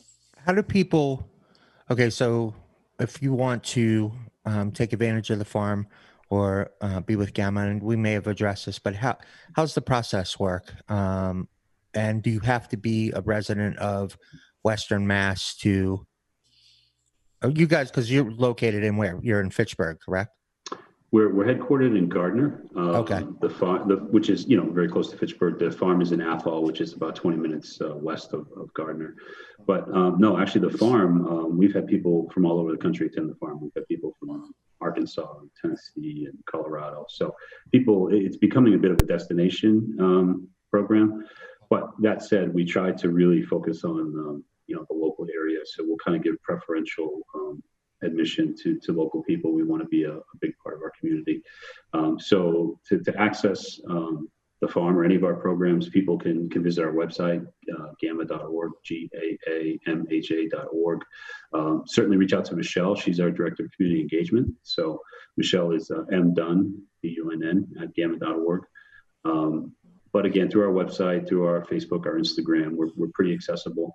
How 0.44 0.52
do 0.52 0.62
people? 0.62 1.26
Okay, 1.90 2.10
so 2.10 2.54
if 2.98 3.22
you 3.22 3.32
want 3.32 3.62
to 3.64 4.12
um, 4.44 4.72
take 4.72 4.92
advantage 4.92 5.30
of 5.30 5.38
the 5.38 5.44
farm 5.44 5.86
or 6.30 6.70
uh, 6.80 7.00
be 7.00 7.16
with 7.16 7.34
GAAMHA, 7.34 7.70
and 7.70 7.82
we 7.82 7.96
may 7.96 8.12
have 8.12 8.26
addressed 8.26 8.66
this, 8.66 8.78
but 8.78 8.94
how 8.96 9.18
how's 9.54 9.74
the 9.74 9.82
process 9.82 10.38
work? 10.38 10.72
Um, 10.90 11.48
and 11.94 12.22
do 12.22 12.30
you 12.30 12.40
have 12.40 12.68
to 12.68 12.76
be 12.76 13.12
a 13.14 13.20
resident 13.20 13.78
of 13.78 14.18
Western 14.62 15.06
Mass 15.06 15.54
to? 15.56 16.06
Oh, 17.42 17.48
you 17.48 17.66
guys, 17.66 17.90
because 17.90 18.10
you're 18.10 18.30
located 18.30 18.84
in 18.84 18.96
where? 18.96 19.18
You're 19.22 19.40
in 19.40 19.50
Fitchburg, 19.50 19.98
correct? 20.00 20.30
We're, 21.14 21.32
we're 21.32 21.44
headquartered 21.44 21.96
in 21.96 22.08
Gardner. 22.08 22.64
Uh, 22.76 22.98
Okay. 23.02 23.22
The 23.40 23.48
farm, 23.48 23.86
the, 23.86 23.96
which 23.96 24.28
is, 24.30 24.46
you 24.48 24.56
know, 24.56 24.68
very 24.68 24.88
close 24.88 25.10
to 25.10 25.16
Fitchburg. 25.16 25.60
The 25.60 25.70
farm 25.70 26.02
is 26.02 26.10
in 26.10 26.20
Athol, 26.20 26.64
which 26.64 26.80
is 26.80 26.94
about 26.94 27.14
20 27.14 27.36
minutes 27.36 27.80
uh, 27.80 27.94
west 27.94 28.32
of, 28.32 28.48
of 28.56 28.74
Gardner. 28.74 29.14
But 29.64 29.86
um, 29.94 30.16
no, 30.18 30.38
actually, 30.38 30.68
the 30.68 30.76
farm, 30.76 31.24
um, 31.28 31.56
we've 31.56 31.72
had 31.72 31.86
people 31.86 32.28
from 32.30 32.44
all 32.46 32.58
over 32.58 32.72
the 32.72 32.78
country 32.78 33.06
attend 33.06 33.30
the 33.30 33.36
farm. 33.36 33.60
We've 33.60 33.70
had 33.76 33.86
people 33.86 34.16
from 34.18 34.54
Arkansas, 34.88 35.30
and 35.40 35.50
Tennessee, 35.60 36.18
and 36.28 36.38
Colorado. 36.52 37.00
So 37.18 37.24
people, 37.74 37.98
it's 38.26 38.40
becoming 38.46 38.74
a 38.74 38.82
bit 38.84 38.92
of 38.94 38.98
a 39.04 39.06
destination 39.16 39.72
um, 40.06 40.26
program. 40.74 41.08
But 41.72 41.84
that 42.06 42.18
said, 42.30 42.44
we 42.58 42.64
try 42.76 42.88
to 43.02 43.06
really 43.20 43.42
focus 43.54 43.78
on, 43.84 44.00
um, 44.22 44.36
you 44.68 44.74
know, 44.76 44.84
the 44.90 44.98
local 45.06 45.26
area. 45.40 45.60
So 45.64 45.76
we'll 45.86 46.04
kind 46.04 46.16
of 46.16 46.22
give 46.26 46.36
preferential 46.50 47.10
um, 47.34 47.54
admission 48.08 48.54
to, 48.62 48.68
to 48.84 48.92
local 49.02 49.20
people. 49.30 49.48
We 49.52 49.64
want 49.70 49.82
to 49.82 49.88
be 49.88 50.02
a, 50.04 50.14
a 50.16 50.36
big 50.44 50.52
part 50.62 50.74
of 50.76 50.82
our 50.82 50.92
community. 50.98 51.36
Um, 51.96 52.12
so 52.30 52.36
to, 52.86 52.94
to 53.06 53.12
access 53.28 53.60
um, 53.88 54.28
the 54.64 54.72
farm 54.72 54.96
or 54.96 55.04
any 55.04 55.14
of 55.14 55.24
our 55.24 55.34
programs, 55.34 55.88
people 55.88 56.18
can, 56.18 56.48
can 56.48 56.62
visit 56.62 56.84
our 56.84 56.92
website, 56.92 57.46
uh, 57.76 57.88
gaamha.org, 58.02 58.72
G 58.82 59.10
A 59.14 59.38
A 59.50 59.78
M 59.86 60.06
H 60.10 60.30
A.org. 60.30 61.00
Um, 61.52 61.82
certainly 61.86 62.16
reach 62.16 62.32
out 62.32 62.44
to 62.46 62.56
Michelle. 62.56 62.94
She's 62.94 63.20
our 63.20 63.30
Director 63.30 63.64
of 63.64 63.72
Community 63.72 64.00
Engagement. 64.00 64.52
So 64.62 65.00
Michelle 65.36 65.72
is 65.72 65.90
uh, 65.90 66.04
M 66.10 66.34
Dunn, 66.34 66.82
B 67.02 67.14
U 67.16 67.30
N 67.32 67.42
N, 67.46 67.82
at 67.82 67.94
gaamha.org. 67.94 68.62
Um, 69.24 69.72
but 70.12 70.24
again, 70.24 70.50
through 70.50 70.62
our 70.62 70.84
website, 70.84 71.28
through 71.28 71.44
our 71.46 71.64
Facebook, 71.66 72.06
our 72.06 72.18
Instagram, 72.18 72.72
we're, 72.72 72.88
we're 72.96 73.12
pretty 73.14 73.34
accessible. 73.34 73.94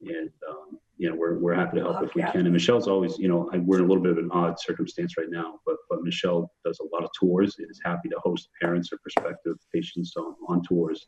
And, 0.00 0.30
um, 0.48 0.78
you 0.98 1.10
know, 1.10 1.14
we're, 1.14 1.38
we're 1.38 1.54
happy 1.54 1.76
to 1.78 1.82
help 1.82 2.02
if 2.02 2.14
we 2.14 2.22
can. 2.22 2.46
And 2.46 2.52
Michelle's 2.52 2.88
always, 2.88 3.18
you 3.18 3.28
know, 3.28 3.50
we're 3.52 3.78
in 3.78 3.84
a 3.84 3.86
little 3.86 4.02
bit 4.02 4.12
of 4.12 4.18
an 4.18 4.30
odd 4.32 4.58
circumstance 4.58 5.16
right 5.18 5.28
now, 5.28 5.60
but, 5.66 5.76
but 5.90 6.02
Michelle 6.02 6.50
does 6.64 6.80
a 6.80 6.94
lot 6.94 7.04
of 7.04 7.10
tours 7.18 7.56
and 7.58 7.70
is 7.70 7.80
happy 7.84 8.08
to 8.08 8.18
host 8.22 8.48
parents 8.60 8.90
or 8.92 8.98
prospective 9.02 9.56
patients 9.74 10.14
on, 10.16 10.34
on 10.48 10.62
tours. 10.62 11.06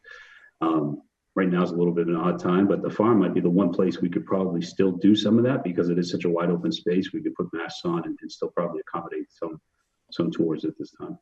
Um, 0.61 1.03
right 1.35 1.49
now 1.49 1.63
is 1.63 1.71
a 1.71 1.77
little 1.77 1.95
bit 1.95 2.09
of 2.09 2.15
an 2.15 2.17
odd 2.17 2.39
time, 2.39 2.67
but 2.67 2.83
the 2.83 2.91
farm 2.91 3.21
might 3.21 3.33
be 3.33 3.41
the 3.41 3.49
one 3.49 3.73
place 3.73 4.01
we 4.01 4.11
could 4.11 4.27
probably 4.27 4.61
still 4.61 4.93
do 4.93 5.17
some 5.17 5.39
of 5.39 5.45
that 5.45 5.65
because 5.65 5.89
it 5.89 5.99
is 5.99 6.11
such 6.11 6.25
a 6.25 6.29
wide 6.29 6.51
open 6.51 6.73
space. 6.73 7.13
We 7.13 7.23
could 7.23 7.35
put 7.35 7.47
masks 7.53 7.83
on 7.85 8.05
and, 8.05 8.19
and 8.21 8.31
still 8.31 8.51
probably 8.51 8.81
accommodate 8.81 9.27
some, 9.31 9.61
some 10.13 10.31
tours 10.31 10.65
at 10.65 10.73
this 10.79 10.91
time. 11.01 11.19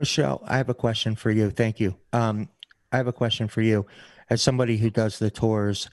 Michelle, 0.00 0.42
I 0.46 0.56
have 0.56 0.68
a 0.68 0.74
question 0.74 1.14
for 1.14 1.30
you. 1.30 1.50
Thank 1.50 1.78
you. 1.78 1.96
Um, 2.12 2.48
I 2.90 2.96
have 2.96 3.06
a 3.06 3.12
question 3.12 3.48
for 3.48 3.60
you. 3.60 3.86
As 4.30 4.42
somebody 4.42 4.76
who 4.78 4.90
does 4.90 5.18
the 5.18 5.30
tours, 5.30 5.88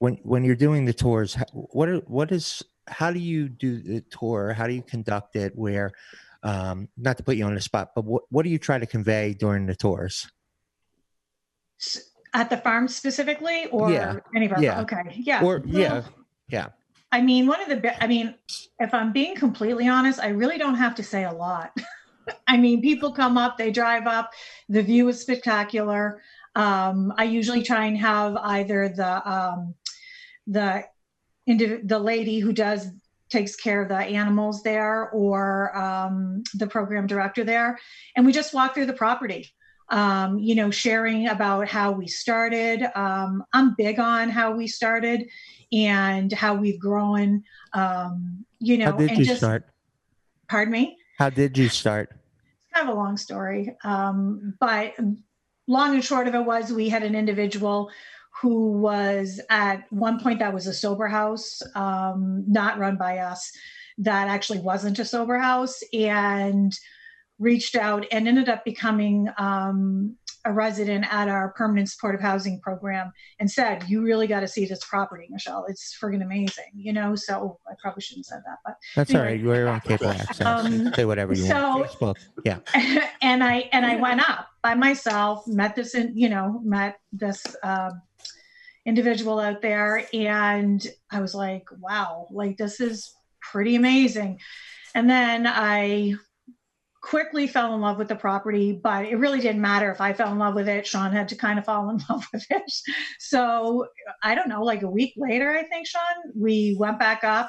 when 0.00 0.14
when 0.22 0.44
you're 0.44 0.56
doing 0.56 0.84
the 0.86 0.92
tours, 0.92 1.36
what 1.52 1.88
are, 1.88 1.98
what 1.98 2.32
is 2.32 2.62
how 2.88 3.12
do 3.12 3.20
you 3.20 3.48
do 3.48 3.80
the 3.80 4.00
tour? 4.10 4.52
How 4.52 4.66
do 4.66 4.72
you 4.72 4.82
conduct 4.82 5.36
it? 5.36 5.52
Where, 5.54 5.92
um, 6.42 6.88
not 6.96 7.18
to 7.18 7.22
put 7.22 7.36
you 7.36 7.44
on 7.44 7.54
the 7.54 7.60
spot, 7.60 7.90
but 7.94 8.04
what 8.04 8.22
what 8.30 8.42
do 8.42 8.50
you 8.50 8.58
try 8.58 8.78
to 8.78 8.86
convey 8.86 9.34
during 9.34 9.66
the 9.66 9.76
tours? 9.76 10.26
At 12.32 12.48
the 12.48 12.56
farm 12.56 12.88
specifically, 12.88 13.66
or 13.70 13.90
Yeah. 13.92 14.16
any 14.34 14.46
of 14.46 14.52
our 14.52 14.62
Yeah. 14.62 14.80
okay, 14.80 15.02
yeah, 15.16 15.44
Or 15.44 15.58
Well, 15.58 15.64
yeah, 15.66 16.02
yeah. 16.48 16.66
I 17.12 17.20
mean, 17.20 17.46
one 17.46 17.60
of 17.60 17.68
the, 17.68 18.02
I 18.02 18.06
mean, 18.06 18.34
if 18.78 18.94
I'm 18.94 19.12
being 19.12 19.34
completely 19.34 19.88
honest, 19.88 20.20
I 20.20 20.28
really 20.28 20.56
don't 20.56 20.76
have 20.76 20.94
to 20.94 21.02
say 21.02 21.24
a 21.24 21.32
lot. 21.32 21.76
I 22.46 22.56
mean, 22.56 22.80
people 22.80 23.12
come 23.12 23.36
up, 23.36 23.58
they 23.58 23.72
drive 23.72 24.06
up, 24.06 24.30
the 24.68 24.82
view 24.82 25.08
is 25.08 25.20
spectacular. 25.20 26.22
Um, 26.54 27.12
I 27.16 27.24
usually 27.24 27.62
try 27.62 27.86
and 27.86 27.96
have 27.98 28.36
either 28.36 28.88
the 28.88 29.28
um, 29.28 29.74
the 30.50 30.84
the 31.46 31.98
lady 31.98 32.38
who 32.38 32.52
does 32.52 32.88
takes 33.30 33.54
care 33.54 33.82
of 33.82 33.88
the 33.88 33.96
animals 33.96 34.62
there, 34.62 35.08
or 35.10 35.76
um, 35.76 36.42
the 36.54 36.66
program 36.66 37.06
director 37.06 37.44
there, 37.44 37.78
and 38.16 38.26
we 38.26 38.32
just 38.32 38.52
walk 38.52 38.74
through 38.74 38.86
the 38.86 38.92
property. 38.92 39.48
Um, 39.88 40.38
you 40.38 40.54
know, 40.54 40.70
sharing 40.70 41.26
about 41.26 41.66
how 41.66 41.90
we 41.90 42.06
started. 42.06 42.86
Um, 42.94 43.42
I'm 43.52 43.74
big 43.76 43.98
on 43.98 44.28
how 44.28 44.52
we 44.52 44.68
started 44.68 45.28
and 45.72 46.32
how 46.32 46.54
we've 46.54 46.78
grown. 46.78 47.42
Um, 47.72 48.44
you 48.60 48.78
know, 48.78 48.92
How 48.92 48.96
did 48.98 49.10
and 49.10 49.18
you 49.18 49.24
just 49.24 49.38
start? 49.38 49.64
pardon 50.48 50.72
me. 50.72 50.96
How 51.18 51.28
did 51.28 51.58
you 51.58 51.68
start? 51.68 52.10
It's 52.12 52.72
kind 52.72 52.88
of 52.88 52.94
a 52.94 52.98
long 52.98 53.16
story, 53.16 53.76
um, 53.82 54.54
but 54.60 54.94
long 55.66 55.94
and 55.94 56.04
short 56.04 56.28
of 56.28 56.34
it 56.34 56.44
was 56.44 56.72
we 56.72 56.88
had 56.88 57.02
an 57.02 57.16
individual 57.16 57.90
who 58.40 58.72
was 58.72 59.40
at 59.50 59.84
one 59.92 60.18
point 60.20 60.38
that 60.38 60.54
was 60.54 60.66
a 60.66 60.74
sober 60.74 61.06
house, 61.08 61.60
um, 61.74 62.44
not 62.48 62.78
run 62.78 62.96
by 62.96 63.18
us, 63.18 63.50
that 63.98 64.28
actually 64.28 64.60
wasn't 64.60 64.98
a 64.98 65.04
sober 65.04 65.38
house, 65.38 65.80
and 65.92 66.72
reached 67.38 67.74
out 67.74 68.04
and 68.12 68.28
ended 68.28 68.48
up 68.48 68.64
becoming 68.64 69.28
um, 69.38 70.14
a 70.46 70.52
resident 70.52 71.04
at 71.12 71.28
our 71.28 71.52
permanent 71.52 71.88
supportive 71.90 72.20
housing 72.20 72.60
program 72.60 73.12
and 73.38 73.50
said, 73.50 73.84
"You 73.88 74.02
really 74.02 74.26
got 74.26 74.40
to 74.40 74.48
see 74.48 74.64
this 74.64 74.82
property, 74.84 75.26
Michelle. 75.30 75.66
It's 75.68 75.96
friggin' 76.00 76.22
amazing." 76.22 76.70
You 76.74 76.92
know, 76.94 77.14
so 77.14 77.58
I 77.68 77.74
probably 77.82 78.00
shouldn't 78.02 78.26
have 78.30 78.36
said 78.38 78.42
that, 78.46 78.58
but 78.64 78.76
That's 78.96 79.14
all 79.14 79.20
Anyway. 79.22 79.32
right. 79.48 79.58
You're 79.58 79.68
on 79.68 79.80
cable 79.80 80.08
access. 80.08 80.40
Um, 80.40 80.94
Say 80.94 81.04
whatever 81.04 81.34
you 81.34 81.42
so- 81.46 81.78
want. 81.78 81.90
Facebook. 81.90 82.16
Yeah. 82.44 82.58
and 83.22 83.44
I 83.44 83.68
and 83.72 83.84
I 83.84 83.96
went 83.96 84.26
up 84.28 84.48
by 84.62 84.74
myself, 84.74 85.46
met 85.46 85.76
this 85.76 85.94
in 85.94 86.16
you 86.16 86.28
know 86.30 86.60
met 86.64 87.00
this 87.12 87.44
um, 87.62 88.00
individual 88.90 89.38
out 89.38 89.62
there, 89.62 90.04
and 90.12 90.84
I 91.12 91.20
was 91.20 91.32
like, 91.32 91.68
wow, 91.78 92.26
like 92.32 92.56
this 92.56 92.80
is 92.80 93.14
pretty 93.40 93.76
amazing. 93.76 94.40
And 94.96 95.08
then 95.08 95.46
I 95.46 96.14
quickly 97.00 97.46
fell 97.46 97.72
in 97.72 97.80
love 97.80 97.98
with 97.98 98.08
the 98.08 98.16
property, 98.16 98.72
but 98.72 99.06
it 99.06 99.14
really 99.14 99.38
didn't 99.38 99.60
matter 99.60 99.92
if 99.92 100.00
I 100.00 100.12
fell 100.12 100.32
in 100.32 100.40
love 100.40 100.56
with 100.56 100.68
it. 100.68 100.88
Shawn 100.88 101.12
had 101.12 101.28
to 101.28 101.36
kind 101.36 101.60
of 101.60 101.64
fall 101.64 101.88
in 101.90 102.00
love 102.10 102.26
with 102.32 102.44
it. 102.50 102.62
So 103.20 103.86
I 104.24 104.34
don't 104.34 104.48
know, 104.48 104.64
like 104.64 104.82
a 104.82 104.90
week 104.90 105.14
later, 105.16 105.52
I 105.52 105.62
think, 105.62 105.86
Shawn, 105.86 106.32
we 106.34 106.76
went 106.76 106.98
back 106.98 107.22
up 107.22 107.48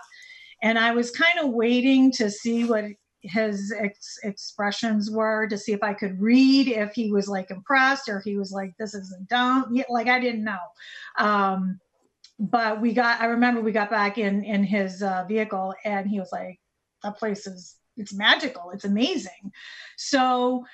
and 0.62 0.78
I 0.78 0.92
was 0.92 1.10
kind 1.10 1.40
of 1.40 1.50
waiting 1.50 2.12
to 2.14 2.30
see 2.30 2.66
what 2.66 2.86
his 3.22 3.74
ex- 3.78 4.20
expressions 4.24 5.12
were 5.12 5.48
to 5.48 5.58
see 5.58 5.74
if 5.74 5.84
I 5.84 5.94
could 5.94 6.20
read 6.20 6.68
if 6.68 6.94
he 6.94 7.12
was 7.12 7.28
like 7.28 7.52
impressed 7.52 8.10
or 8.10 8.18
if 8.18 8.24
he 8.24 8.38
was 8.38 8.52
like, 8.52 8.76
this 8.78 8.94
isn't. 8.94 9.28
Yeah, 9.30 9.84
Like 9.90 10.08
I 10.08 10.20
didn't 10.20 10.44
know. 10.44 10.60
Um, 11.18 11.80
but 12.40 12.82
we 12.82 12.94
got, 12.94 13.22
I 13.22 13.26
remember 13.26 13.62
we 13.62 13.72
got 13.72 13.92
back 13.92 14.18
in, 14.18 14.44
in 14.44 14.64
his 14.64 15.04
uh, 15.04 15.26
vehicle 15.28 15.76
and 15.86 16.10
he 16.10 16.20
was 16.20 16.32
like, 16.32 16.60
that 17.04 17.18
place 17.18 17.46
is, 17.46 17.76
it's 17.98 18.14
magical. 18.14 18.72
It's 18.72 18.86
amazing. 18.86 19.52
So 19.98 20.66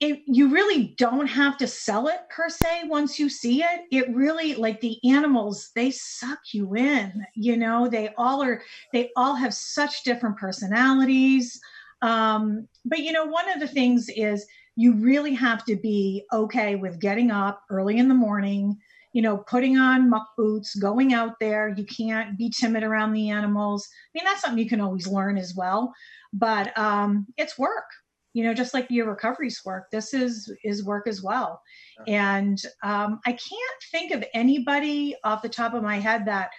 it, 0.00 0.22
you 0.26 0.48
really 0.48 0.94
don't 0.98 1.26
have 1.28 1.56
to 1.58 1.66
sell 1.66 2.08
it 2.08 2.20
per 2.28 2.48
se 2.48 2.84
once 2.86 3.18
you 3.18 3.28
see 3.28 3.62
it. 3.62 3.82
It 3.90 4.14
really, 4.14 4.54
like 4.54 4.80
the 4.80 4.98
animals, 5.08 5.70
they 5.74 5.90
suck 5.90 6.40
you 6.52 6.74
in, 6.74 7.24
you 7.34 7.56
know, 7.56 7.88
they 7.88 8.10
all 8.18 8.42
are, 8.42 8.62
they 8.92 9.10
all 9.16 9.34
have 9.34 9.54
such 9.54 10.02
different 10.02 10.36
personalities. 10.36 11.58
Um, 12.02 12.68
but 12.84 12.98
you 12.98 13.12
know, 13.12 13.24
one 13.24 13.48
of 13.48 13.60
the 13.60 13.68
things 13.68 14.08
is 14.14 14.46
you 14.76 14.94
really 14.94 15.34
have 15.34 15.64
to 15.66 15.76
be 15.76 16.24
okay 16.32 16.74
with 16.74 17.00
getting 17.00 17.30
up 17.30 17.62
early 17.70 17.96
in 17.96 18.08
the 18.08 18.14
morning, 18.14 18.76
you 19.12 19.22
know, 19.22 19.38
putting 19.38 19.78
on 19.78 20.10
muck 20.10 20.28
boots, 20.36 20.74
going 20.74 21.14
out 21.14 21.38
there. 21.40 21.72
You 21.76 21.86
can't 21.86 22.36
be 22.36 22.50
timid 22.50 22.82
around 22.82 23.12
the 23.12 23.30
animals. 23.30 23.88
I 24.14 24.18
mean, 24.18 24.24
that's 24.24 24.42
something 24.42 24.58
you 24.58 24.68
can 24.68 24.80
always 24.80 25.06
learn 25.06 25.38
as 25.38 25.54
well. 25.56 25.92
But 26.32 26.76
um, 26.76 27.26
it's 27.36 27.56
work, 27.56 27.84
you 28.34 28.42
know, 28.44 28.52
just 28.52 28.74
like 28.74 28.86
your 28.90 29.08
recovery's 29.08 29.62
work. 29.64 29.90
This 29.90 30.12
is 30.12 30.52
is 30.64 30.84
work 30.84 31.06
as 31.06 31.22
well. 31.22 31.62
And 32.08 32.60
um, 32.82 33.20
I 33.24 33.30
can't 33.30 33.82
think 33.92 34.12
of 34.12 34.24
anybody 34.34 35.16
off 35.24 35.40
the 35.40 35.48
top 35.48 35.72
of 35.72 35.82
my 35.84 35.98
head 35.98 36.26
that, 36.26 36.50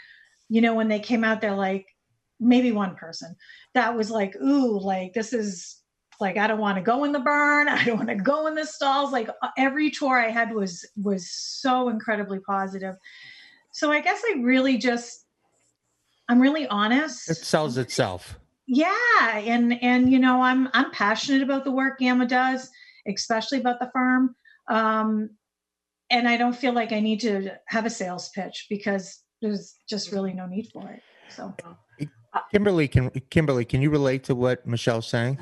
you 0.48 0.62
know, 0.62 0.74
when 0.74 0.88
they 0.88 1.00
came 1.00 1.26
out, 1.26 1.42
they're 1.42 1.54
like, 1.54 1.86
maybe 2.40 2.72
one 2.72 2.96
person 2.96 3.36
that 3.74 3.96
was 3.96 4.10
like, 4.10 4.36
ooh, 4.38 4.80
like 4.80 5.14
this 5.14 5.34
is 5.34 5.82
like 6.20 6.38
I 6.38 6.48
don't 6.48 6.60
want 6.60 6.78
to 6.78 6.82
go 6.82 7.04
in 7.04 7.12
the 7.12 7.20
barn. 7.20 7.68
I 7.70 7.84
don't 7.84 7.98
want 7.98 8.10
to 8.10 8.16
go 8.16 8.48
in 8.48 8.56
the 8.56 8.66
stalls. 8.66 9.12
Like 9.12 9.30
uh, 9.30 9.50
every 9.58 9.92
tour 9.92 10.20
I 10.20 10.30
had 10.30 10.54
was 10.54 10.88
was 10.96 11.30
so 11.30 11.90
incredibly 11.90 12.40
positive. 12.40 12.96
So 13.72 13.92
I 13.92 14.00
guess 14.00 14.22
I 14.30 14.40
really 14.40 14.78
just 14.78 15.26
I'm 16.30 16.42
really 16.42 16.68
honest. 16.68 17.30
It 17.30 17.38
sells 17.38 17.78
itself. 17.78 18.40
Yeah, 18.68 19.38
and 19.38 19.82
and 19.84 20.12
you 20.12 20.20
know 20.20 20.42
I'm 20.42 20.70
I'm 20.74 20.92
passionate 20.92 21.42
about 21.42 21.66
the 21.66 21.72
work 21.72 22.00
GAAMHA 22.00 22.28
does, 22.28 22.70
especially 23.08 23.60
about 23.60 23.80
the 23.80 23.90
farm. 23.92 24.36
Um, 24.68 25.30
and 26.10 26.28
I 26.28 26.38
don't 26.38 26.56
feel 26.56 26.74
like 26.74 26.92
I 26.92 27.00
need 27.00 27.20
to 27.22 27.52
have 27.68 27.86
a 27.86 27.90
sales 27.90 28.30
pitch 28.30 28.68
because 28.70 29.24
there's 29.42 29.76
just 29.88 30.12
really 30.12 30.34
no 30.34 30.48
need 30.48 30.70
for 30.72 30.90
it. 30.90 31.02
So 31.30 31.54
Kimberley, 32.52 32.88
can 32.88 33.10
Kimberley, 33.30 33.66
can 33.66 33.82
you 33.82 33.90
relate 33.90 34.24
to 34.26 34.36
what 34.36 34.66
Michelle's 34.66 35.08
saying? 35.08 35.40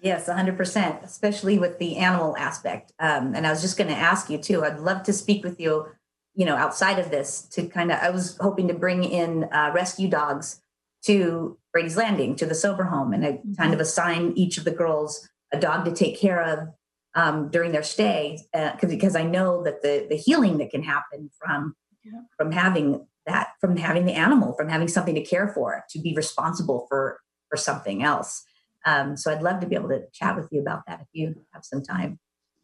Yes, 0.00 0.28
100%, 0.28 1.04
especially 1.04 1.60
with 1.60 1.78
the 1.78 1.96
animal 1.98 2.36
aspect. 2.36 2.92
Um, 2.98 3.34
and 3.36 3.46
I 3.46 3.50
was 3.50 3.62
just 3.62 3.78
going 3.78 3.88
to 3.88 3.96
ask 3.96 4.28
you 4.28 4.36
too, 4.36 4.64
I'd 4.64 4.80
love 4.80 5.04
to 5.04 5.12
speak 5.12 5.44
with 5.44 5.60
you, 5.60 5.86
you 6.34 6.44
know, 6.44 6.56
outside 6.56 6.98
of 6.98 7.10
this 7.10 7.42
to 7.52 7.68
kind 7.68 7.92
of, 7.92 8.00
I 8.00 8.10
was 8.10 8.36
hoping 8.40 8.66
to 8.66 8.74
bring 8.74 9.04
in 9.04 9.44
uh, 9.52 9.70
rescue 9.72 10.08
dogs 10.08 10.60
to 11.04 11.56
Brady's 11.72 11.96
Landing, 11.96 12.36
to 12.36 12.46
the 12.46 12.54
sober 12.54 12.84
home, 12.84 13.12
and 13.12 13.24
I 13.24 13.40
kind 13.56 13.72
of 13.72 13.80
assign 13.80 14.32
each 14.36 14.58
of 14.58 14.64
the 14.64 14.70
girls 14.70 15.28
a 15.52 15.58
dog 15.58 15.84
to 15.86 15.92
take 15.92 16.18
care 16.18 16.42
of 16.42 16.68
um, 17.14 17.50
during 17.50 17.72
their 17.72 17.82
stay, 17.82 18.38
uh, 18.54 18.72
because 18.80 19.16
I 19.16 19.22
know 19.22 19.62
that 19.64 19.82
the 19.82 20.06
the 20.08 20.16
healing 20.16 20.58
that 20.58 20.70
can 20.70 20.82
happen 20.82 21.30
from 21.38 21.74
Yeah. 22.04 22.20
from 22.36 22.52
having 22.52 23.06
that, 23.26 23.48
from 23.60 23.76
having 23.76 24.04
the 24.06 24.12
animal, 24.14 24.54
from 24.54 24.68
having 24.68 24.88
something 24.88 25.14
to 25.14 25.24
care 25.24 25.48
for, 25.48 25.84
to 25.90 26.00
be 26.00 26.14
responsible 26.14 26.86
for 26.88 27.20
for 27.48 27.56
something 27.56 28.02
else. 28.02 28.44
Um, 28.84 29.16
so 29.16 29.30
I'd 29.32 29.42
love 29.42 29.60
to 29.60 29.66
be 29.66 29.76
able 29.76 29.90
to 29.90 30.02
chat 30.12 30.36
with 30.36 30.48
you 30.50 30.60
about 30.60 30.82
that 30.86 31.00
if 31.00 31.06
you 31.12 31.34
have 31.52 31.64
some 31.64 31.82
time. 31.82 32.18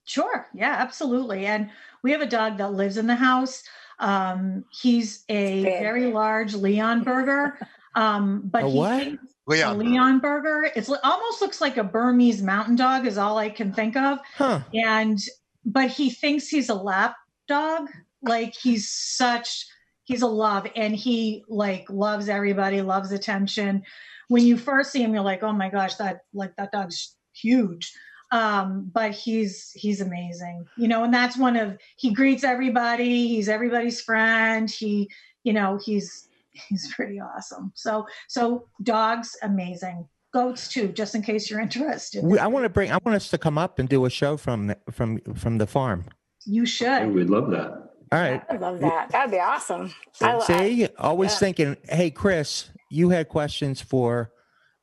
Sure. 0.04 0.46
Yeah, 0.54 0.74
absolutely. 0.78 1.44
And 1.46 1.70
we 2.02 2.10
have 2.12 2.22
a 2.22 2.26
dog 2.26 2.56
that 2.58 2.72
lives 2.72 2.96
in 2.96 3.06
the 3.06 3.14
house. 3.14 3.62
Um, 3.98 4.64
he's 4.82 5.24
a 5.28 5.62
very 5.62 6.06
large 6.06 6.54
Leonberger. 6.54 7.52
Um, 7.94 8.42
but 8.44 8.64
A 8.64 8.68
he 8.68 8.76
what? 8.76 9.02
thinks- 9.04 9.24
a 9.46 9.50
Leon. 9.50 9.78
Leonberger. 9.80 10.70
It's 10.76 10.90
almost 10.90 11.40
looks 11.40 11.60
like 11.62 11.78
a 11.78 11.84
Burmese 11.84 12.42
mountain 12.42 12.76
dog 12.76 13.06
is 13.06 13.16
all 13.16 13.38
I 13.38 13.48
can 13.48 13.72
think 13.72 13.96
of. 13.96 14.18
Huh. 14.36 14.60
And 14.74 15.18
but 15.64 15.88
he 15.90 16.10
thinks 16.10 16.48
he's 16.48 16.68
a 16.68 16.74
lap 16.74 17.14
dog. 17.46 17.88
like 18.22 18.54
he's 18.54 18.90
such 18.90 19.66
he's 20.04 20.22
a 20.22 20.26
love 20.26 20.66
and 20.76 20.94
he 20.94 21.44
like 21.48 21.86
loves 21.88 22.28
everybody 22.28 22.82
loves 22.82 23.12
attention 23.12 23.82
when 24.28 24.44
you 24.44 24.56
first 24.58 24.90
see 24.92 25.02
him 25.02 25.14
you're 25.14 25.22
like 25.22 25.42
oh 25.42 25.52
my 25.52 25.68
gosh 25.70 25.94
that 25.96 26.20
like 26.34 26.54
that 26.56 26.72
dog's 26.72 27.14
huge 27.32 27.92
um 28.32 28.90
but 28.92 29.12
he's 29.12 29.70
he's 29.74 30.00
amazing 30.00 30.64
you 30.76 30.88
know 30.88 31.04
and 31.04 31.14
that's 31.14 31.36
one 31.36 31.56
of 31.56 31.76
he 31.96 32.12
greets 32.12 32.42
everybody 32.44 33.28
he's 33.28 33.48
everybody's 33.48 34.00
friend 34.00 34.70
he 34.70 35.08
you 35.44 35.52
know 35.52 35.78
he's 35.84 36.27
he's 36.68 36.92
pretty 36.94 37.20
awesome 37.20 37.72
so 37.74 38.06
so 38.28 38.66
dogs 38.82 39.36
amazing 39.42 40.06
goats 40.32 40.68
too 40.68 40.88
just 40.88 41.14
in 41.14 41.22
case 41.22 41.50
you're 41.50 41.60
interested 41.60 42.22
We, 42.24 42.38
I 42.38 42.46
want 42.46 42.64
to 42.64 42.68
bring. 42.68 42.90
I 42.92 42.98
want 43.04 43.16
us 43.16 43.30
to 43.30 43.38
come 43.38 43.56
up 43.58 43.78
and 43.78 43.88
do 43.88 44.04
a 44.04 44.10
show 44.10 44.36
from 44.36 44.66
the, 44.68 44.78
from 44.90 45.20
from 45.34 45.58
the 45.58 45.66
farm. 45.66 46.04
you 46.44 46.62
Yeah, 46.62 46.66
should 46.66 47.14
we'd 47.14 47.30
love 47.30 47.50
that. 47.50 47.70
All 48.10 48.18
right. 48.18 48.42
I 48.50 48.56
love 48.56 48.80
that. 48.80 49.10
That'd 49.10 49.30
be 49.32 49.38
awesome. 49.38 49.92
I, 50.22 50.32
lo- 50.34 50.40
See, 50.40 50.86
always 50.98 51.32
yeah. 51.32 51.38
thinking. 51.38 51.76
Hey, 51.88 52.10
Kris, 52.10 52.70
you 52.90 53.10
had 53.10 53.28
questions 53.28 53.80
for. 53.82 54.30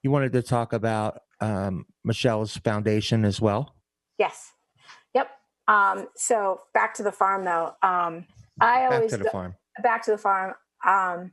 You 0.03 0.11
wanted 0.11 0.32
to 0.34 0.41
talk 0.43 0.73
about 0.73 1.19
um, 1.41 1.86
Michelle's 2.03 2.55
foundation 2.57 3.26
as 3.26 3.39
well. 3.41 3.76
yes. 4.19 4.51
Yep. 5.15 5.30
Um, 5.67 6.07
so 6.15 6.61
back 6.73 6.93
to 6.95 7.03
the 7.03 7.11
farm 7.11 7.45
though. 7.45 7.73
Um, 7.84 8.26
I 8.59 8.88
Back 8.88 8.91
always 8.93 9.11
to 9.11 9.17
the 9.17 9.23
go- 9.26 9.30
farm. 9.32 9.55
back 9.84 10.03
to 10.05 10.11
the 10.11 10.17
farm. 10.17 10.53
Um, 10.88 11.32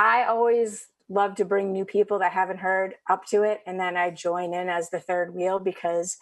I 0.00 0.24
always 0.24 0.86
love 1.10 1.34
to 1.34 1.44
bring 1.44 1.72
new 1.72 1.84
people 1.84 2.20
that 2.20 2.32
haven't 2.32 2.60
heard 2.60 2.94
up 3.10 3.26
to 3.26 3.42
it, 3.42 3.60
and 3.66 3.78
then 3.78 3.98
I 3.98 4.08
join 4.08 4.54
in 4.54 4.70
as 4.70 4.88
the 4.88 4.98
third 4.98 5.34
wheel 5.34 5.58
because 5.58 6.16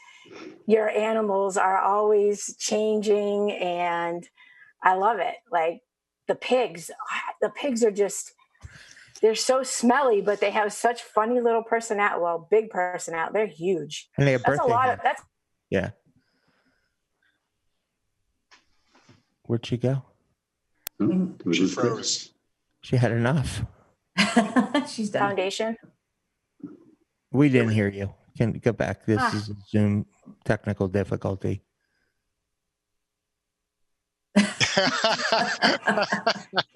your 0.67 0.89
animals 0.89 1.57
are 1.57 1.79
always 1.79 2.57
changing, 2.59 3.53
and 3.53 4.29
I 4.83 4.97
love 4.97 5.21
it. 5.21 5.37
Like 5.53 5.83
the 6.27 6.35
pigs, 6.35 6.91
the 7.41 7.51
pigs 7.51 7.85
are 7.85 7.93
just. 7.93 8.33
They're 9.23 9.37
so 9.37 9.63
smelly, 9.65 10.23
but 10.23 10.41
they 10.41 10.53
have 10.53 10.73
such 10.73 11.03
funny 11.03 11.41
little 11.41 11.63
personality. 11.63 12.21
Well, 12.21 12.49
big 12.51 12.71
personality. 12.71 13.33
They're 13.33 13.47
huge. 13.47 14.09
And 14.17 14.27
they 14.27 14.33
have 14.33 14.45
That's 14.45 14.61
a 14.61 14.65
lot 14.65 14.91
of 14.91 15.01
hats. 15.01 15.03
that's 15.05 15.23
yeah. 15.71 15.91
Where'd 19.43 19.67
she 19.67 19.77
go? 19.77 20.03
Hmm? 20.99 21.33
Was 21.45 21.57
She 21.57 21.67
froze. 21.67 22.31
She 22.83 22.97
had 22.97 23.13
enough. 23.13 23.63
She's 24.89 25.11
done. 25.11 25.29
foundation. 25.31 25.77
We 27.31 27.49
didn't 27.49 27.71
hear 27.71 27.89
you. 27.89 28.13
Can 28.37 28.53
go 28.53 28.73
back. 28.73 29.05
This 29.05 29.19
Ah. 29.21 29.37
is 29.37 29.49
a 29.51 29.55
Zoom 29.69 30.07
technical 30.45 30.89
difficulty. 30.89 31.63
Can 34.39 34.87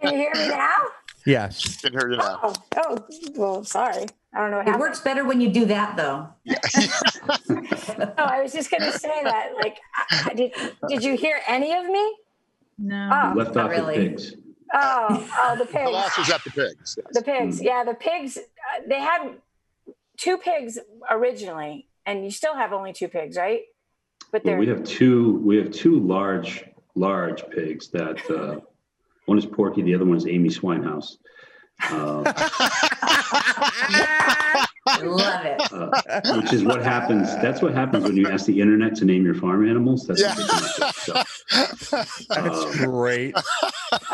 you 0.02 0.10
hear 0.10 0.32
me 0.34 0.48
now? 0.48 0.76
Yes. 1.24 1.80
Can 1.80 1.92
hear 1.92 2.10
you 2.10 2.16
now. 2.16 2.40
Oh, 2.42 2.54
oh, 2.76 2.98
well, 3.36 3.64
sorry. 3.64 4.06
I 4.34 4.38
don't 4.40 4.50
know 4.50 4.56
what 4.58 4.66
It 4.66 4.70
happened. 4.70 4.80
works 4.80 5.00
better 5.00 5.24
when 5.24 5.40
you 5.40 5.50
do 5.50 5.66
that, 5.66 5.96
though. 5.96 6.28
No, 6.44 6.54
I 8.18 8.42
was 8.42 8.52
just 8.52 8.70
going 8.70 8.82
to 8.90 8.98
say 8.98 9.22
that. 9.22 9.50
Like, 9.60 9.78
I- 10.10 10.30
I- 10.30 10.34
did 10.34 10.52
did 10.88 11.04
you 11.04 11.16
hear 11.16 11.40
any 11.46 11.72
of 11.72 11.84
me? 11.86 12.16
no 12.78 13.10
Oh, 13.12 13.38
Left 13.38 13.54
Not 13.54 13.66
off 13.66 13.70
really. 13.70 14.16
The 14.72 14.78
pigs. 14.78 15.30
oh, 15.32 15.38
oh, 15.40 15.56
the 15.56 15.64
The 15.64 15.70
pigs. 15.72 15.90
last 15.90 16.18
was 16.18 16.30
at 16.30 16.44
the 16.44 16.50
pigs. 16.50 16.96
yes. 16.98 17.06
The 17.12 17.22
pigs. 17.22 17.62
Yeah, 17.62 17.84
the 17.84 17.94
pigs. 17.94 18.36
Uh, 18.38 18.82
they 18.88 19.00
had 19.00 19.36
two 20.16 20.38
pigs 20.38 20.78
originally, 21.10 21.86
and 22.06 22.24
you 22.24 22.30
still 22.30 22.54
have 22.54 22.72
only 22.72 22.92
two 22.92 23.08
pigs, 23.08 23.36
right? 23.36 23.62
But 24.32 24.44
Well, 24.44 24.56
we 24.56 24.66
have 24.68 24.84
two. 24.84 25.40
We 25.44 25.56
have 25.58 25.70
two 25.70 26.00
large, 26.00 26.64
large 26.94 27.44
pigs. 27.50 27.88
That 27.90 28.18
uh, 28.30 28.60
one 29.26 29.38
is 29.38 29.46
Porky, 29.46 29.82
the 29.82 29.94
other 29.94 30.04
one 30.04 30.16
is 30.16 30.26
Amy 30.26 30.48
Swinehouse. 30.48 31.16
Uh, 31.82 32.22
I 33.94 34.66
love 35.02 35.44
it. 35.44 35.72
uh, 35.72 36.20
which 36.40 36.52
is 36.52 36.64
what 36.64 36.82
happens. 36.82 37.28
That's 37.36 37.62
what 37.62 37.72
happens 37.74 38.04
when 38.04 38.16
you 38.16 38.28
ask 38.28 38.46
the 38.46 38.60
internet 38.60 38.94
to 38.96 39.04
name 39.04 39.24
your 39.24 39.34
farm 39.34 39.68
animals. 39.68 40.06
That's 40.06 40.20
Yeah. 40.20 40.34
what 40.34 40.36
they 40.38 40.44
come 40.46 40.62
up 40.64 40.78
with. 40.78 41.76
So, 41.78 41.96
That's 42.34 42.58
Um, 42.64 42.72
great. 42.90 43.34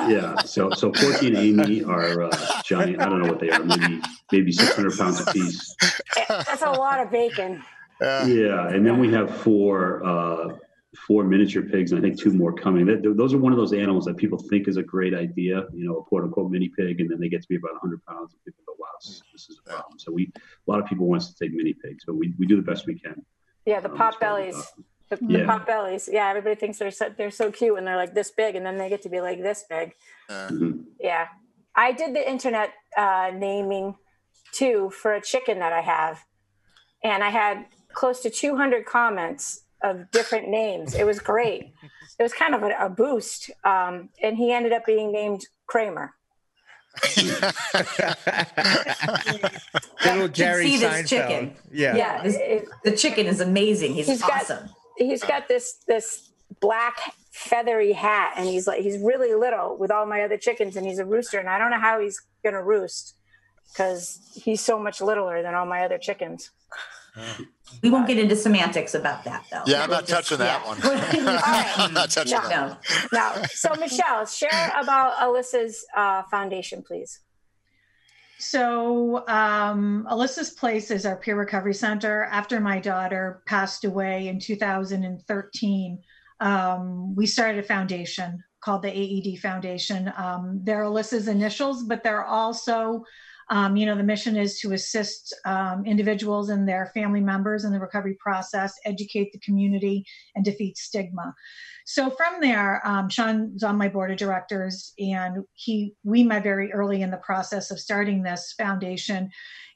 yeah. 0.08 0.36
So 0.42 0.70
so 0.70 0.90
Porky 0.90 1.28
and 1.28 1.36
Amy 1.36 1.84
are 1.84 2.22
uh, 2.24 2.60
giant. 2.64 3.00
I 3.00 3.06
don't 3.08 3.22
know 3.22 3.28
what 3.30 3.40
they 3.40 3.50
are. 3.50 3.62
Maybe 3.62 4.00
maybe 4.32 4.52
six 4.52 4.74
hundred 4.74 4.96
pounds 4.98 5.20
apiece. 5.20 5.74
that's 6.28 6.62
a 6.62 6.70
lot 6.70 7.00
of 7.00 7.10
bacon. 7.10 7.62
Yeah. 8.00 8.26
Yeah, 8.26 8.68
and 8.68 8.86
then 8.86 8.98
we 8.98 9.12
have 9.12 9.34
four 9.38 10.04
uh, 10.04 10.56
four 10.96 11.24
miniature 11.24 11.62
pigs, 11.62 11.92
and 11.92 11.98
I 11.98 12.02
think 12.02 12.18
two 12.18 12.32
more 12.32 12.52
coming. 12.52 12.86
Th- 12.86 13.02
th- 13.02 13.16
those 13.16 13.34
are 13.34 13.38
one 13.38 13.52
of 13.52 13.58
those 13.58 13.72
animals 13.72 14.06
that 14.06 14.16
people 14.16 14.38
think 14.38 14.68
is 14.68 14.76
a 14.78 14.82
great 14.82 15.14
idea, 15.14 15.64
you 15.74 15.86
know, 15.86 15.98
a 15.98 16.02
quote 16.02 16.24
unquote 16.24 16.50
mini 16.50 16.68
pig, 16.70 17.00
and 17.00 17.10
then 17.10 17.20
they 17.20 17.28
get 17.28 17.42
to 17.42 17.48
be 17.48 17.56
about 17.56 17.72
100 17.72 18.02
pounds, 18.06 18.32
and 18.32 18.42
people 18.44 18.64
go, 18.66 18.74
"Wow, 18.78 18.86
this, 19.02 19.22
this 19.32 19.48
is 19.50 19.60
a 19.64 19.68
problem." 19.70 19.98
So 19.98 20.12
we 20.12 20.32
a 20.36 20.70
lot 20.70 20.80
of 20.80 20.86
people 20.86 21.06
want 21.06 21.22
us 21.22 21.32
to 21.32 21.44
take 21.44 21.52
mini 21.54 21.74
pigs, 21.74 22.04
but 22.06 22.14
we, 22.14 22.32
we 22.38 22.46
do 22.46 22.56
the 22.56 22.62
best 22.62 22.86
we 22.86 22.98
can. 22.98 23.22
Yeah, 23.66 23.80
the 23.80 23.90
Um, 23.90 23.98
pot 23.98 24.14
as 24.14 24.18
far 24.18 24.38
as 24.40 24.54
bellies. 24.54 24.72
The, 25.10 25.16
the 25.16 25.38
Yeah. 25.40 25.46
pot 25.46 25.66
bellies. 25.66 26.08
Yeah, 26.10 26.28
everybody 26.28 26.54
thinks 26.54 26.78
they're 26.78 26.90
so, 26.90 27.12
they're 27.16 27.30
so 27.30 27.50
cute 27.50 27.74
when 27.74 27.84
they're 27.84 27.96
like 27.96 28.14
this 28.14 28.30
big, 28.30 28.56
and 28.56 28.64
then 28.64 28.78
they 28.78 28.88
get 28.88 29.02
to 29.02 29.08
be 29.10 29.20
like 29.20 29.42
this 29.42 29.64
big. 29.68 29.92
Yeah. 30.30 30.48
Mhm. 30.50 30.84
Yeah, 31.00 31.26
I 31.74 31.92
did 31.92 32.14
the 32.14 32.28
internet 32.30 32.72
uh, 32.96 33.30
naming 33.34 33.94
too 34.52 34.88
for 34.90 35.12
a 35.12 35.20
chicken 35.20 35.58
that 35.58 35.74
I 35.74 35.82
have, 35.82 36.24
and 37.04 37.22
I 37.22 37.28
had 37.28 37.66
close 37.92 38.20
to 38.22 38.30
200 38.30 38.86
comments 38.86 39.64
of 39.82 40.10
different 40.10 40.48
names. 40.48 40.94
It 40.94 41.04
was 41.04 41.20
great. 41.20 41.72
It 42.18 42.22
was 42.22 42.32
kind 42.32 42.54
of 42.54 42.62
a, 42.62 42.70
a 42.80 42.88
boost, 42.88 43.50
um, 43.64 44.08
and 44.22 44.36
he 44.36 44.52
ended 44.52 44.72
up 44.72 44.84
being 44.86 45.12
named 45.12 45.46
Kramer. 45.66 46.14
Little 50.04 50.28
Jerry 50.28 50.64
see 50.68 50.78
this 50.78 50.92
Seinfeld. 50.92 51.06
chicken. 51.08 51.56
Yeah. 51.70 51.96
Yeah, 51.96 52.22
this- 52.22 52.36
It- 52.36 52.68
the 52.84 52.92
chicken 52.96 53.26
is 53.26 53.40
amazing. 53.40 53.94
He's, 53.94 54.06
He's 54.06 54.20
got- 54.22 54.42
awesome. 54.42 54.68
he's 54.96 55.22
got 55.22 55.48
this 55.48 55.74
this 55.86 56.30
black 56.60 56.98
feathery 57.30 57.92
hat, 57.92 58.32
and 58.36 58.48
he's 58.48 58.66
like 58.66 58.80
he's 58.80 58.98
really 58.98 59.34
little 59.34 59.76
with 59.76 59.90
all 59.90 60.06
my 60.06 60.22
other 60.22 60.36
chickens, 60.38 60.76
and 60.76 60.86
he's 60.86 60.98
a 60.98 61.04
rooster, 61.04 61.38
and 61.38 61.48
I 61.48 61.58
don't 61.58 61.70
know 61.70 61.78
how 61.80 62.00
he's 62.00 62.20
gonna 62.42 62.62
roost 62.62 63.14
because 63.72 64.18
he's 64.34 64.60
so 64.60 64.78
much 64.78 65.00
littler 65.00 65.42
than 65.42 65.54
all 65.54 65.66
my 65.66 65.84
other 65.84 65.98
chickens. 65.98 66.50
We 67.82 67.90
won't 67.90 68.06
get 68.06 68.18
into 68.18 68.36
semantics 68.36 68.94
about 68.94 69.24
that, 69.24 69.44
though. 69.50 69.62
Yeah, 69.66 69.82
I'm 69.82 69.88
We'll 69.90 69.98
not 69.98 70.06
just- 70.06 70.28
touching 70.28 70.38
that 70.38 70.66
one. 70.66 70.78
I'm 71.84 71.92
not 71.94 72.10
touching 72.10 72.32
No. 72.38 72.48
that. 72.48 72.78
no. 73.12 73.18
Now, 73.18 73.42
so 73.52 73.74
Michelle, 73.78 74.26
share 74.26 74.72
about 74.80 75.16
Alyssa's 75.16 75.84
uh, 75.96 76.22
foundation, 76.30 76.82
please. 76.82 77.20
So, 78.40 79.26
um, 79.26 80.06
Alyssa's 80.08 80.50
Place 80.50 80.90
is 80.92 81.04
our 81.04 81.16
peer 81.16 81.36
recovery 81.36 81.74
center. 81.74 82.24
After 82.24 82.60
my 82.60 82.78
daughter 82.78 83.42
passed 83.46 83.84
away 83.84 84.28
in 84.28 84.38
2013, 84.38 85.98
um, 86.40 87.16
we 87.16 87.26
started 87.26 87.58
a 87.64 87.66
foundation 87.66 88.42
called 88.60 88.82
the 88.82 88.90
AED 88.96 89.40
Foundation. 89.40 90.12
Um, 90.16 90.60
they're 90.62 90.82
Alyssa's 90.84 91.26
initials, 91.26 91.82
but 91.82 92.04
they're 92.04 92.24
also, 92.24 93.02
um, 93.50 93.76
you 93.76 93.86
know, 93.86 93.96
the 93.96 94.02
mission 94.02 94.36
is 94.36 94.58
to 94.60 94.72
assist 94.72 95.34
um, 95.44 95.84
individuals 95.86 96.50
and 96.50 96.68
their 96.68 96.90
family 96.94 97.20
members 97.20 97.64
in 97.64 97.72
the 97.72 97.80
recovery 97.80 98.16
process, 98.20 98.74
educate 98.84 99.32
the 99.32 99.38
community, 99.40 100.04
and 100.34 100.44
defeat 100.44 100.76
stigma. 100.76 101.34
So 101.86 102.10
from 102.10 102.40
there, 102.40 102.86
um, 102.86 103.08
Shawn's 103.08 103.62
on 103.62 103.78
my 103.78 103.88
board 103.88 104.10
of 104.10 104.18
directors, 104.18 104.92
and 104.98 105.44
he 105.54 105.94
we 106.04 106.22
met 106.22 106.42
very 106.42 106.70
early 106.72 107.00
in 107.00 107.10
the 107.10 107.16
process 107.16 107.70
of 107.70 107.80
starting 107.80 108.22
this 108.22 108.54
foundation. 108.58 109.30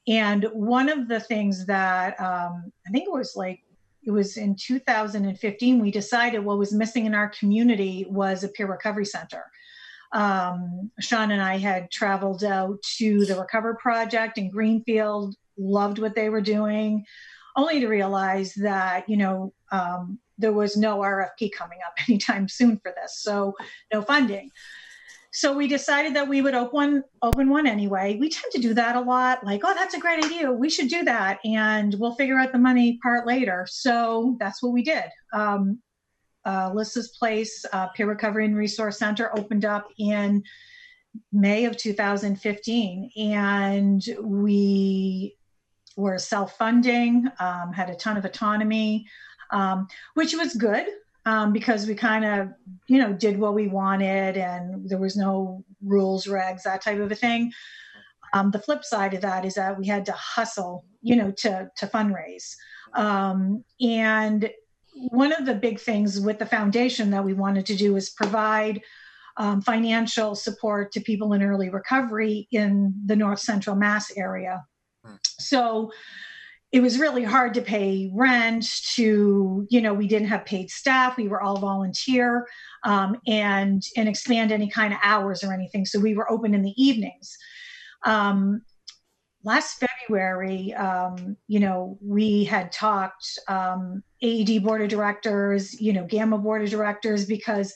And 0.06 0.44
one 0.52 0.88
of 0.90 1.08
the 1.08 1.20
things 1.20 1.64
that 1.66 2.20
um, 2.20 2.70
I 2.86 2.90
think 2.90 3.06
it 3.06 3.12
was 3.12 3.32
like 3.36 3.60
it 4.04 4.10
was 4.10 4.36
in 4.36 4.56
2015 4.56 5.80
we 5.80 5.90
decided 5.90 6.40
what 6.40 6.58
was 6.58 6.72
missing 6.72 7.06
in 7.06 7.14
our 7.14 7.28
community 7.28 8.04
was 8.10 8.44
a 8.44 8.48
peer 8.48 8.66
recovery 8.66 9.06
center. 9.06 9.44
Um, 10.12 10.90
Shawn 11.00 11.30
and 11.30 11.42
I 11.42 11.58
had 11.58 11.90
traveled 11.90 12.44
out 12.44 12.82
to 12.98 13.24
the 13.24 13.36
Recover 13.36 13.74
Project 13.74 14.38
in 14.38 14.50
Greenfield, 14.50 15.34
loved 15.56 15.98
what 15.98 16.14
they 16.14 16.28
were 16.28 16.40
doing, 16.40 17.04
only 17.56 17.80
to 17.80 17.88
realize 17.88 18.54
that 18.54 19.08
you 19.08 19.16
know 19.16 19.52
um, 19.70 20.18
there 20.38 20.52
was 20.52 20.76
no 20.76 20.98
RFP 20.98 21.52
coming 21.52 21.78
up 21.86 21.94
anytime 22.08 22.48
soon 22.48 22.78
for 22.78 22.92
this, 23.00 23.20
so 23.22 23.54
no 23.92 24.02
funding. 24.02 24.50
So 25.34 25.56
we 25.56 25.66
decided 25.66 26.14
that 26.14 26.28
we 26.28 26.42
would 26.42 26.54
open 26.54 26.74
one, 26.74 27.04
open 27.22 27.48
one 27.48 27.66
anyway. 27.66 28.18
We 28.20 28.28
tend 28.28 28.52
to 28.52 28.60
do 28.60 28.74
that 28.74 28.96
a 28.96 29.00
lot, 29.00 29.42
like, 29.42 29.62
oh, 29.64 29.72
that's 29.72 29.94
a 29.94 29.98
great 29.98 30.22
idea. 30.22 30.52
We 30.52 30.68
should 30.68 30.88
do 30.88 31.04
that, 31.04 31.38
and 31.42 31.94
we'll 31.98 32.16
figure 32.16 32.38
out 32.38 32.52
the 32.52 32.58
money 32.58 32.98
part 33.02 33.26
later. 33.26 33.66
So 33.68 34.36
that's 34.38 34.62
what 34.62 34.72
we 34.72 34.82
did. 34.82 35.04
Um, 35.32 35.80
uh, 36.44 36.70
Alyssa's 36.70 37.08
Place 37.08 37.64
uh, 37.72 37.88
Peer 37.88 38.06
Recovery 38.06 38.44
and 38.44 38.56
Resource 38.56 38.98
Center 38.98 39.36
opened 39.36 39.64
up 39.64 39.88
in 39.98 40.42
May 41.32 41.66
of 41.66 41.76
2015, 41.76 43.10
and 43.16 44.02
we 44.22 45.36
were 45.96 46.18
self-funding, 46.18 47.28
um, 47.38 47.72
had 47.72 47.90
a 47.90 47.94
ton 47.94 48.16
of 48.16 48.24
autonomy, 48.24 49.06
um, 49.50 49.86
which 50.14 50.34
was 50.34 50.54
good 50.54 50.86
um, 51.26 51.52
because 51.52 51.86
we 51.86 51.94
kind 51.94 52.24
of, 52.24 52.48
you 52.86 52.98
know, 52.98 53.12
did 53.12 53.38
what 53.38 53.54
we 53.54 53.68
wanted 53.68 54.36
and 54.36 54.88
there 54.88 54.98
was 54.98 55.16
no 55.16 55.62
rules, 55.82 56.26
regs, 56.26 56.62
that 56.62 56.82
type 56.82 56.98
of 56.98 57.12
a 57.12 57.14
thing. 57.14 57.52
Um, 58.32 58.50
the 58.50 58.58
flip 58.58 58.84
side 58.84 59.14
of 59.14 59.20
that 59.20 59.44
is 59.44 59.54
that 59.54 59.78
we 59.78 59.86
had 59.86 60.06
to 60.06 60.12
hustle, 60.12 60.86
you 61.02 61.16
know, 61.16 61.30
to 61.38 61.70
to 61.76 61.86
fundraise. 61.86 62.56
Um, 62.94 63.62
and 63.80 64.50
one 64.94 65.32
of 65.32 65.46
the 65.46 65.54
big 65.54 65.80
things 65.80 66.20
with 66.20 66.38
the 66.38 66.46
foundation 66.46 67.10
that 67.10 67.24
we 67.24 67.34
wanted 67.34 67.66
to 67.66 67.76
do 67.76 67.96
is 67.96 68.10
provide 68.10 68.80
um, 69.36 69.62
financial 69.62 70.34
support 70.34 70.92
to 70.92 71.00
people 71.00 71.32
in 71.32 71.42
early 71.42 71.70
recovery 71.70 72.48
in 72.50 72.94
the 73.06 73.16
North 73.16 73.40
Central 73.40 73.76
Mass 73.76 74.12
area. 74.16 74.64
Hmm. 75.04 75.14
So 75.22 75.90
it 76.72 76.80
was 76.80 76.98
really 76.98 77.22
hard 77.22 77.52
to 77.54 77.60
pay 77.60 78.10
rent 78.14 78.64
to 78.94 79.66
you 79.70 79.80
know 79.80 79.92
we 79.92 80.08
didn't 80.08 80.28
have 80.28 80.44
paid 80.46 80.70
staff 80.70 81.16
we 81.16 81.28
were 81.28 81.42
all 81.42 81.58
volunteer 81.58 82.48
um, 82.84 83.16
and 83.26 83.82
and 83.96 84.08
expand 84.08 84.50
any 84.50 84.68
kind 84.68 84.92
of 84.92 84.98
hours 85.02 85.44
or 85.44 85.52
anything 85.52 85.84
so 85.84 86.00
we 86.00 86.14
were 86.14 86.30
open 86.30 86.54
in 86.54 86.62
the 86.62 86.74
evenings 86.82 87.36
um, 88.04 88.62
last 89.44 89.78
february 89.78 90.72
um, 90.74 91.36
you 91.46 91.60
know 91.60 91.98
we 92.00 92.42
had 92.44 92.72
talked 92.72 93.38
um, 93.48 94.02
aed 94.22 94.62
board 94.62 94.82
of 94.82 94.88
directors 94.88 95.80
you 95.80 95.92
know 95.92 96.04
GAAMHA 96.04 96.42
board 96.42 96.62
of 96.62 96.70
directors 96.70 97.26
because 97.26 97.74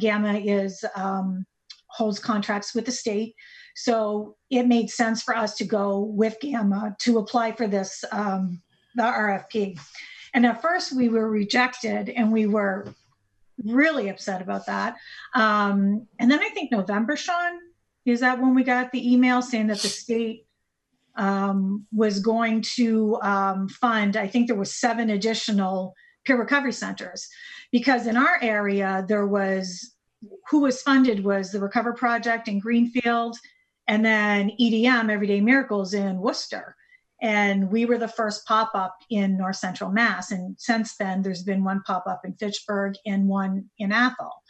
GAAMHA 0.00 0.44
is 0.46 0.84
um, 0.94 1.46
holds 1.88 2.18
contracts 2.18 2.74
with 2.74 2.84
the 2.84 2.92
state 2.92 3.34
so 3.76 4.36
it 4.48 4.66
made 4.66 4.88
sense 4.88 5.22
for 5.22 5.36
us 5.36 5.54
to 5.56 5.64
go 5.64 6.00
with 6.00 6.38
GAAMHA 6.42 6.98
to 7.00 7.18
apply 7.18 7.52
for 7.52 7.68
this, 7.68 8.02
um, 8.10 8.62
the 8.94 9.02
RFP. 9.02 9.78
And 10.32 10.46
at 10.46 10.62
first 10.62 10.96
we 10.96 11.10
were 11.10 11.28
rejected 11.28 12.08
and 12.08 12.32
we 12.32 12.46
were 12.46 12.86
really 13.62 14.08
upset 14.08 14.40
about 14.40 14.64
that. 14.66 14.96
Um, 15.34 16.06
and 16.18 16.30
then 16.30 16.40
I 16.40 16.48
think 16.48 16.72
November, 16.72 17.16
Shawn, 17.16 17.58
is 18.06 18.20
that 18.20 18.40
when 18.40 18.54
we 18.54 18.64
got 18.64 18.92
the 18.92 19.12
email 19.12 19.42
saying 19.42 19.66
that 19.66 19.80
the 19.80 19.88
state 19.88 20.45
um, 21.16 21.86
was 21.92 22.20
going 22.20 22.62
to 22.62 23.18
um, 23.22 23.68
fund, 23.68 24.16
I 24.16 24.26
think 24.26 24.46
there 24.46 24.56
was 24.56 24.74
seven 24.74 25.10
additional 25.10 25.94
peer 26.24 26.38
recovery 26.38 26.72
centers. 26.72 27.28
Because 27.72 28.06
in 28.06 28.16
our 28.16 28.38
area, 28.42 29.04
there 29.08 29.26
was, 29.26 29.94
who 30.50 30.60
was 30.60 30.82
funded 30.82 31.24
was 31.24 31.50
the 31.50 31.60
Recover 31.60 31.92
Project 31.92 32.48
in 32.48 32.58
Greenfield 32.58 33.36
and 33.88 34.04
then 34.04 34.50
EDM, 34.60 35.10
Everyday 35.10 35.40
Miracles, 35.40 35.94
in 35.94 36.18
Worcester. 36.18 36.76
And 37.22 37.70
we 37.70 37.86
were 37.86 37.98
the 37.98 38.08
first 38.08 38.46
pop 38.46 38.72
up 38.74 38.96
in 39.10 39.38
North 39.38 39.56
Central 39.56 39.90
Mass. 39.90 40.32
And 40.32 40.56
since 40.58 40.96
then, 40.96 41.22
there's 41.22 41.42
been 41.42 41.64
one 41.64 41.82
pop 41.86 42.04
up 42.06 42.22
in 42.24 42.34
Fitchburg 42.34 42.94
and 43.06 43.26
one 43.26 43.70
in 43.78 43.92
Athol. 43.92 44.42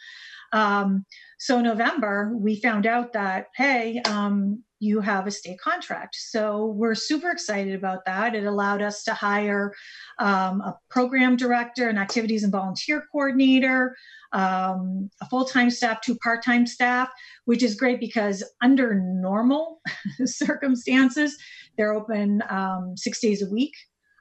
Um, 0.51 1.05
so, 1.39 1.61
November, 1.61 2.33
we 2.35 2.59
found 2.59 2.85
out 2.85 3.13
that, 3.13 3.47
hey, 3.55 4.01
um, 4.05 4.63
you 4.79 4.99
have 5.01 5.27
a 5.27 5.31
state 5.31 5.59
contract. 5.59 6.15
So, 6.15 6.67
we're 6.67 6.95
super 6.95 7.31
excited 7.31 7.75
about 7.75 8.05
that. 8.05 8.35
It 8.35 8.45
allowed 8.45 8.81
us 8.81 9.03
to 9.05 9.13
hire 9.13 9.73
um, 10.19 10.61
a 10.61 10.77
program 10.89 11.35
director, 11.35 11.89
an 11.89 11.97
activities 11.97 12.43
and 12.43 12.51
volunteer 12.51 13.05
coordinator, 13.11 13.95
um, 14.33 15.09
a 15.21 15.25
full 15.29 15.45
time 15.45 15.69
staff, 15.69 16.01
two 16.01 16.15
part 16.17 16.43
time 16.43 16.65
staff, 16.65 17.09
which 17.45 17.63
is 17.63 17.75
great 17.75 17.99
because 17.99 18.43
under 18.61 18.95
normal 18.95 19.81
circumstances, 20.25 21.37
they're 21.77 21.93
open 21.93 22.43
um, 22.49 22.95
six 22.95 23.19
days 23.19 23.41
a 23.41 23.49
week. 23.49 23.73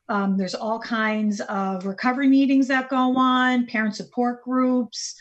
Um, 0.09 0.37
there's 0.37 0.55
all 0.55 0.79
kinds 0.79 1.41
of 1.43 1.85
recovery 1.85 2.29
meetings 2.29 2.69
that 2.69 2.89
go 2.89 3.17
on, 3.17 3.67
parent 3.67 3.97
support 3.97 4.45
groups. 4.45 5.17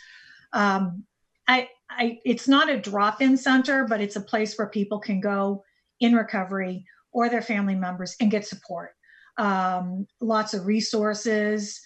Um, 0.53 1.03
I, 1.47 1.69
I, 1.89 2.19
it's 2.25 2.47
not 2.47 2.69
a 2.69 2.79
drop 2.79 3.21
in 3.21 3.37
center, 3.37 3.85
but 3.87 4.01
it's 4.01 4.15
a 4.15 4.21
place 4.21 4.57
where 4.57 4.67
people 4.67 4.99
can 4.99 5.19
go 5.19 5.63
in 5.99 6.15
recovery 6.15 6.85
or 7.11 7.29
their 7.29 7.41
family 7.41 7.75
members 7.75 8.15
and 8.19 8.31
get 8.31 8.45
support. 8.45 8.91
Um, 9.37 10.07
lots 10.21 10.53
of 10.53 10.65
resources 10.65 11.81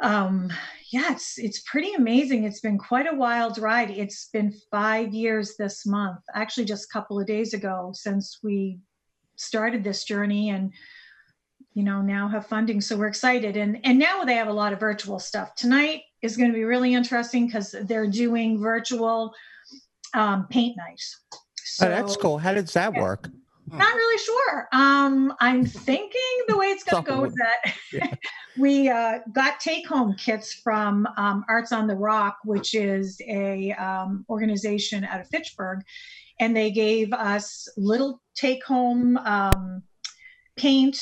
um, 0.00 0.50
yeah, 0.90 1.12
it's 1.12 1.38
it's 1.38 1.60
pretty 1.60 1.94
amazing. 1.94 2.44
It's 2.44 2.60
been 2.60 2.78
quite 2.78 3.06
a 3.06 3.14
wild 3.14 3.58
ride. 3.58 3.90
It's 3.90 4.28
been 4.32 4.52
five 4.70 5.12
years 5.12 5.56
this 5.56 5.86
month, 5.86 6.20
actually, 6.34 6.64
just 6.64 6.86
a 6.86 6.92
couple 6.92 7.20
of 7.20 7.26
days 7.26 7.54
ago 7.54 7.92
since 7.94 8.38
we 8.42 8.80
started 9.36 9.84
this 9.84 10.04
journey, 10.04 10.50
and 10.50 10.72
you 11.74 11.82
know 11.82 12.00
now 12.00 12.28
have 12.28 12.46
funding. 12.46 12.80
So 12.80 12.96
we're 12.96 13.08
excited, 13.08 13.56
and 13.56 13.78
and 13.84 13.98
now 13.98 14.24
they 14.24 14.34
have 14.34 14.48
a 14.48 14.52
lot 14.52 14.72
of 14.72 14.80
virtual 14.80 15.18
stuff. 15.18 15.54
Tonight 15.54 16.02
is 16.22 16.36
going 16.36 16.50
to 16.50 16.54
be 16.54 16.64
really 16.64 16.94
interesting 16.94 17.46
because 17.46 17.74
they're 17.84 18.06
doing 18.06 18.60
virtual 18.60 19.32
um, 20.14 20.46
paint 20.50 20.76
nights. 20.76 21.22
So, 21.64 21.86
oh, 21.86 21.90
that's 21.90 22.16
cool. 22.16 22.38
How 22.38 22.54
does 22.54 22.72
that 22.74 22.94
yeah. 22.94 23.00
work? 23.00 23.28
Not 23.72 23.94
really 23.94 24.18
sure. 24.18 24.68
Um, 24.72 25.32
I'm 25.38 25.64
thinking 25.64 26.44
the 26.48 26.56
way 26.56 26.66
it's 26.66 26.82
going 26.82 27.04
to 27.04 27.10
go 27.10 27.24
is 27.24 27.34
that 27.34 27.74
yeah. 27.92 28.14
we 28.58 28.88
uh, 28.88 29.20
got 29.32 29.60
take-home 29.60 30.14
kits 30.14 30.54
from 30.54 31.06
um, 31.16 31.44
Arts 31.48 31.70
on 31.70 31.86
the 31.86 31.94
Rock, 31.94 32.38
which 32.44 32.74
is 32.74 33.20
a 33.28 33.72
um, 33.72 34.24
organization 34.28 35.04
out 35.04 35.20
of 35.20 35.28
Fitchburg, 35.28 35.82
and 36.40 36.56
they 36.56 36.72
gave 36.72 37.12
us 37.12 37.68
little 37.76 38.20
take-home 38.34 39.16
um, 39.18 39.82
paint, 40.56 41.00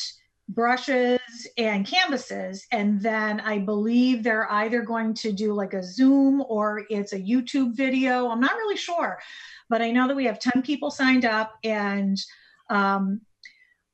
brushes, 0.49 1.21
and 1.59 1.87
canvases. 1.87 2.67
And 2.73 3.01
then 3.01 3.41
I 3.41 3.59
believe 3.59 4.23
they're 4.23 4.51
either 4.51 4.83
going 4.83 5.15
to 5.15 5.33
do 5.33 5.53
like 5.53 5.75
a 5.75 5.83
Zoom 5.83 6.43
or 6.49 6.85
it's 6.89 7.13
a 7.13 7.21
YouTube 7.21 7.77
video. 7.77 8.29
I'm 8.29 8.41
not 8.41 8.57
really 8.57 8.77
sure, 8.77 9.19
but 9.69 9.83
I 9.83 9.91
know 9.91 10.09
that 10.09 10.17
we 10.17 10.25
have 10.25 10.39
10 10.39 10.63
people 10.63 10.91
signed 10.91 11.25
up 11.25 11.53
and 11.65 12.17
um, 12.71 13.21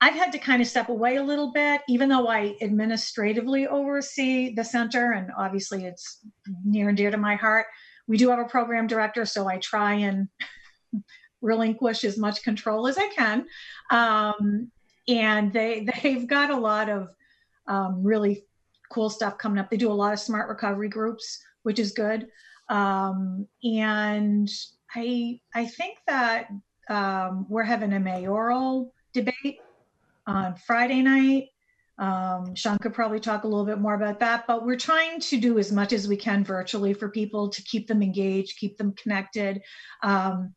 I've 0.01 0.15
had 0.15 0.33
to 0.33 0.39
kind 0.39 0.61
of 0.61 0.69
step 0.69 0.91
away 0.91 1.17
a 1.17 1.23
little 1.23 1.53
bit, 1.53 1.81
even 1.89 2.09
though 2.09 2.29
I 2.29 2.57
administratively 2.61 3.67
oversee 3.67 4.55
the 4.55 4.65
center, 4.65 5.13
and 5.13 5.31
obviously 5.37 5.87
it's 5.87 6.21
near 6.63 6.89
and 6.89 6.97
dear 6.97 7.11
to 7.11 7.17
my 7.17 7.37
heart. 7.37 7.67
We 8.07 8.19
do 8.19 8.29
have 8.29 8.39
a 8.39 8.45
program 8.45 8.87
director, 8.87 9.25
so 9.25 9.49
I 9.49 9.59
try 9.59 9.95
and 9.95 10.29
relinquish 11.41 12.05
as 12.05 12.19
much 12.19 12.43
control 12.43 12.87
as 12.87 12.99
I 12.99 13.09
can. 13.09 13.47
Um, 13.91 14.71
and 15.09 15.53
they 15.53 15.87
they've 16.03 16.27
got 16.27 16.51
a 16.51 16.57
lot 16.57 16.89
of 16.89 17.09
um, 17.67 18.03
really 18.03 18.45
cool 18.91 19.11
stuff 19.11 19.39
coming 19.39 19.59
up. 19.59 19.71
They 19.71 19.77
do 19.77 19.91
a 19.91 19.93
lot 19.93 20.13
of 20.13 20.21
smart 20.21 20.49
recovery 20.49 20.89
groups, 20.89 21.43
which 21.63 21.79
is 21.79 21.93
good. 21.93 22.29
Um, 22.69 23.47
and 23.63 24.49
I 24.95 25.41
I 25.55 25.67
think 25.67 25.99
that 26.07 26.49
um, 26.89 27.47
we're 27.49 27.63
having 27.65 27.93
a 27.93 28.01
mayoral 28.01 28.93
debate 29.13 29.61
on 30.27 30.57
Friday 30.57 31.03
night. 31.03 31.49
Um, 31.97 32.57
Shawn 32.57 32.79
could 32.79 32.93
probably 32.93 33.21
talk 33.21 33.45
a 33.45 33.49
little 33.49 33.65
bit 33.65 33.79
more 33.79 33.95
about 33.95 34.19
that, 34.21 34.47
but 34.49 34.67
we're 34.67 34.77
trying 34.77 35.21
to 35.21 35.39
do 35.39 35.59
as 35.59 35.71
much 35.71 35.93
as 35.93 36.09
we 36.09 36.17
can 36.17 36.43
virtually 36.43 36.93
for 36.93 37.09
people 37.09 37.49
to 37.51 37.63
keep 37.63 37.87
them 37.87 38.03
engaged, 38.03 38.59
keep 38.59 38.77
them 38.77 38.93
connected. 38.95 39.63
Um, 40.03 40.55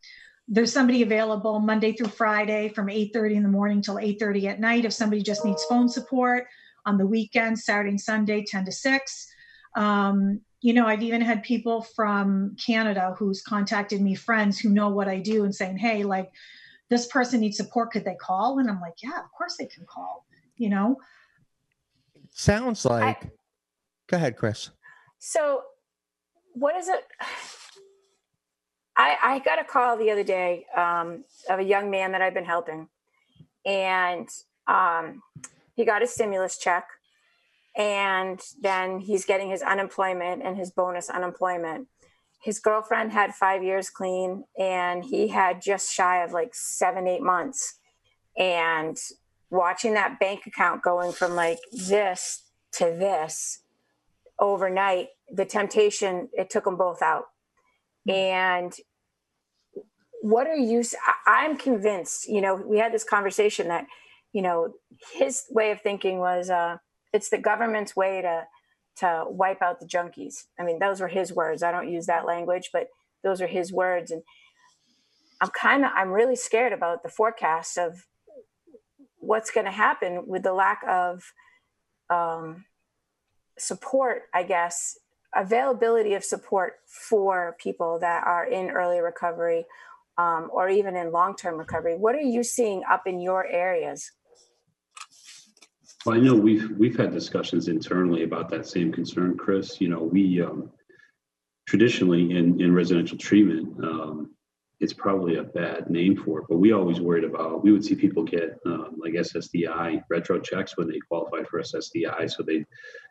there's 0.47 0.71
somebody 0.71 1.01
available 1.01 1.59
Monday 1.59 1.91
through 1.91 2.07
Friday 2.07 2.69
from 2.69 2.87
8:30 2.89 3.35
in 3.35 3.43
the 3.43 3.49
morning 3.49 3.81
till 3.81 3.99
8:30 3.99 4.47
at 4.47 4.59
night. 4.59 4.85
If 4.85 4.93
somebody 4.93 5.21
just 5.21 5.43
needs 5.43 5.63
phone 5.65 5.89
support 5.89 6.47
on 6.85 6.97
the 6.97 7.05
weekend, 7.05 7.59
Saturday 7.59 7.89
and 7.89 8.01
Sunday, 8.01 8.45
10 8.45 8.65
to 8.65 8.71
6. 8.71 9.27
Um, 9.75 10.41
you 10.61 10.73
know, 10.73 10.87
I've 10.87 11.03
even 11.03 11.21
had 11.21 11.43
people 11.43 11.81
from 11.81 12.55
Canada 12.55 13.13
who's 13.17 13.41
contacted 13.41 14.01
me, 14.01 14.15
friends 14.15 14.57
who 14.57 14.69
know 14.69 14.89
what 14.89 15.07
I 15.07 15.19
do, 15.19 15.43
and 15.43 15.53
saying, 15.53 15.77
"Hey, 15.77 16.03
like 16.03 16.31
this 16.89 17.07
person 17.07 17.41
needs 17.41 17.57
support. 17.57 17.91
Could 17.91 18.05
they 18.05 18.15
call?" 18.15 18.59
And 18.59 18.69
I'm 18.69 18.79
like, 18.79 19.03
"Yeah, 19.03 19.19
of 19.19 19.31
course 19.37 19.57
they 19.57 19.67
can 19.67 19.85
call." 19.85 20.25
You 20.55 20.69
know. 20.69 20.97
Sounds 22.31 22.85
like. 22.85 23.25
I, 23.25 23.31
Go 24.07 24.15
ahead, 24.15 24.37
Kris. 24.37 24.69
So, 25.19 25.63
what 26.53 26.77
is 26.77 26.87
it? 26.87 27.03
I, 28.97 29.17
I 29.21 29.39
got 29.39 29.59
a 29.59 29.63
call 29.63 29.97
the 29.97 30.09
other 30.11 30.23
day 30.23 30.65
um, 30.75 31.23
of 31.49 31.59
a 31.59 31.63
young 31.63 31.91
man 31.91 32.11
that 32.13 32.21
I've 32.21 32.33
been 32.33 32.45
helping, 32.45 32.89
and 33.65 34.27
um, 34.67 35.21
he 35.75 35.85
got 35.85 36.01
a 36.01 36.07
stimulus 36.07 36.57
check 36.57 36.87
and 37.77 38.41
then 38.59 38.99
he's 38.99 39.23
getting 39.23 39.49
his 39.49 39.61
unemployment 39.61 40.41
and 40.43 40.57
his 40.57 40.71
bonus 40.71 41.09
unemployment. 41.11 41.87
His 42.41 42.59
girlfriend 42.59 43.11
had 43.11 43.35
five 43.35 43.63
years 43.63 43.89
clean, 43.89 44.45
and 44.59 45.05
he 45.05 45.27
had 45.27 45.61
just 45.61 45.93
shy 45.93 46.23
of 46.23 46.31
like 46.31 46.55
seven, 46.55 47.07
eight 47.07 47.21
months. 47.21 47.75
And 48.35 48.97
watching 49.51 49.93
that 49.93 50.19
bank 50.19 50.47
account 50.47 50.81
going 50.81 51.11
from 51.11 51.35
like 51.35 51.59
this 51.71 52.43
to 52.73 52.85
this 52.85 53.59
overnight, 54.39 55.09
the 55.31 55.45
temptation, 55.45 56.29
it 56.33 56.49
took 56.49 56.63
them 56.63 56.77
both 56.77 57.01
out. 57.03 57.25
And 58.07 58.73
what 60.29 60.45
are 60.47 60.57
you, 60.57 60.83
I'm 61.25 61.57
convinced, 61.57 62.27
you 62.27 62.41
know, 62.41 62.55
we 62.55 62.77
had 62.79 62.93
this 62.93 63.05
conversation 63.05 63.69
that, 63.69 63.85
you 64.33 64.41
know, 64.41 64.73
his 65.13 65.45
way 65.49 65.71
of 65.71 65.79
thinking 65.81 66.19
was, 66.19 66.49
uh, 66.49 66.77
it's 67.13 67.29
the 67.29 67.37
government's 67.37 67.95
way 67.95 68.21
to 68.21 68.43
to 68.97 69.25
wipe 69.27 69.61
out 69.61 69.79
the 69.79 69.85
junkies. 69.85 70.45
I 70.59 70.63
mean, 70.63 70.79
those 70.79 70.99
were 70.99 71.07
his 71.07 71.31
words. 71.31 71.61
I 71.61 71.71
don't 71.71 71.91
use 71.91 72.07
that 72.07 72.25
language, 72.25 72.71
but 72.73 72.87
those 73.23 73.41
are 73.41 73.47
his 73.47 73.71
words. 73.71 74.09
And 74.09 74.23
I'm 75.39 75.49
kind 75.49 75.85
of, 75.85 75.91
I'm 75.95 76.09
really 76.09 76.35
scared 76.35 76.73
about 76.73 77.03
the 77.03 77.09
forecast 77.09 77.77
of 77.77 78.07
what's 79.19 79.51
going 79.51 79.65
to 79.65 79.71
happen 79.71 80.25
with 80.25 80.41
the 80.41 80.53
lack 80.53 80.81
of 80.89 81.31
um, 82.09 82.65
support, 83.59 84.23
I 84.33 84.41
guess, 84.41 84.97
availability 85.35 86.15
of 86.15 86.23
support 86.23 86.77
for 86.87 87.55
people 87.59 87.99
that 87.99 88.25
are 88.25 88.45
in 88.47 88.71
early 88.71 88.99
recovery 88.99 89.67
um, 90.17 90.49
or 90.51 90.69
even 90.69 90.95
in 90.95 91.11
long-term 91.11 91.57
recovery. 91.57 91.95
What 91.95 92.15
are 92.15 92.21
you 92.21 92.43
seeing 92.43 92.83
up 92.89 93.05
in 93.05 93.19
your 93.19 93.45
areas? 93.45 94.11
Well, 96.05 96.15
I 96.15 96.19
know 96.19 96.35
we've 96.35 96.71
we've 96.77 96.95
had 96.95 97.11
discussions 97.11 97.67
internally 97.67 98.23
about 98.23 98.49
that 98.49 98.65
same 98.65 98.91
concern, 98.91 99.37
Kris. 99.37 99.81
You 99.81 99.89
know, 99.89 100.03
we 100.03 100.41
um, 100.41 100.71
traditionally 101.67 102.31
in 102.31 102.61
in 102.61 102.73
residential 102.73 103.17
treatment, 103.17 103.83
um, 103.83 104.31
it's 104.79 104.93
probably 104.93 105.37
a 105.37 105.43
bad 105.43 105.89
name 105.89 106.15
for 106.15 106.39
it, 106.39 106.45
but 106.47 106.59
we 106.59 106.71
always 106.71 107.01
worried 107.01 107.23
about. 107.23 107.63
We 107.63 107.71
would 107.71 107.83
see 107.83 107.95
people 107.95 108.23
get 108.23 108.59
um, 108.65 108.95
like 108.97 109.13
SSDI 109.13 110.03
retro 110.09 110.39
checks 110.39 110.77
when 110.77 110.87
they 110.87 110.99
qualified 111.09 111.47
for 111.47 111.59
SSDI, 111.61 112.31
so 112.31 112.43
they 112.43 112.63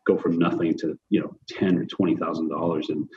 go 0.07 0.17
from 0.17 0.39
nothing 0.39 0.79
to 0.79 0.99
you 1.11 1.21
know 1.21 1.37
ten 1.49 1.77
or 1.77 1.85
twenty 1.85 2.17
thousand 2.17 2.49
dollars, 2.49 2.89
and 2.89 3.09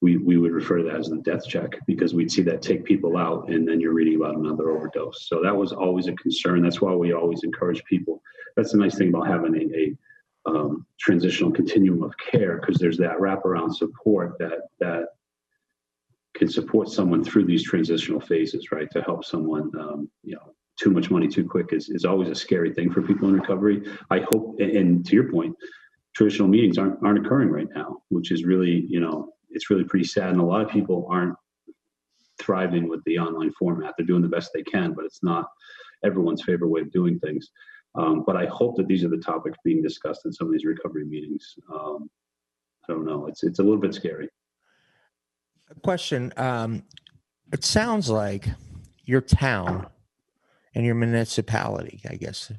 we 0.00 0.16
we 0.16 0.36
would 0.36 0.52
refer 0.52 0.78
to 0.78 0.84
that 0.84 0.96
as 0.96 1.08
the 1.08 1.16
death 1.18 1.46
check 1.46 1.78
because 1.86 2.14
we'd 2.14 2.30
see 2.30 2.42
that 2.42 2.62
take 2.62 2.84
people 2.84 3.16
out, 3.16 3.48
and 3.50 3.66
then 3.66 3.80
you're 3.80 3.92
reading 3.92 4.16
about 4.16 4.36
another 4.36 4.70
overdose. 4.70 5.26
So 5.28 5.42
that 5.42 5.56
was 5.56 5.72
always 5.72 6.06
a 6.06 6.12
concern. 6.12 6.62
That's 6.62 6.80
why 6.80 6.94
we 6.94 7.12
always 7.12 7.42
encourage 7.42 7.84
people. 7.84 8.22
That's 8.56 8.72
the 8.72 8.78
nice 8.78 8.96
thing 8.96 9.08
about 9.08 9.26
having 9.26 9.54
a, 9.54 9.78
a 9.78 9.96
um, 10.50 10.86
transitional 10.98 11.50
continuum 11.50 12.02
of 12.02 12.14
care 12.16 12.58
because 12.58 12.78
there's 12.78 12.98
that 12.98 13.18
wraparound 13.18 13.74
support 13.74 14.38
that 14.38 14.68
that 14.78 15.06
can 16.34 16.48
support 16.48 16.88
someone 16.88 17.24
through 17.24 17.44
these 17.44 17.64
transitional 17.64 18.20
phases, 18.20 18.70
right? 18.70 18.88
To 18.92 19.02
help 19.02 19.24
someone, 19.24 19.72
um, 19.78 20.08
you 20.22 20.36
know, 20.36 20.54
too 20.78 20.90
much 20.90 21.10
money 21.10 21.26
too 21.26 21.44
quick 21.44 21.72
is, 21.72 21.88
is 21.88 22.04
always 22.04 22.28
a 22.28 22.34
scary 22.34 22.72
thing 22.72 22.92
for 22.92 23.02
people 23.02 23.28
in 23.28 23.34
recovery. 23.34 23.82
I 24.10 24.20
hope, 24.30 24.60
and 24.60 25.04
to 25.04 25.14
your 25.14 25.30
point, 25.30 25.56
traditional 26.14 26.48
meetings 26.48 26.78
aren't 26.78 27.04
aren't 27.04 27.24
occurring 27.24 27.50
right 27.50 27.68
now, 27.74 28.02
which 28.10 28.30
is 28.30 28.44
really, 28.44 28.86
you 28.88 29.00
know, 29.00 29.34
it's 29.50 29.70
really 29.70 29.84
pretty 29.84 30.04
sad. 30.04 30.30
And 30.30 30.40
a 30.40 30.44
lot 30.44 30.60
of 30.60 30.70
people 30.70 31.06
aren't 31.10 31.36
thriving 32.40 32.88
with 32.88 33.02
the 33.04 33.18
online 33.18 33.52
format. 33.58 33.94
They're 33.96 34.06
doing 34.06 34.22
the 34.22 34.28
best 34.28 34.50
they 34.54 34.62
can, 34.62 34.92
but 34.92 35.04
it's 35.04 35.22
not 35.22 35.46
everyone's 36.04 36.42
favorite 36.42 36.68
way 36.68 36.80
of 36.80 36.92
doing 36.92 37.18
things. 37.18 37.50
Um, 37.94 38.22
but 38.26 38.36
I 38.36 38.46
hope 38.46 38.76
that 38.76 38.86
these 38.86 39.04
are 39.04 39.08
the 39.08 39.18
topics 39.18 39.58
being 39.64 39.82
discussed 39.82 40.24
in 40.24 40.32
some 40.32 40.46
of 40.46 40.52
these 40.52 40.64
recovery 40.64 41.04
meetings. 41.04 41.54
Um, 41.72 42.08
I 42.88 42.92
don't 42.92 43.04
know. 43.04 43.26
It's 43.26 43.42
it's 43.42 43.58
a 43.58 43.62
little 43.62 43.80
bit 43.80 43.94
scary 43.94 44.28
A 45.70 45.80
question. 45.80 46.32
Um, 46.36 46.84
it 47.52 47.64
sounds 47.64 48.08
like 48.08 48.48
your 49.04 49.20
town 49.20 49.88
and 50.74 50.84
your 50.84 50.94
municipality, 50.94 52.00
I 52.08 52.14
guess, 52.14 52.52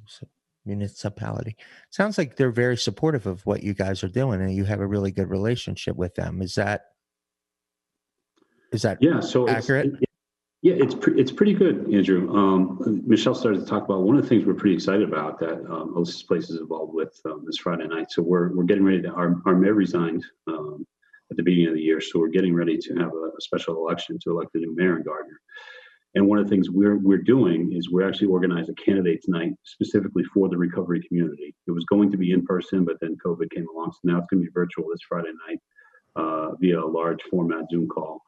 municipality, 0.65 1.55
sounds 1.89 2.17
like 2.17 2.35
they're 2.35 2.51
very 2.51 2.77
supportive 2.77 3.25
of 3.25 3.45
what 3.45 3.63
you 3.63 3.73
guys 3.73 4.03
are 4.03 4.09
doing, 4.09 4.41
and 4.41 4.53
you 4.53 4.65
have 4.65 4.81
a 4.81 4.87
really 4.87 5.11
good 5.11 5.29
relationship 5.29 5.95
with 5.95 6.15
them. 6.15 6.41
Is 6.41 6.55
that 6.55 6.81
is 8.71 8.81
that 8.83 8.97
yeah? 9.01 9.19
So 9.19 9.47
accurate. 9.47 9.87
It's, 9.87 10.03
yeah, 10.61 10.73
it's 10.77 10.93
pre- 10.93 11.19
it's 11.19 11.31
pretty 11.31 11.53
good, 11.53 11.89
Andrew. 11.93 12.29
Um, 12.35 13.03
Michelle 13.07 13.33
started 13.33 13.61
to 13.61 13.65
talk 13.65 13.85
about 13.85 14.01
one 14.03 14.17
of 14.17 14.23
the 14.23 14.27
things 14.27 14.45
we're 14.45 14.53
pretty 14.53 14.75
excited 14.75 15.07
about 15.07 15.39
that 15.39 15.65
um, 15.71 15.93
Alyssa's 15.95 16.23
Place 16.23 16.49
is 16.49 16.59
involved 16.59 16.93
with 16.93 17.17
um, 17.25 17.43
this 17.45 17.57
Friday 17.57 17.87
night. 17.87 18.11
So 18.11 18.21
we're 18.21 18.53
we're 18.53 18.65
getting 18.65 18.83
ready 18.83 19.01
to 19.03 19.11
our 19.11 19.41
our 19.45 19.55
mayor 19.55 19.73
resigned 19.73 20.25
um, 20.47 20.85
at 21.31 21.37
the 21.37 21.43
beginning 21.43 21.69
of 21.69 21.75
the 21.75 21.81
year. 21.81 22.01
So 22.01 22.19
we're 22.19 22.27
getting 22.27 22.53
ready 22.53 22.77
to 22.77 22.95
have 22.95 23.13
a, 23.13 23.37
a 23.37 23.41
special 23.41 23.75
election 23.75 24.19
to 24.23 24.31
elect 24.31 24.53
a 24.55 24.57
new 24.57 24.75
mayor 24.75 24.97
in 24.97 25.03
Gardner. 25.03 25.39
And 26.15 26.27
one 26.27 26.39
of 26.39 26.45
the 26.45 26.49
things 26.49 26.69
we're 26.69 26.97
we're 26.97 27.21
doing 27.21 27.71
is 27.73 27.89
we're 27.89 28.07
actually 28.07 28.27
organizing 28.27 28.75
a 28.77 28.83
candidates 28.83 29.27
night 29.27 29.53
specifically 29.63 30.23
for 30.33 30.49
the 30.49 30.57
recovery 30.57 31.01
community. 31.07 31.55
It 31.67 31.71
was 31.71 31.85
going 31.85 32.11
to 32.11 32.17
be 32.17 32.31
in 32.31 32.45
person, 32.45 32.83
but 32.83 32.97
then 32.99 33.17
COVID 33.23 33.51
came 33.51 33.67
along, 33.73 33.91
so 33.91 33.99
now 34.03 34.17
it's 34.17 34.27
going 34.31 34.43
to 34.43 34.47
be 34.47 34.51
virtual 34.53 34.85
this 34.91 35.01
Friday 35.07 35.31
night 35.47 35.59
uh, 36.15 36.55
via 36.55 36.79
a 36.79 36.85
large 36.85 37.21
format 37.29 37.65
Zoom 37.69 37.87
call. 37.87 38.21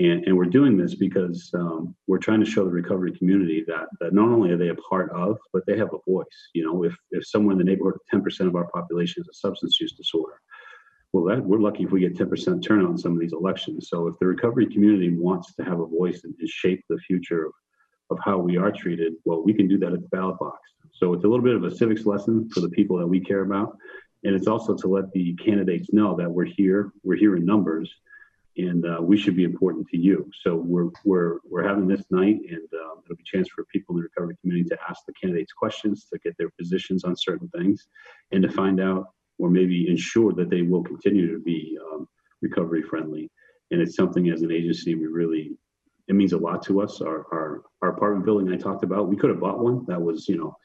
And, 0.00 0.24
and 0.24 0.36
we're 0.36 0.44
doing 0.44 0.76
this 0.76 0.94
because 0.94 1.50
um, 1.54 1.94
we're 2.06 2.18
trying 2.18 2.40
to 2.40 2.46
show 2.46 2.64
the 2.64 2.70
recovery 2.70 3.12
community 3.12 3.64
that 3.66 3.86
that 4.00 4.14
not 4.14 4.28
only 4.28 4.50
are 4.52 4.56
they 4.56 4.68
a 4.68 4.76
part 4.76 5.10
of, 5.10 5.38
but 5.52 5.64
they 5.66 5.76
have 5.76 5.92
a 5.92 6.10
voice. 6.10 6.26
You 6.54 6.64
know, 6.64 6.84
if 6.84 6.96
if 7.10 7.26
someone 7.26 7.52
in 7.52 7.58
the 7.58 7.64
neighborhood 7.64 7.94
of 8.12 8.20
10% 8.20 8.46
of 8.46 8.56
our 8.56 8.68
population 8.68 9.22
has 9.22 9.28
a 9.28 9.38
substance 9.38 9.78
use 9.80 9.92
disorder, 9.92 10.40
well, 11.12 11.24
that, 11.24 11.44
we're 11.44 11.58
lucky 11.58 11.84
if 11.84 11.90
we 11.90 12.00
get 12.00 12.16
10% 12.16 12.62
turnout 12.62 12.90
in 12.90 12.98
some 12.98 13.12
of 13.12 13.20
these 13.20 13.32
elections. 13.32 13.88
So 13.88 14.08
if 14.08 14.18
the 14.18 14.26
recovery 14.26 14.66
community 14.66 15.10
wants 15.10 15.54
to 15.54 15.64
have 15.64 15.80
a 15.80 15.86
voice 15.86 16.24
and, 16.24 16.34
and 16.38 16.48
shape 16.48 16.84
the 16.88 16.98
future 16.98 17.46
of, 17.46 17.52
of 18.10 18.18
how 18.24 18.38
we 18.38 18.58
are 18.58 18.70
treated, 18.70 19.14
well, 19.24 19.42
we 19.42 19.54
can 19.54 19.68
do 19.68 19.78
that 19.78 19.92
at 19.92 20.02
the 20.02 20.08
ballot 20.08 20.38
box. 20.38 20.58
So 20.92 21.14
it's 21.14 21.24
a 21.24 21.28
little 21.28 21.44
bit 21.44 21.54
of 21.54 21.64
a 21.64 21.74
civics 21.74 22.04
lesson 22.04 22.50
for 22.50 22.60
the 22.60 22.68
people 22.70 22.98
that 22.98 23.06
we 23.06 23.20
care 23.20 23.42
about. 23.42 23.76
And 24.24 24.34
it's 24.34 24.48
also 24.48 24.74
to 24.74 24.88
let 24.88 25.10
the 25.12 25.34
candidates 25.34 25.92
know 25.92 26.16
that 26.16 26.30
we're 26.30 26.44
here, 26.44 26.92
we're 27.04 27.16
here 27.16 27.36
in 27.36 27.44
numbers, 27.44 27.90
and 28.56 28.84
uh, 28.84 29.00
we 29.00 29.16
should 29.16 29.36
be 29.36 29.44
important 29.44 29.88
to 29.88 29.96
you. 29.96 30.28
So 30.42 30.56
we're 30.56 30.90
we're 31.04 31.38
we're 31.48 31.66
having 31.66 31.86
this 31.86 32.02
night, 32.10 32.40
and 32.50 32.68
um, 32.82 33.02
it'll 33.04 33.16
be 33.16 33.22
a 33.22 33.36
chance 33.36 33.48
for 33.48 33.64
people 33.72 33.94
in 33.94 34.02
the 34.02 34.08
recovery 34.08 34.36
community 34.40 34.68
to 34.70 34.78
ask 34.88 35.06
the 35.06 35.12
candidates 35.12 35.52
questions, 35.52 36.06
to 36.12 36.18
get 36.18 36.36
their 36.36 36.50
positions 36.58 37.04
on 37.04 37.14
certain 37.16 37.48
things, 37.56 37.86
and 38.32 38.42
to 38.42 38.48
find 38.48 38.80
out 38.80 39.10
or 39.38 39.50
maybe 39.50 39.88
ensure 39.88 40.32
that 40.32 40.50
they 40.50 40.62
will 40.62 40.82
continue 40.82 41.32
to 41.32 41.40
be 41.40 41.78
um, 41.92 42.08
recovery 42.42 42.82
friendly. 42.82 43.30
And 43.70 43.80
it's 43.80 43.96
something 43.96 44.28
as 44.30 44.42
an 44.42 44.50
agency 44.50 44.94
we 44.94 45.06
really 45.06 45.56
it 46.08 46.14
means 46.14 46.32
a 46.32 46.38
lot 46.38 46.62
to 46.64 46.80
us. 46.80 47.00
Our, 47.00 47.26
our 47.32 47.62
our 47.82 47.90
apartment 47.90 48.24
building 48.24 48.52
I 48.52 48.56
talked 48.56 48.82
about, 48.82 49.08
we 49.08 49.16
could 49.16 49.30
have 49.30 49.40
bought 49.40 49.60
one 49.60 49.84
that 49.86 50.00
was 50.00 50.28
you 50.28 50.36
know 50.36 50.56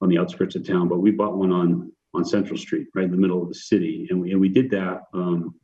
on 0.00 0.08
the 0.08 0.18
outskirts 0.18 0.56
of 0.56 0.66
town, 0.66 0.88
but 0.88 0.98
we 0.98 1.10
bought 1.10 1.36
one 1.36 1.52
on 1.52 1.92
on 2.14 2.24
Central 2.24 2.56
Street, 2.56 2.88
right 2.94 3.04
in 3.04 3.10
the 3.10 3.16
middle 3.16 3.42
of 3.42 3.48
the 3.48 3.54
city, 3.54 4.06
and 4.10 4.20
we 4.20 4.32
and 4.32 4.40
we 4.40 4.48
did 4.48 4.70
that. 4.70 5.02
Um, 5.12 5.54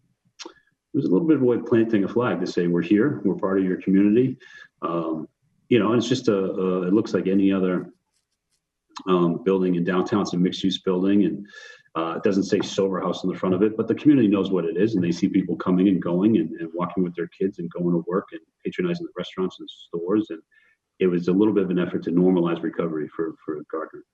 it 0.93 0.97
was 0.97 1.07
a 1.07 1.09
little 1.09 1.27
bit 1.27 1.37
of 1.37 1.49
of 1.49 1.67
planting 1.67 2.05
a 2.05 2.09
flag 2.09 2.41
to 2.41 2.47
say 2.47 2.67
we're 2.67 2.83
here, 2.83 3.21
we're 3.25 3.37
part 3.37 3.59
of 3.59 3.65
your 3.65 3.81
community. 3.81 4.37
Um, 4.83 5.29
you 5.69 5.79
know, 5.79 5.93
and 5.93 5.99
it's 5.99 6.09
just 6.09 6.27
a, 6.27 6.37
a, 6.37 6.83
it 6.89 6.93
looks 6.93 7.15
like 7.15 7.29
any 7.29 7.53
other 7.53 7.93
um, 9.07 9.45
building 9.45 9.77
in 9.77 9.85
downtown. 9.85 10.23
It's 10.23 10.33
a 10.33 10.37
mixed 10.37 10.65
use 10.65 10.79
building, 10.79 11.25
and 11.25 11.47
uh, 11.97 12.15
it 12.17 12.23
doesn't 12.23 12.45
say 12.45 12.61
sober 12.61 13.01
house 13.01 13.25
on 13.25 13.33
the 13.33 13.39
front 13.39 13.55
of 13.55 13.63
it, 13.63 13.77
but 13.77 13.89
the 13.89 13.95
community 13.95 14.29
knows 14.29 14.51
what 14.51 14.65
it 14.65 14.77
is, 14.77 14.95
and 14.95 15.03
they 15.03 15.11
see 15.11 15.29
people 15.29 15.57
coming 15.57 15.89
and 15.89 16.01
going 16.01 16.37
and, 16.37 16.51
and 16.61 16.71
walking 16.73 17.03
with 17.03 17.15
their 17.17 17.27
kids 17.27 17.59
and 17.59 17.69
going 17.71 17.91
to 17.91 18.05
work 18.07 18.29
and 18.31 18.41
patronizing 18.65 19.07
the 19.07 19.13
restaurants 19.17 19.59
and 19.59 19.69
stores. 19.69 20.27
And 20.31 20.41
it 21.01 21.09
was 21.09 21.27
a 21.27 21.33
little 21.33 21.53
bit 21.53 21.65
of 21.65 21.71
an 21.71 21.81
effort 21.81 22.05
to 22.05 22.11
normalize 22.11 22.63
recovery 22.63 23.09
for 23.09 23.35
for 23.45 23.61
Gardner. 23.71 24.05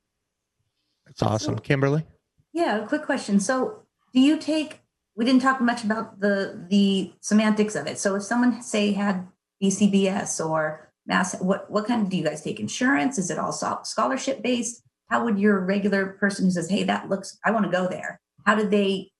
That's 1.04 1.22
awesome, 1.22 1.58
Kimberley. 1.58 2.06
Yeah, 2.52 2.82
a 2.82 2.86
quick 2.86 3.02
question. 3.02 3.40
So, 3.40 3.82
do 4.14 4.20
you 4.20 4.38
take? 4.38 4.80
We 5.14 5.24
didn't 5.24 5.42
talk 5.42 5.60
much 5.60 5.84
about 5.84 6.20
the 6.20 6.66
the 6.70 7.12
semantics 7.20 7.74
of 7.74 7.86
it. 7.86 7.98
So, 7.98 8.14
if 8.14 8.22
someone 8.22 8.62
say 8.62 8.92
had 8.92 9.28
BCBS 9.62 10.44
or 10.44 10.90
mass, 11.06 11.38
what 11.40 11.70
what 11.70 11.86
kind 11.86 12.02
of 12.02 12.08
do 12.08 12.16
you 12.16 12.24
guys 12.24 12.40
take 12.40 12.58
insurance? 12.58 13.18
Is 13.18 13.30
it 13.30 13.38
all 13.38 13.52
scholarship 13.52 14.42
based? 14.42 14.82
How 15.08 15.24
would 15.24 15.38
your 15.38 15.60
regular 15.60 16.06
person 16.06 16.46
who 16.46 16.50
says, 16.50 16.68
hey, 16.68 16.84
that 16.84 17.08
looks, 17.08 17.38
I 17.44 17.50
want 17.50 17.64
to 17.64 17.70
go 17.70 17.88
there, 17.88 18.20
how 18.44 18.54
did 18.54 18.70
they 18.70 19.10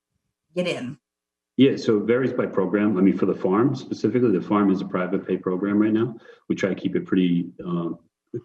get 0.54 0.66
in? 0.66 0.98
Yeah, 1.56 1.76
so 1.76 1.98
it 1.98 2.04
varies 2.04 2.34
by 2.34 2.46
program. 2.46 2.98
I 2.98 3.00
mean, 3.00 3.16
for 3.16 3.26
the 3.26 3.34
farm 3.34 3.74
specifically, 3.74 4.30
the 4.30 4.42
farm 4.42 4.70
is 4.70 4.82
a 4.82 4.86
private 4.86 5.26
pay 5.26 5.38
program 5.38 5.80
right 5.80 5.92
now. 5.92 6.14
We 6.48 6.54
try 6.54 6.68
to 6.68 6.74
keep 6.74 6.96
it 6.96 7.06
pretty, 7.06 7.50
um, 7.64 7.98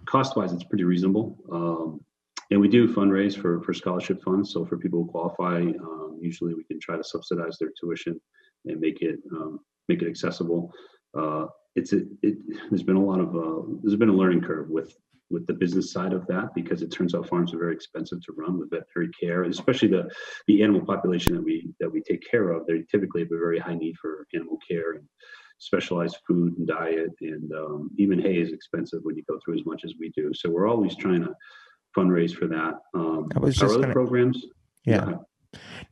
cost 0.06 0.38
wise, 0.38 0.54
it's 0.54 0.64
pretty 0.64 0.86
reasonable. 0.86 1.38
Um, 1.52 2.00
and 2.52 2.60
we 2.60 2.68
do 2.68 2.94
fundraise 2.94 3.38
for, 3.38 3.62
for 3.64 3.74
scholarship 3.74 4.22
funds. 4.24 4.54
So 4.54 4.66
for 4.66 4.78
people 4.78 5.04
who 5.04 5.10
qualify, 5.10 5.62
um, 5.62 6.20
usually 6.22 6.54
we 6.54 6.64
can 6.64 6.80
try 6.80 6.98
to 6.98 7.04
subsidize 7.04 7.58
their 7.58 7.72
tuition 7.80 8.20
and 8.66 8.80
make 8.80 9.02
it 9.02 9.20
um, 9.32 9.60
make 9.88 10.02
it 10.02 10.08
accessible. 10.08 10.72
Uh, 11.18 11.48
it's 11.76 11.94
a, 11.94 12.02
it, 12.22 12.38
there's 12.70 12.84
been 12.84 12.98
a 12.98 13.04
lot 13.04 13.20
of 13.20 13.36
uh, 13.36 13.62
there's 13.82 13.96
been 13.96 14.10
a 14.10 14.14
learning 14.14 14.42
curve 14.42 14.70
with 14.70 14.96
with 15.32 15.48
the 15.48 15.54
business 15.54 15.92
side 15.92 16.14
of 16.14 16.26
that 16.28 16.54
because 16.54 16.82
it 16.82 16.92
turns 16.92 17.16
out 17.16 17.28
farms 17.28 17.54
are 17.54 17.60
very 17.60 17.74
expensive 17.74 18.22
to 18.22 18.34
run 18.34 18.60
with 18.60 18.70
veterinary 18.70 19.12
care, 19.20 19.44
especially 19.44 19.88
the 19.88 20.10
the 20.48 20.62
animal 20.64 20.86
population 20.86 21.36
that 21.36 21.44
we 21.44 21.70
that 21.80 21.90
we 21.90 22.02
take 22.02 22.24
care 22.30 22.52
of. 22.52 22.66
They 22.68 22.84
typically 22.90 23.22
have 23.22 23.32
a 23.32 23.38
very 23.38 23.60
high 23.60 23.76
need 23.76 23.96
for 23.98 24.28
animal 24.34 24.58
care 24.68 24.94
and 24.94 25.04
specialized 25.58 26.18
food 26.28 26.58
and 26.58 26.68
diet, 26.68 27.12
and 27.22 27.52
um, 27.54 27.92
even 27.98 28.20
hay 28.20 28.38
is 28.38 28.52
expensive 28.52 29.00
when 29.04 29.16
you 29.16 29.24
go 29.30 29.40
through 29.44 29.60
as 29.60 29.66
much 29.66 29.84
as 29.86 29.94
we 30.00 30.10
do. 30.16 30.34
So 30.34 30.50
we're 30.50 30.68
always 30.68 30.96
trying 30.96 31.22
to 31.22 31.34
fundraise 31.96 32.36
for 32.36 32.48
that. 32.48 32.76
Um, 32.94 33.30
I 33.36 33.40
was 33.40 33.56
just 33.56 33.64
our 33.64 33.70
other 33.70 33.82
gonna, 33.82 33.94
programs, 33.94 34.46
yeah. 34.86 35.14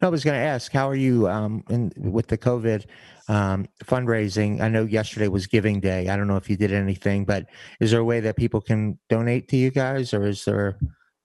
No, 0.01 0.07
I 0.07 0.11
was 0.11 0.23
going 0.23 0.39
to 0.39 0.45
ask, 0.45 0.71
how 0.71 0.89
are 0.89 0.95
you 0.95 1.27
um, 1.27 1.63
in, 1.69 1.91
with 1.97 2.27
the 2.27 2.37
COVID 2.37 2.85
um, 3.27 3.67
fundraising? 3.83 4.61
I 4.61 4.69
know 4.69 4.85
yesterday 4.85 5.27
was 5.27 5.47
Giving 5.47 5.79
Day. 5.79 6.07
I 6.07 6.15
don't 6.15 6.27
know 6.27 6.37
if 6.37 6.49
you 6.49 6.55
did 6.55 6.71
anything, 6.71 7.25
but 7.25 7.45
is 7.79 7.91
there 7.91 7.99
a 7.99 8.05
way 8.05 8.19
that 8.21 8.37
people 8.37 8.61
can 8.61 8.97
donate 9.09 9.49
to 9.49 9.57
you 9.57 9.71
guys, 9.71 10.13
or 10.13 10.25
is 10.25 10.45
there 10.45 10.77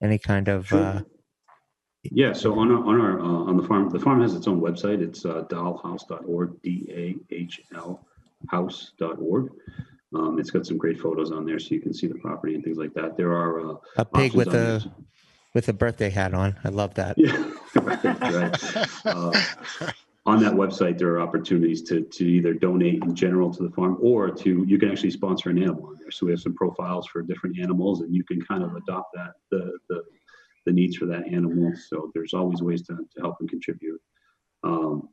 any 0.02 0.18
kind 0.18 0.48
of? 0.48 0.72
Uh... 0.72 1.02
Yeah, 2.02 2.32
so 2.32 2.58
on 2.58 2.70
our, 2.70 2.84
on 2.84 3.00
our, 3.00 3.20
uh, 3.20 3.24
on 3.24 3.56
the 3.56 3.62
farm, 3.62 3.88
the 3.88 4.00
farm 4.00 4.20
has 4.20 4.34
its 4.34 4.46
own 4.46 4.60
website. 4.60 5.00
It's, 5.00 5.24
uh, 5.24 5.44
dahlhouse.org, 5.48 6.60
D-A-H-L 6.62 8.06
house.org. 8.50 9.50
Um, 10.14 10.38
it's 10.38 10.50
got 10.50 10.66
some 10.66 10.76
great 10.76 11.00
photos 11.00 11.32
on 11.32 11.46
there 11.46 11.58
so 11.58 11.74
you 11.74 11.80
can 11.80 11.94
see 11.94 12.06
the 12.06 12.14
property 12.16 12.54
and 12.54 12.62
things 12.62 12.76
like 12.76 12.92
that. 12.94 13.16
There 13.16 13.32
are, 13.32 13.70
uh, 13.70 13.74
A 13.96 14.04
pig 14.04 14.34
with 14.34 14.54
a 14.54 14.84
with 15.54 15.68
a 15.68 15.72
birthday 15.72 16.10
hat 16.10 16.34
on. 16.34 16.56
I 16.64 16.68
love 16.68 16.94
that. 16.94 17.16
Yeah. 17.16 17.52
Right. 17.76 19.06
Uh, 19.06 19.32
on 20.26 20.40
that 20.40 20.54
website, 20.54 20.96
there 20.96 21.10
are 21.10 21.20
opportunities 21.20 21.82
to, 21.82 22.02
to 22.02 22.24
either 22.24 22.54
donate 22.54 23.02
in 23.02 23.14
general 23.14 23.52
to 23.52 23.62
the 23.62 23.70
farm 23.70 23.98
or 24.00 24.30
to, 24.30 24.64
you 24.66 24.78
can 24.78 24.90
actually 24.90 25.10
sponsor 25.10 25.50
an 25.50 25.62
animal 25.62 25.88
on 25.88 25.98
there. 26.00 26.10
So 26.10 26.26
we 26.26 26.32
have 26.32 26.40
some 26.40 26.54
profiles 26.54 27.06
for 27.06 27.20
different 27.22 27.58
animals 27.58 28.00
and 28.00 28.14
you 28.14 28.24
can 28.24 28.40
kind 28.40 28.62
of 28.62 28.74
adopt 28.74 29.12
that, 29.14 29.34
the, 29.50 29.78
the, 29.90 30.02
the 30.64 30.72
needs 30.72 30.96
for 30.96 31.04
that 31.06 31.26
animal. 31.26 31.74
So 31.88 32.10
there's 32.14 32.32
always 32.32 32.62
ways 32.62 32.82
to, 32.86 32.96
to 32.96 33.20
help 33.20 33.36
and 33.40 33.50
contribute. 33.50 34.00
Um, 34.62 35.10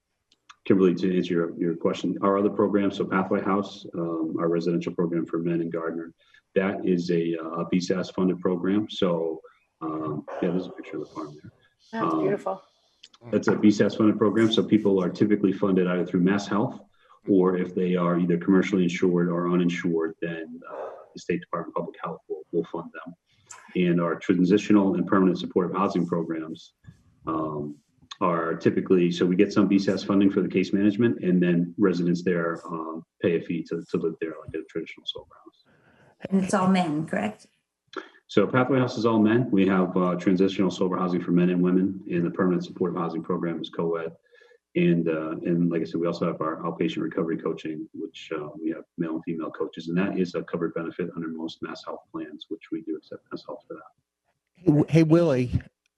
Kimberley, 0.64 0.96
to 0.96 1.18
answer 1.18 1.34
your, 1.34 1.60
your 1.60 1.76
question, 1.76 2.18
our 2.22 2.38
other 2.38 2.50
programs, 2.50 2.98
so 2.98 3.04
Pathway 3.04 3.42
House, 3.42 3.86
um, 3.96 4.36
our 4.40 4.48
residential 4.48 4.94
program 4.94 5.26
for 5.26 5.40
men 5.40 5.60
in 5.60 5.70
Gardner, 5.70 6.14
that 6.56 6.86
is 6.86 7.10
a, 7.12 7.36
uh, 7.38 7.66
BSAS 7.74 8.14
funded 8.14 8.40
program. 8.40 8.88
So, 8.90 9.42
um, 9.82 10.24
yeah, 10.42 10.52
there's 10.52 10.68
a 10.68 10.72
picture 10.72 11.02
of 11.02 11.10
the 11.10 11.14
farm 11.14 11.36
there. 11.42 11.52
That's 11.92 12.14
Um, 12.14 12.22
beautiful. 12.22 12.62
That's 13.32 13.48
a 13.48 13.56
BSAS 13.56 13.98
funded 13.98 14.18
program, 14.18 14.52
so 14.52 14.64
people 14.64 15.02
are 15.02 15.10
typically 15.10 15.54
funded 15.54 15.88
either 15.88 16.06
through 16.06 16.22
Mass 16.22 16.48
Health 16.48 16.80
or 17.28 17.58
if 17.58 17.76
they 17.76 17.96
are 17.96 18.20
either 18.20 18.38
commercially 18.38 18.84
insured 18.84 19.30
or 19.30 19.50
uninsured, 19.52 20.16
then 20.22 20.60
uh, 20.72 20.90
the 21.14 21.20
State 21.20 21.42
Department 21.42 21.74
of 21.76 21.82
Public 21.82 21.96
Health 22.04 22.22
will, 22.28 22.44
will 22.52 22.66
fund 22.66 22.90
them. 22.94 23.16
And 23.76 24.02
our 24.02 24.16
transitional 24.16 24.96
and 24.96 25.06
permanent 25.06 25.38
supportive 25.38 25.76
housing 25.76 26.08
programs 26.08 26.74
um, 27.28 27.76
are 28.20 28.56
typically, 28.56 29.12
so 29.12 29.26
we 29.26 29.36
get 29.36 29.54
some 29.54 29.70
BSAS 29.70 30.06
funding 30.06 30.32
for 30.32 30.42
the 30.42 30.50
case 30.50 30.74
management 30.74 31.24
and 31.24 31.42
then 31.42 31.74
residents 31.78 32.24
there 32.24 32.60
um, 32.66 33.06
pay 33.22 33.38
a 33.38 33.42
fee 33.42 33.64
to, 33.70 33.84
to 33.92 33.98
live 33.98 34.16
there 34.20 34.34
like 34.46 34.56
a 34.56 34.66
traditional 34.70 35.06
sober 35.06 35.36
house. 35.46 35.64
And 36.30 36.44
it's 36.44 36.54
all 36.54 36.68
men, 36.68 37.06
correct? 37.06 37.48
So 38.32 38.48
Pathway 38.48 38.80
House 38.80 38.98
is 38.98 39.06
all 39.06 39.20
men. 39.20 39.52
We 39.52 39.68
have 39.68 39.98
uh, 39.98 40.16
transitional 40.16 40.72
sober 40.72 40.96
housing 40.96 41.22
for 41.22 41.32
men 41.32 41.50
and 41.50 41.62
women, 41.62 42.00
and 42.10 42.26
the 42.26 42.32
permanent 42.32 42.64
supportive 42.64 42.96
housing 42.96 43.22
program 43.22 43.60
is 43.60 43.70
co-ed. 43.70 44.14
And 44.78 45.10
uh, 45.10 45.32
and 45.46 45.70
like 45.70 45.82
I 45.82 45.84
said, 45.84 46.00
we 46.00 46.08
also 46.08 46.28
have 46.28 46.40
our 46.40 46.64
outpatient 46.64 47.00
recovery 47.00 47.36
coaching, 47.36 47.90
which 47.94 48.30
uh, 48.34 48.48
we 48.58 48.70
have 48.70 48.86
male 48.98 49.16
and 49.16 49.24
female 49.26 49.52
coaches, 49.52 49.90
and 49.90 49.98
that 49.98 50.18
is 50.18 50.34
a 50.36 50.44
covered 50.44 50.74
benefit 50.76 51.10
under 51.14 51.28
most 51.28 51.62
Mass 51.62 51.84
Health 51.86 52.04
plans, 52.10 52.46
which 52.48 52.72
we 52.72 52.84
do 52.84 52.96
accept 52.96 53.22
Mass 53.34 53.44
Health 53.46 53.66
for 53.68 53.74
that. 53.74 54.86
Hey, 54.88 54.94
Hey 55.00 55.04
Willie, 55.04 55.52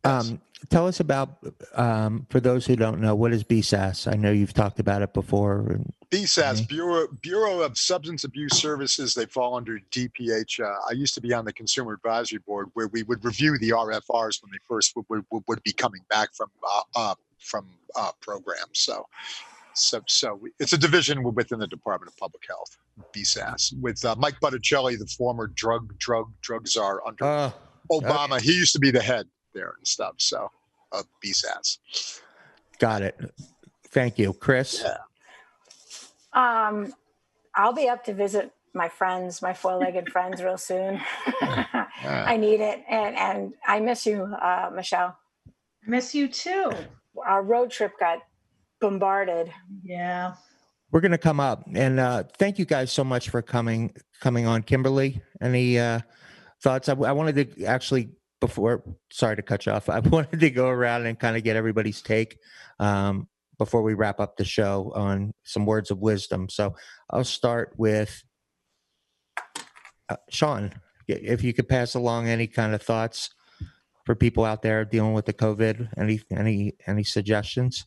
um, 0.03 0.41
tell 0.69 0.87
us 0.87 0.99
about 0.99 1.37
um, 1.75 2.25
for 2.29 2.39
those 2.39 2.65
who 2.65 2.75
don't 2.75 2.99
know 2.99 3.15
what 3.15 3.33
is 3.33 3.43
BSAS. 3.43 4.11
I 4.11 4.15
know 4.15 4.31
you've 4.31 4.53
talked 4.53 4.79
about 4.79 5.01
it 5.01 5.13
before. 5.13 5.79
BSAS, 6.11 6.67
Bureau, 6.67 7.07
Bureau 7.21 7.61
of 7.61 7.77
Substance 7.77 8.23
Abuse 8.23 8.53
Services, 8.53 9.13
they 9.15 9.25
fall 9.25 9.55
under 9.55 9.79
DPH. 9.91 10.59
Uh, 10.59 10.71
I 10.89 10.93
used 10.93 11.13
to 11.15 11.21
be 11.21 11.33
on 11.33 11.43
the 11.45 11.53
Consumer 11.53 11.93
Advisory 11.93 12.39
Board 12.39 12.69
where 12.73 12.87
we 12.87 13.03
would 13.03 13.23
review 13.25 13.57
the 13.57 13.71
RFRs 13.71 14.41
when 14.43 14.51
they 14.51 14.59
first 14.67 14.95
would, 14.95 15.05
would, 15.09 15.43
would 15.47 15.63
be 15.63 15.73
coming 15.73 16.01
back 16.09 16.33
from, 16.35 16.49
uh, 16.63 16.81
uh, 16.95 17.15
from 17.39 17.65
uh, 17.95 18.11
programs. 18.21 18.67
So, 18.79 19.07
so, 19.73 20.01
so 20.07 20.35
we- 20.35 20.51
it's 20.59 20.73
a 20.73 20.77
division 20.77 21.23
within 21.23 21.59
the 21.59 21.67
Department 21.67 22.11
of 22.11 22.17
Public 22.17 22.43
Health, 22.47 22.77
BSAS, 23.11 23.73
with 23.81 24.03
uh, 24.05 24.15
Mike 24.17 24.39
Botticelli, 24.39 24.95
the 24.97 25.07
former 25.07 25.47
drug, 25.47 25.97
drug, 25.97 26.31
drug 26.41 26.67
czar 26.67 27.01
under 27.07 27.23
Oh, 27.25 27.53
Obama. 27.91 28.39
He 28.39 28.53
used 28.53 28.73
to 28.73 28.79
be 28.79 28.91
the 28.91 29.01
head 29.01 29.27
there 29.53 29.73
and 29.77 29.87
stuff. 29.87 30.15
So, 30.17 30.49
of 30.91 31.05
BSAS. 31.23 32.21
got 32.79 33.01
it. 33.01 33.19
Thank 33.89 34.17
you, 34.17 34.33
Kris. 34.33 34.83
Yeah. 34.83 34.97
Um, 36.33 36.93
I'll 37.55 37.73
be 37.73 37.87
up 37.87 38.03
to 38.05 38.13
visit 38.13 38.51
my 38.73 38.89
friends, 38.89 39.41
my 39.41 39.53
four-legged 39.53 40.09
friends, 40.11 40.41
real 40.41 40.57
soon. 40.57 40.99
I 41.41 42.37
need 42.37 42.59
it, 42.59 42.83
and 42.89 43.15
and 43.15 43.53
I 43.65 43.79
miss 43.79 44.05
you, 44.05 44.23
uh, 44.23 44.71
Michelle. 44.73 45.17
Miss 45.85 46.15
you 46.15 46.27
too. 46.27 46.71
Our 47.25 47.43
road 47.43 47.69
trip 47.69 47.93
got 47.99 48.19
bombarded. 48.81 49.51
Yeah. 49.83 50.33
We're 50.91 51.01
gonna 51.01 51.17
come 51.17 51.39
up, 51.39 51.63
and 51.73 51.99
uh, 51.99 52.23
thank 52.37 52.59
you 52.59 52.65
guys 52.65 52.91
so 52.91 53.03
much 53.03 53.29
for 53.29 53.41
coming 53.41 53.95
coming 54.21 54.45
on. 54.45 54.63
Kimberley, 54.63 55.21
any 55.41 55.79
uh, 55.79 55.99
thoughts? 56.61 56.89
I, 56.89 56.93
I 56.93 57.11
wanted 57.11 57.55
to 57.55 57.65
actually 57.65 58.09
before. 58.43 58.83
Sorry 59.09 59.37
to 59.37 59.41
cut 59.41 59.65
you 59.65 59.71
off. 59.71 59.87
I 59.97 59.99
wanted 59.99 60.41
to 60.41 60.49
go 60.49 60.67
around 60.67 61.05
and 61.05 61.17
kind 61.17 61.37
of 61.37 61.43
get 61.43 61.55
everybody's 61.55 62.01
take 62.01 62.39
um, 62.79 63.27
before 63.57 63.81
we 63.81 63.93
wrap 63.93 64.19
up 64.19 64.35
the 64.35 64.43
show 64.43 64.91
on 64.95 65.33
some 65.43 65.65
words 65.65 65.91
of 65.91 65.99
wisdom. 65.99 66.49
So 66.49 66.75
I'll 67.09 67.23
start 67.23 67.73
with 67.77 68.23
uh, 70.09 70.17
Shawn. 70.29 70.73
If 71.07 71.43
you 71.43 71.53
could 71.53 71.69
pass 71.69 71.95
along 71.95 72.27
any 72.27 72.47
kind 72.47 72.73
of 72.73 72.81
thoughts 72.81 73.29
for 74.05 74.15
people 74.15 74.43
out 74.43 74.61
there 74.61 74.83
dealing 74.83 75.13
with 75.13 75.25
the 75.25 75.33
COVID, 75.33 75.89
any 75.97 76.21
any 76.31 76.73
any 76.87 77.03
suggestions? 77.03 77.85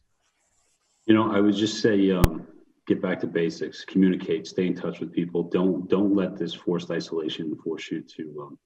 You 1.06 1.14
know, 1.14 1.30
I 1.30 1.40
would 1.40 1.54
just 1.54 1.80
say, 1.80 2.10
um, 2.10 2.46
get 2.86 3.00
back 3.00 3.20
to 3.20 3.26
basics, 3.26 3.84
communicate, 3.84 4.46
stay 4.46 4.66
in 4.66 4.74
touch 4.74 5.00
with 5.00 5.12
people. 5.12 5.42
Don't, 5.44 5.88
don't 5.88 6.14
let 6.14 6.36
this 6.36 6.52
forced 6.52 6.90
isolation 6.90 7.56
force 7.62 7.90
you 7.90 8.00
to, 8.02 8.22
um, 8.42 8.58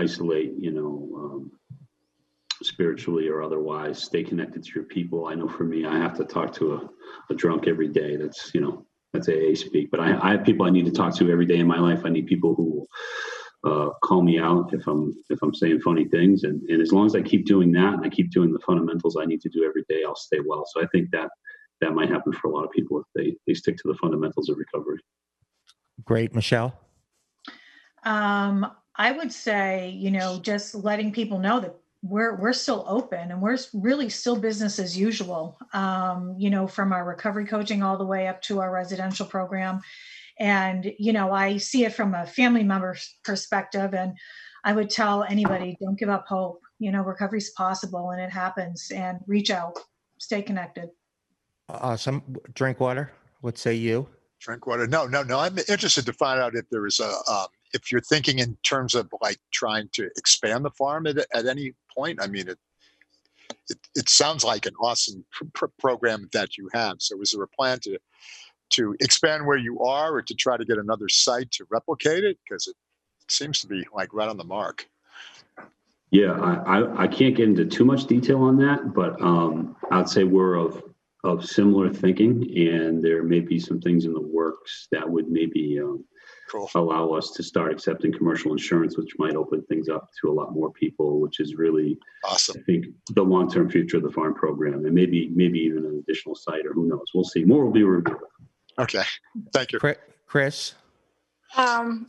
isolate, 0.00 0.52
you 0.58 0.72
know, 0.72 1.08
um, 1.16 1.52
spiritually 2.62 3.28
or 3.28 3.42
otherwise, 3.42 4.02
stay 4.02 4.22
connected 4.22 4.62
to 4.64 4.72
your 4.74 4.84
people. 4.84 5.26
I 5.26 5.34
know 5.34 5.48
for 5.48 5.64
me, 5.64 5.84
I 5.86 5.98
have 5.98 6.16
to 6.18 6.24
talk 6.24 6.52
to 6.54 6.74
a, 6.74 6.88
a 7.30 7.34
drunk 7.34 7.66
every 7.66 7.88
day. 7.88 8.16
That's, 8.16 8.52
you 8.54 8.60
know, 8.60 8.86
that's 9.12 9.28
AA 9.28 9.54
speak, 9.54 9.90
but 9.90 10.00
I, 10.00 10.18
I 10.22 10.32
have 10.32 10.44
people 10.44 10.66
I 10.66 10.70
need 10.70 10.86
to 10.86 10.92
talk 10.92 11.14
to 11.16 11.30
every 11.30 11.46
day 11.46 11.58
in 11.58 11.66
my 11.66 11.78
life. 11.78 12.02
I 12.04 12.10
need 12.10 12.26
people 12.26 12.54
who 12.54 12.86
uh, 13.64 13.90
call 14.02 14.22
me 14.22 14.38
out 14.38 14.72
if 14.72 14.86
I'm 14.86 15.14
if 15.28 15.38
I'm 15.42 15.54
saying 15.54 15.80
funny 15.80 16.06
things, 16.06 16.44
and 16.44 16.62
and 16.70 16.80
as 16.80 16.92
long 16.92 17.06
as 17.06 17.14
I 17.14 17.20
keep 17.20 17.44
doing 17.44 17.72
that 17.72 17.94
and 17.94 18.04
I 18.06 18.08
keep 18.08 18.30
doing 18.30 18.52
the 18.52 18.60
fundamentals 18.60 19.16
I 19.20 19.26
need 19.26 19.40
to 19.42 19.48
do 19.48 19.64
every 19.64 19.84
day, 19.88 20.02
I'll 20.06 20.14
stay 20.14 20.38
well. 20.44 20.64
So 20.72 20.80
I 20.82 20.86
think 20.92 21.10
that 21.10 21.28
that 21.80 21.92
might 21.92 22.08
happen 22.08 22.32
for 22.32 22.48
a 22.48 22.54
lot 22.54 22.64
of 22.64 22.70
people 22.70 23.00
if 23.00 23.06
they 23.14 23.36
they 23.46 23.54
stick 23.54 23.76
to 23.78 23.88
the 23.88 23.98
fundamentals 24.00 24.48
of 24.48 24.56
recovery. 24.56 25.00
Great, 26.04 26.34
Michelle. 26.34 26.78
Um, 28.04 28.66
I 29.00 29.12
would 29.12 29.32
say, 29.32 29.88
you 29.96 30.10
know, 30.10 30.38
just 30.42 30.74
letting 30.74 31.10
people 31.10 31.38
know 31.38 31.58
that 31.58 31.74
we're 32.02 32.36
we're 32.36 32.52
still 32.52 32.84
open 32.86 33.30
and 33.30 33.40
we're 33.40 33.56
really 33.72 34.10
still 34.10 34.36
business 34.36 34.78
as 34.78 34.94
usual. 34.94 35.56
Um, 35.72 36.34
you 36.36 36.50
know, 36.50 36.66
from 36.66 36.92
our 36.92 37.06
recovery 37.06 37.46
coaching 37.46 37.82
all 37.82 37.96
the 37.96 38.04
way 38.04 38.28
up 38.28 38.42
to 38.42 38.60
our 38.60 38.70
residential 38.70 39.24
program. 39.24 39.80
And, 40.38 40.92
you 40.98 41.14
know, 41.14 41.32
I 41.32 41.56
see 41.56 41.86
it 41.86 41.94
from 41.94 42.14
a 42.14 42.26
family 42.26 42.62
member 42.62 42.94
perspective. 43.24 43.94
And 43.94 44.18
I 44.64 44.74
would 44.74 44.90
tell 44.90 45.24
anybody, 45.24 45.78
don't 45.80 45.98
give 45.98 46.10
up 46.10 46.26
hope. 46.28 46.60
You 46.78 46.92
know, 46.92 47.00
recovery's 47.00 47.52
possible 47.52 48.10
and 48.10 48.20
it 48.20 48.30
happens 48.30 48.90
and 48.94 49.20
reach 49.26 49.50
out, 49.50 49.78
stay 50.18 50.42
connected. 50.42 50.90
Awesome. 51.70 52.22
Drink 52.52 52.80
water. 52.80 53.12
What 53.40 53.56
say 53.56 53.74
you? 53.74 54.08
drink 54.40 54.66
water. 54.66 54.86
No, 54.86 55.06
no, 55.06 55.22
no. 55.22 55.38
I'm 55.38 55.58
interested 55.68 56.06
to 56.06 56.12
find 56.14 56.40
out 56.40 56.54
if 56.54 56.68
there 56.70 56.86
is 56.86 56.98
a, 56.98 57.30
um, 57.30 57.46
if 57.72 57.90
you're 57.90 58.00
thinking 58.00 58.38
in 58.38 58.56
terms 58.62 58.94
of 58.94 59.08
like 59.20 59.38
trying 59.52 59.88
to 59.92 60.10
expand 60.16 60.64
the 60.64 60.70
farm 60.70 61.06
at, 61.06 61.18
at 61.32 61.46
any 61.46 61.72
point. 61.96 62.20
I 62.22 62.26
mean, 62.26 62.48
it, 62.48 62.58
it, 63.68 63.78
it 63.94 64.08
sounds 64.08 64.44
like 64.44 64.66
an 64.66 64.74
awesome 64.80 65.24
pr- 65.32 65.44
pr- 65.54 65.66
program 65.78 66.28
that 66.32 66.56
you 66.56 66.68
have. 66.72 66.96
So 66.98 67.20
is 67.20 67.30
there 67.30 67.42
a 67.42 67.48
plan 67.48 67.78
to, 67.80 67.98
to 68.70 68.96
expand 69.00 69.46
where 69.46 69.58
you 69.58 69.80
are 69.80 70.14
or 70.14 70.22
to 70.22 70.34
try 70.34 70.56
to 70.56 70.64
get 70.64 70.78
another 70.78 71.08
site 71.08 71.50
to 71.52 71.66
replicate 71.70 72.24
it? 72.24 72.38
Because 72.44 72.66
it 72.66 72.76
seems 73.28 73.60
to 73.60 73.66
be 73.66 73.84
like 73.94 74.12
right 74.12 74.28
on 74.28 74.36
the 74.36 74.44
mark. 74.44 74.86
Yeah, 76.10 76.32
I, 76.32 76.80
I, 76.80 77.02
I 77.02 77.06
can't 77.06 77.36
get 77.36 77.48
into 77.48 77.64
too 77.64 77.84
much 77.84 78.06
detail 78.06 78.42
on 78.42 78.56
that, 78.58 78.92
but 78.92 79.20
um, 79.22 79.76
I'd 79.92 80.08
say 80.08 80.24
we're 80.24 80.56
of 80.56 80.82
of 81.22 81.44
similar 81.44 81.92
thinking, 81.92 82.50
and 82.56 83.04
there 83.04 83.22
may 83.22 83.40
be 83.40 83.58
some 83.58 83.80
things 83.80 84.06
in 84.06 84.14
the 84.14 84.20
works 84.20 84.88
that 84.90 85.08
would 85.08 85.30
maybe 85.30 85.78
um, 85.78 86.02
Cool. 86.50 86.68
allow 86.74 87.10
us 87.10 87.30
to 87.32 87.42
start 87.42 87.72
accepting 87.72 88.12
commercial 88.12 88.52
insurance, 88.52 88.96
which 88.98 89.12
might 89.18 89.36
open 89.36 89.62
things 89.68 89.88
up 89.88 90.08
to 90.20 90.30
a 90.30 90.32
lot 90.32 90.52
more 90.52 90.72
people, 90.72 91.20
which 91.20 91.38
is 91.38 91.54
really, 91.54 91.98
Awesome. 92.24 92.56
I 92.58 92.62
think, 92.64 92.86
the 93.10 93.22
long 93.22 93.50
term 93.50 93.70
future 93.70 93.98
of 93.98 94.02
the 94.02 94.10
farm 94.10 94.34
program, 94.34 94.84
and 94.84 94.94
maybe 94.94 95.30
maybe 95.34 95.58
even 95.60 95.84
an 95.86 96.02
additional 96.06 96.34
site, 96.34 96.66
or 96.66 96.72
who 96.72 96.88
knows? 96.88 97.06
We'll 97.14 97.24
see. 97.24 97.44
More 97.44 97.64
will 97.64 97.72
be 97.72 97.84
revealed. 97.84 98.20
Okay. 98.78 99.02
Thank 99.52 99.72
you. 99.72 99.80
Kris? 100.26 100.74
Um, 101.56 102.06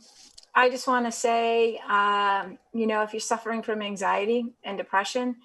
I 0.54 0.70
just 0.70 0.86
want 0.86 1.06
to 1.06 1.12
say, 1.12 1.78
um, 1.88 2.58
you 2.72 2.86
know, 2.86 3.02
if 3.02 3.12
you're 3.12 3.20
suffering 3.20 3.62
from 3.62 3.82
anxiety 3.82 4.44
and 4.64 4.76
depression, 4.76 5.36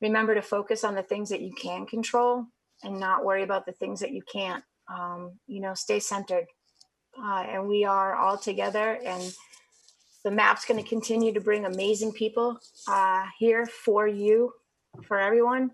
remember 0.00 0.34
to 0.34 0.42
focus 0.42 0.84
on 0.84 0.94
the 0.94 1.02
things 1.02 1.28
that 1.30 1.40
you 1.40 1.52
can 1.54 1.86
control 1.86 2.46
and 2.82 3.00
not 3.00 3.24
worry 3.24 3.42
about 3.42 3.66
the 3.66 3.72
things 3.72 4.00
that 4.00 4.12
you 4.12 4.22
can't. 4.30 4.62
Um, 4.88 5.38
you 5.46 5.60
know, 5.60 5.74
stay 5.74 5.98
centered. 5.98 6.46
Uh, 7.22 7.44
and 7.48 7.68
we 7.68 7.84
are 7.84 8.14
all 8.14 8.36
together, 8.36 8.98
and 9.04 9.34
the 10.24 10.30
map's 10.30 10.64
going 10.64 10.82
to 10.82 10.88
continue 10.88 11.32
to 11.32 11.40
bring 11.40 11.64
amazing 11.64 12.12
people 12.12 12.58
uh, 12.88 13.24
here 13.38 13.66
for 13.66 14.08
you 14.08 14.52
for 15.02 15.18
everyone. 15.18 15.70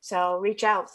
So 0.00 0.38
reach 0.38 0.64
out. 0.64 0.90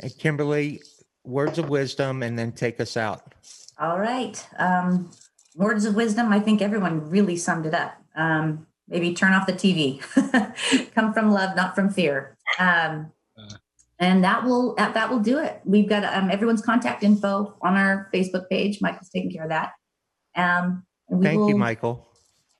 And 0.00 0.16
Kimberley, 0.18 0.82
words 1.24 1.58
of 1.58 1.68
wisdom, 1.68 2.22
and 2.22 2.38
then 2.38 2.52
take 2.52 2.80
us 2.80 2.96
out. 2.96 3.34
All 3.78 3.98
right. 3.98 4.46
Um, 4.58 5.10
words 5.54 5.84
of 5.84 5.94
wisdom. 5.94 6.32
I 6.32 6.40
think 6.40 6.62
everyone 6.62 7.08
really 7.08 7.36
summed 7.36 7.66
it 7.66 7.74
up. 7.74 7.96
Um, 8.14 8.66
maybe 8.88 9.14
turn 9.14 9.32
off 9.32 9.46
the 9.46 9.52
TV. 9.52 10.00
Come 10.94 11.12
from 11.12 11.30
love, 11.30 11.56
not 11.56 11.74
from 11.74 11.90
fear. 11.90 12.36
Um, 12.58 13.12
and 13.98 14.22
that 14.24 14.44
will 14.44 14.74
that, 14.76 15.10
will 15.10 15.20
do 15.20 15.38
it. 15.38 15.60
We've 15.64 15.88
got 15.88 16.04
um, 16.04 16.30
everyone's 16.30 16.62
contact 16.62 17.02
info 17.02 17.56
on 17.62 17.76
our 17.76 18.10
Facebook 18.12 18.48
page. 18.48 18.80
Michael's 18.80 19.08
taking 19.08 19.30
care 19.30 19.44
of 19.44 19.50
that. 19.50 19.72
Um, 20.36 20.84
Thank 21.22 21.48
you, 21.48 21.56
Michael. 21.56 22.08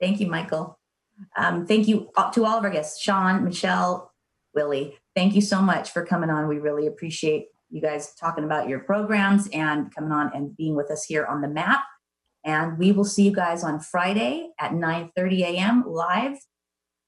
Thank 0.00 0.20
you, 0.20 0.28
Michael. 0.28 0.78
Um, 1.36 1.66
thank 1.66 1.88
you 1.88 2.10
to 2.34 2.44
all 2.44 2.58
of 2.58 2.64
our 2.64 2.70
guests, 2.70 3.00
Shawn, 3.00 3.44
Michelle, 3.44 4.12
Willie. 4.54 4.96
Thank 5.14 5.34
you 5.34 5.40
so 5.40 5.60
much 5.60 5.90
for 5.90 6.04
coming 6.04 6.30
on. 6.30 6.46
We 6.46 6.58
really 6.58 6.86
appreciate 6.86 7.46
you 7.70 7.80
guys 7.80 8.14
talking 8.14 8.44
about 8.44 8.68
your 8.68 8.80
programs 8.80 9.48
and 9.52 9.92
coming 9.94 10.12
on 10.12 10.30
and 10.34 10.56
being 10.56 10.76
with 10.76 10.90
us 10.90 11.04
here 11.04 11.24
on 11.26 11.40
the 11.40 11.48
map. 11.48 11.80
And 12.44 12.78
we 12.78 12.92
will 12.92 13.04
see 13.04 13.24
you 13.24 13.34
guys 13.34 13.64
on 13.64 13.80
Friday 13.80 14.50
at 14.60 14.72
9:30 14.72 15.40
a.m. 15.40 15.84
live. 15.86 16.38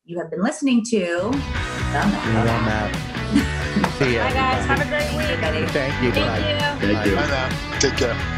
You 0.04 0.18
have 0.18 0.30
been 0.30 0.42
listening 0.42 0.84
to 0.90 1.30
the 1.30 2.06
map. 2.06 3.07
On. 4.00 4.06
See 4.06 4.14
ya. 4.14 4.24
Bye, 4.28 4.32
guys. 4.32 4.66
Have 4.66 4.80
a 4.80 4.88
great 4.88 5.10
week. 5.16 5.28
Everybody. 5.30 5.66
Thank 5.72 6.02
you. 6.02 6.12
Thank 6.12 6.26
Bye. 6.26 6.38
you. 6.38 6.94
Thank 6.94 7.06
you. 7.06 7.16
Bye 7.16 7.26
now. 7.28 7.78
Take 7.80 7.96
care. 7.96 8.37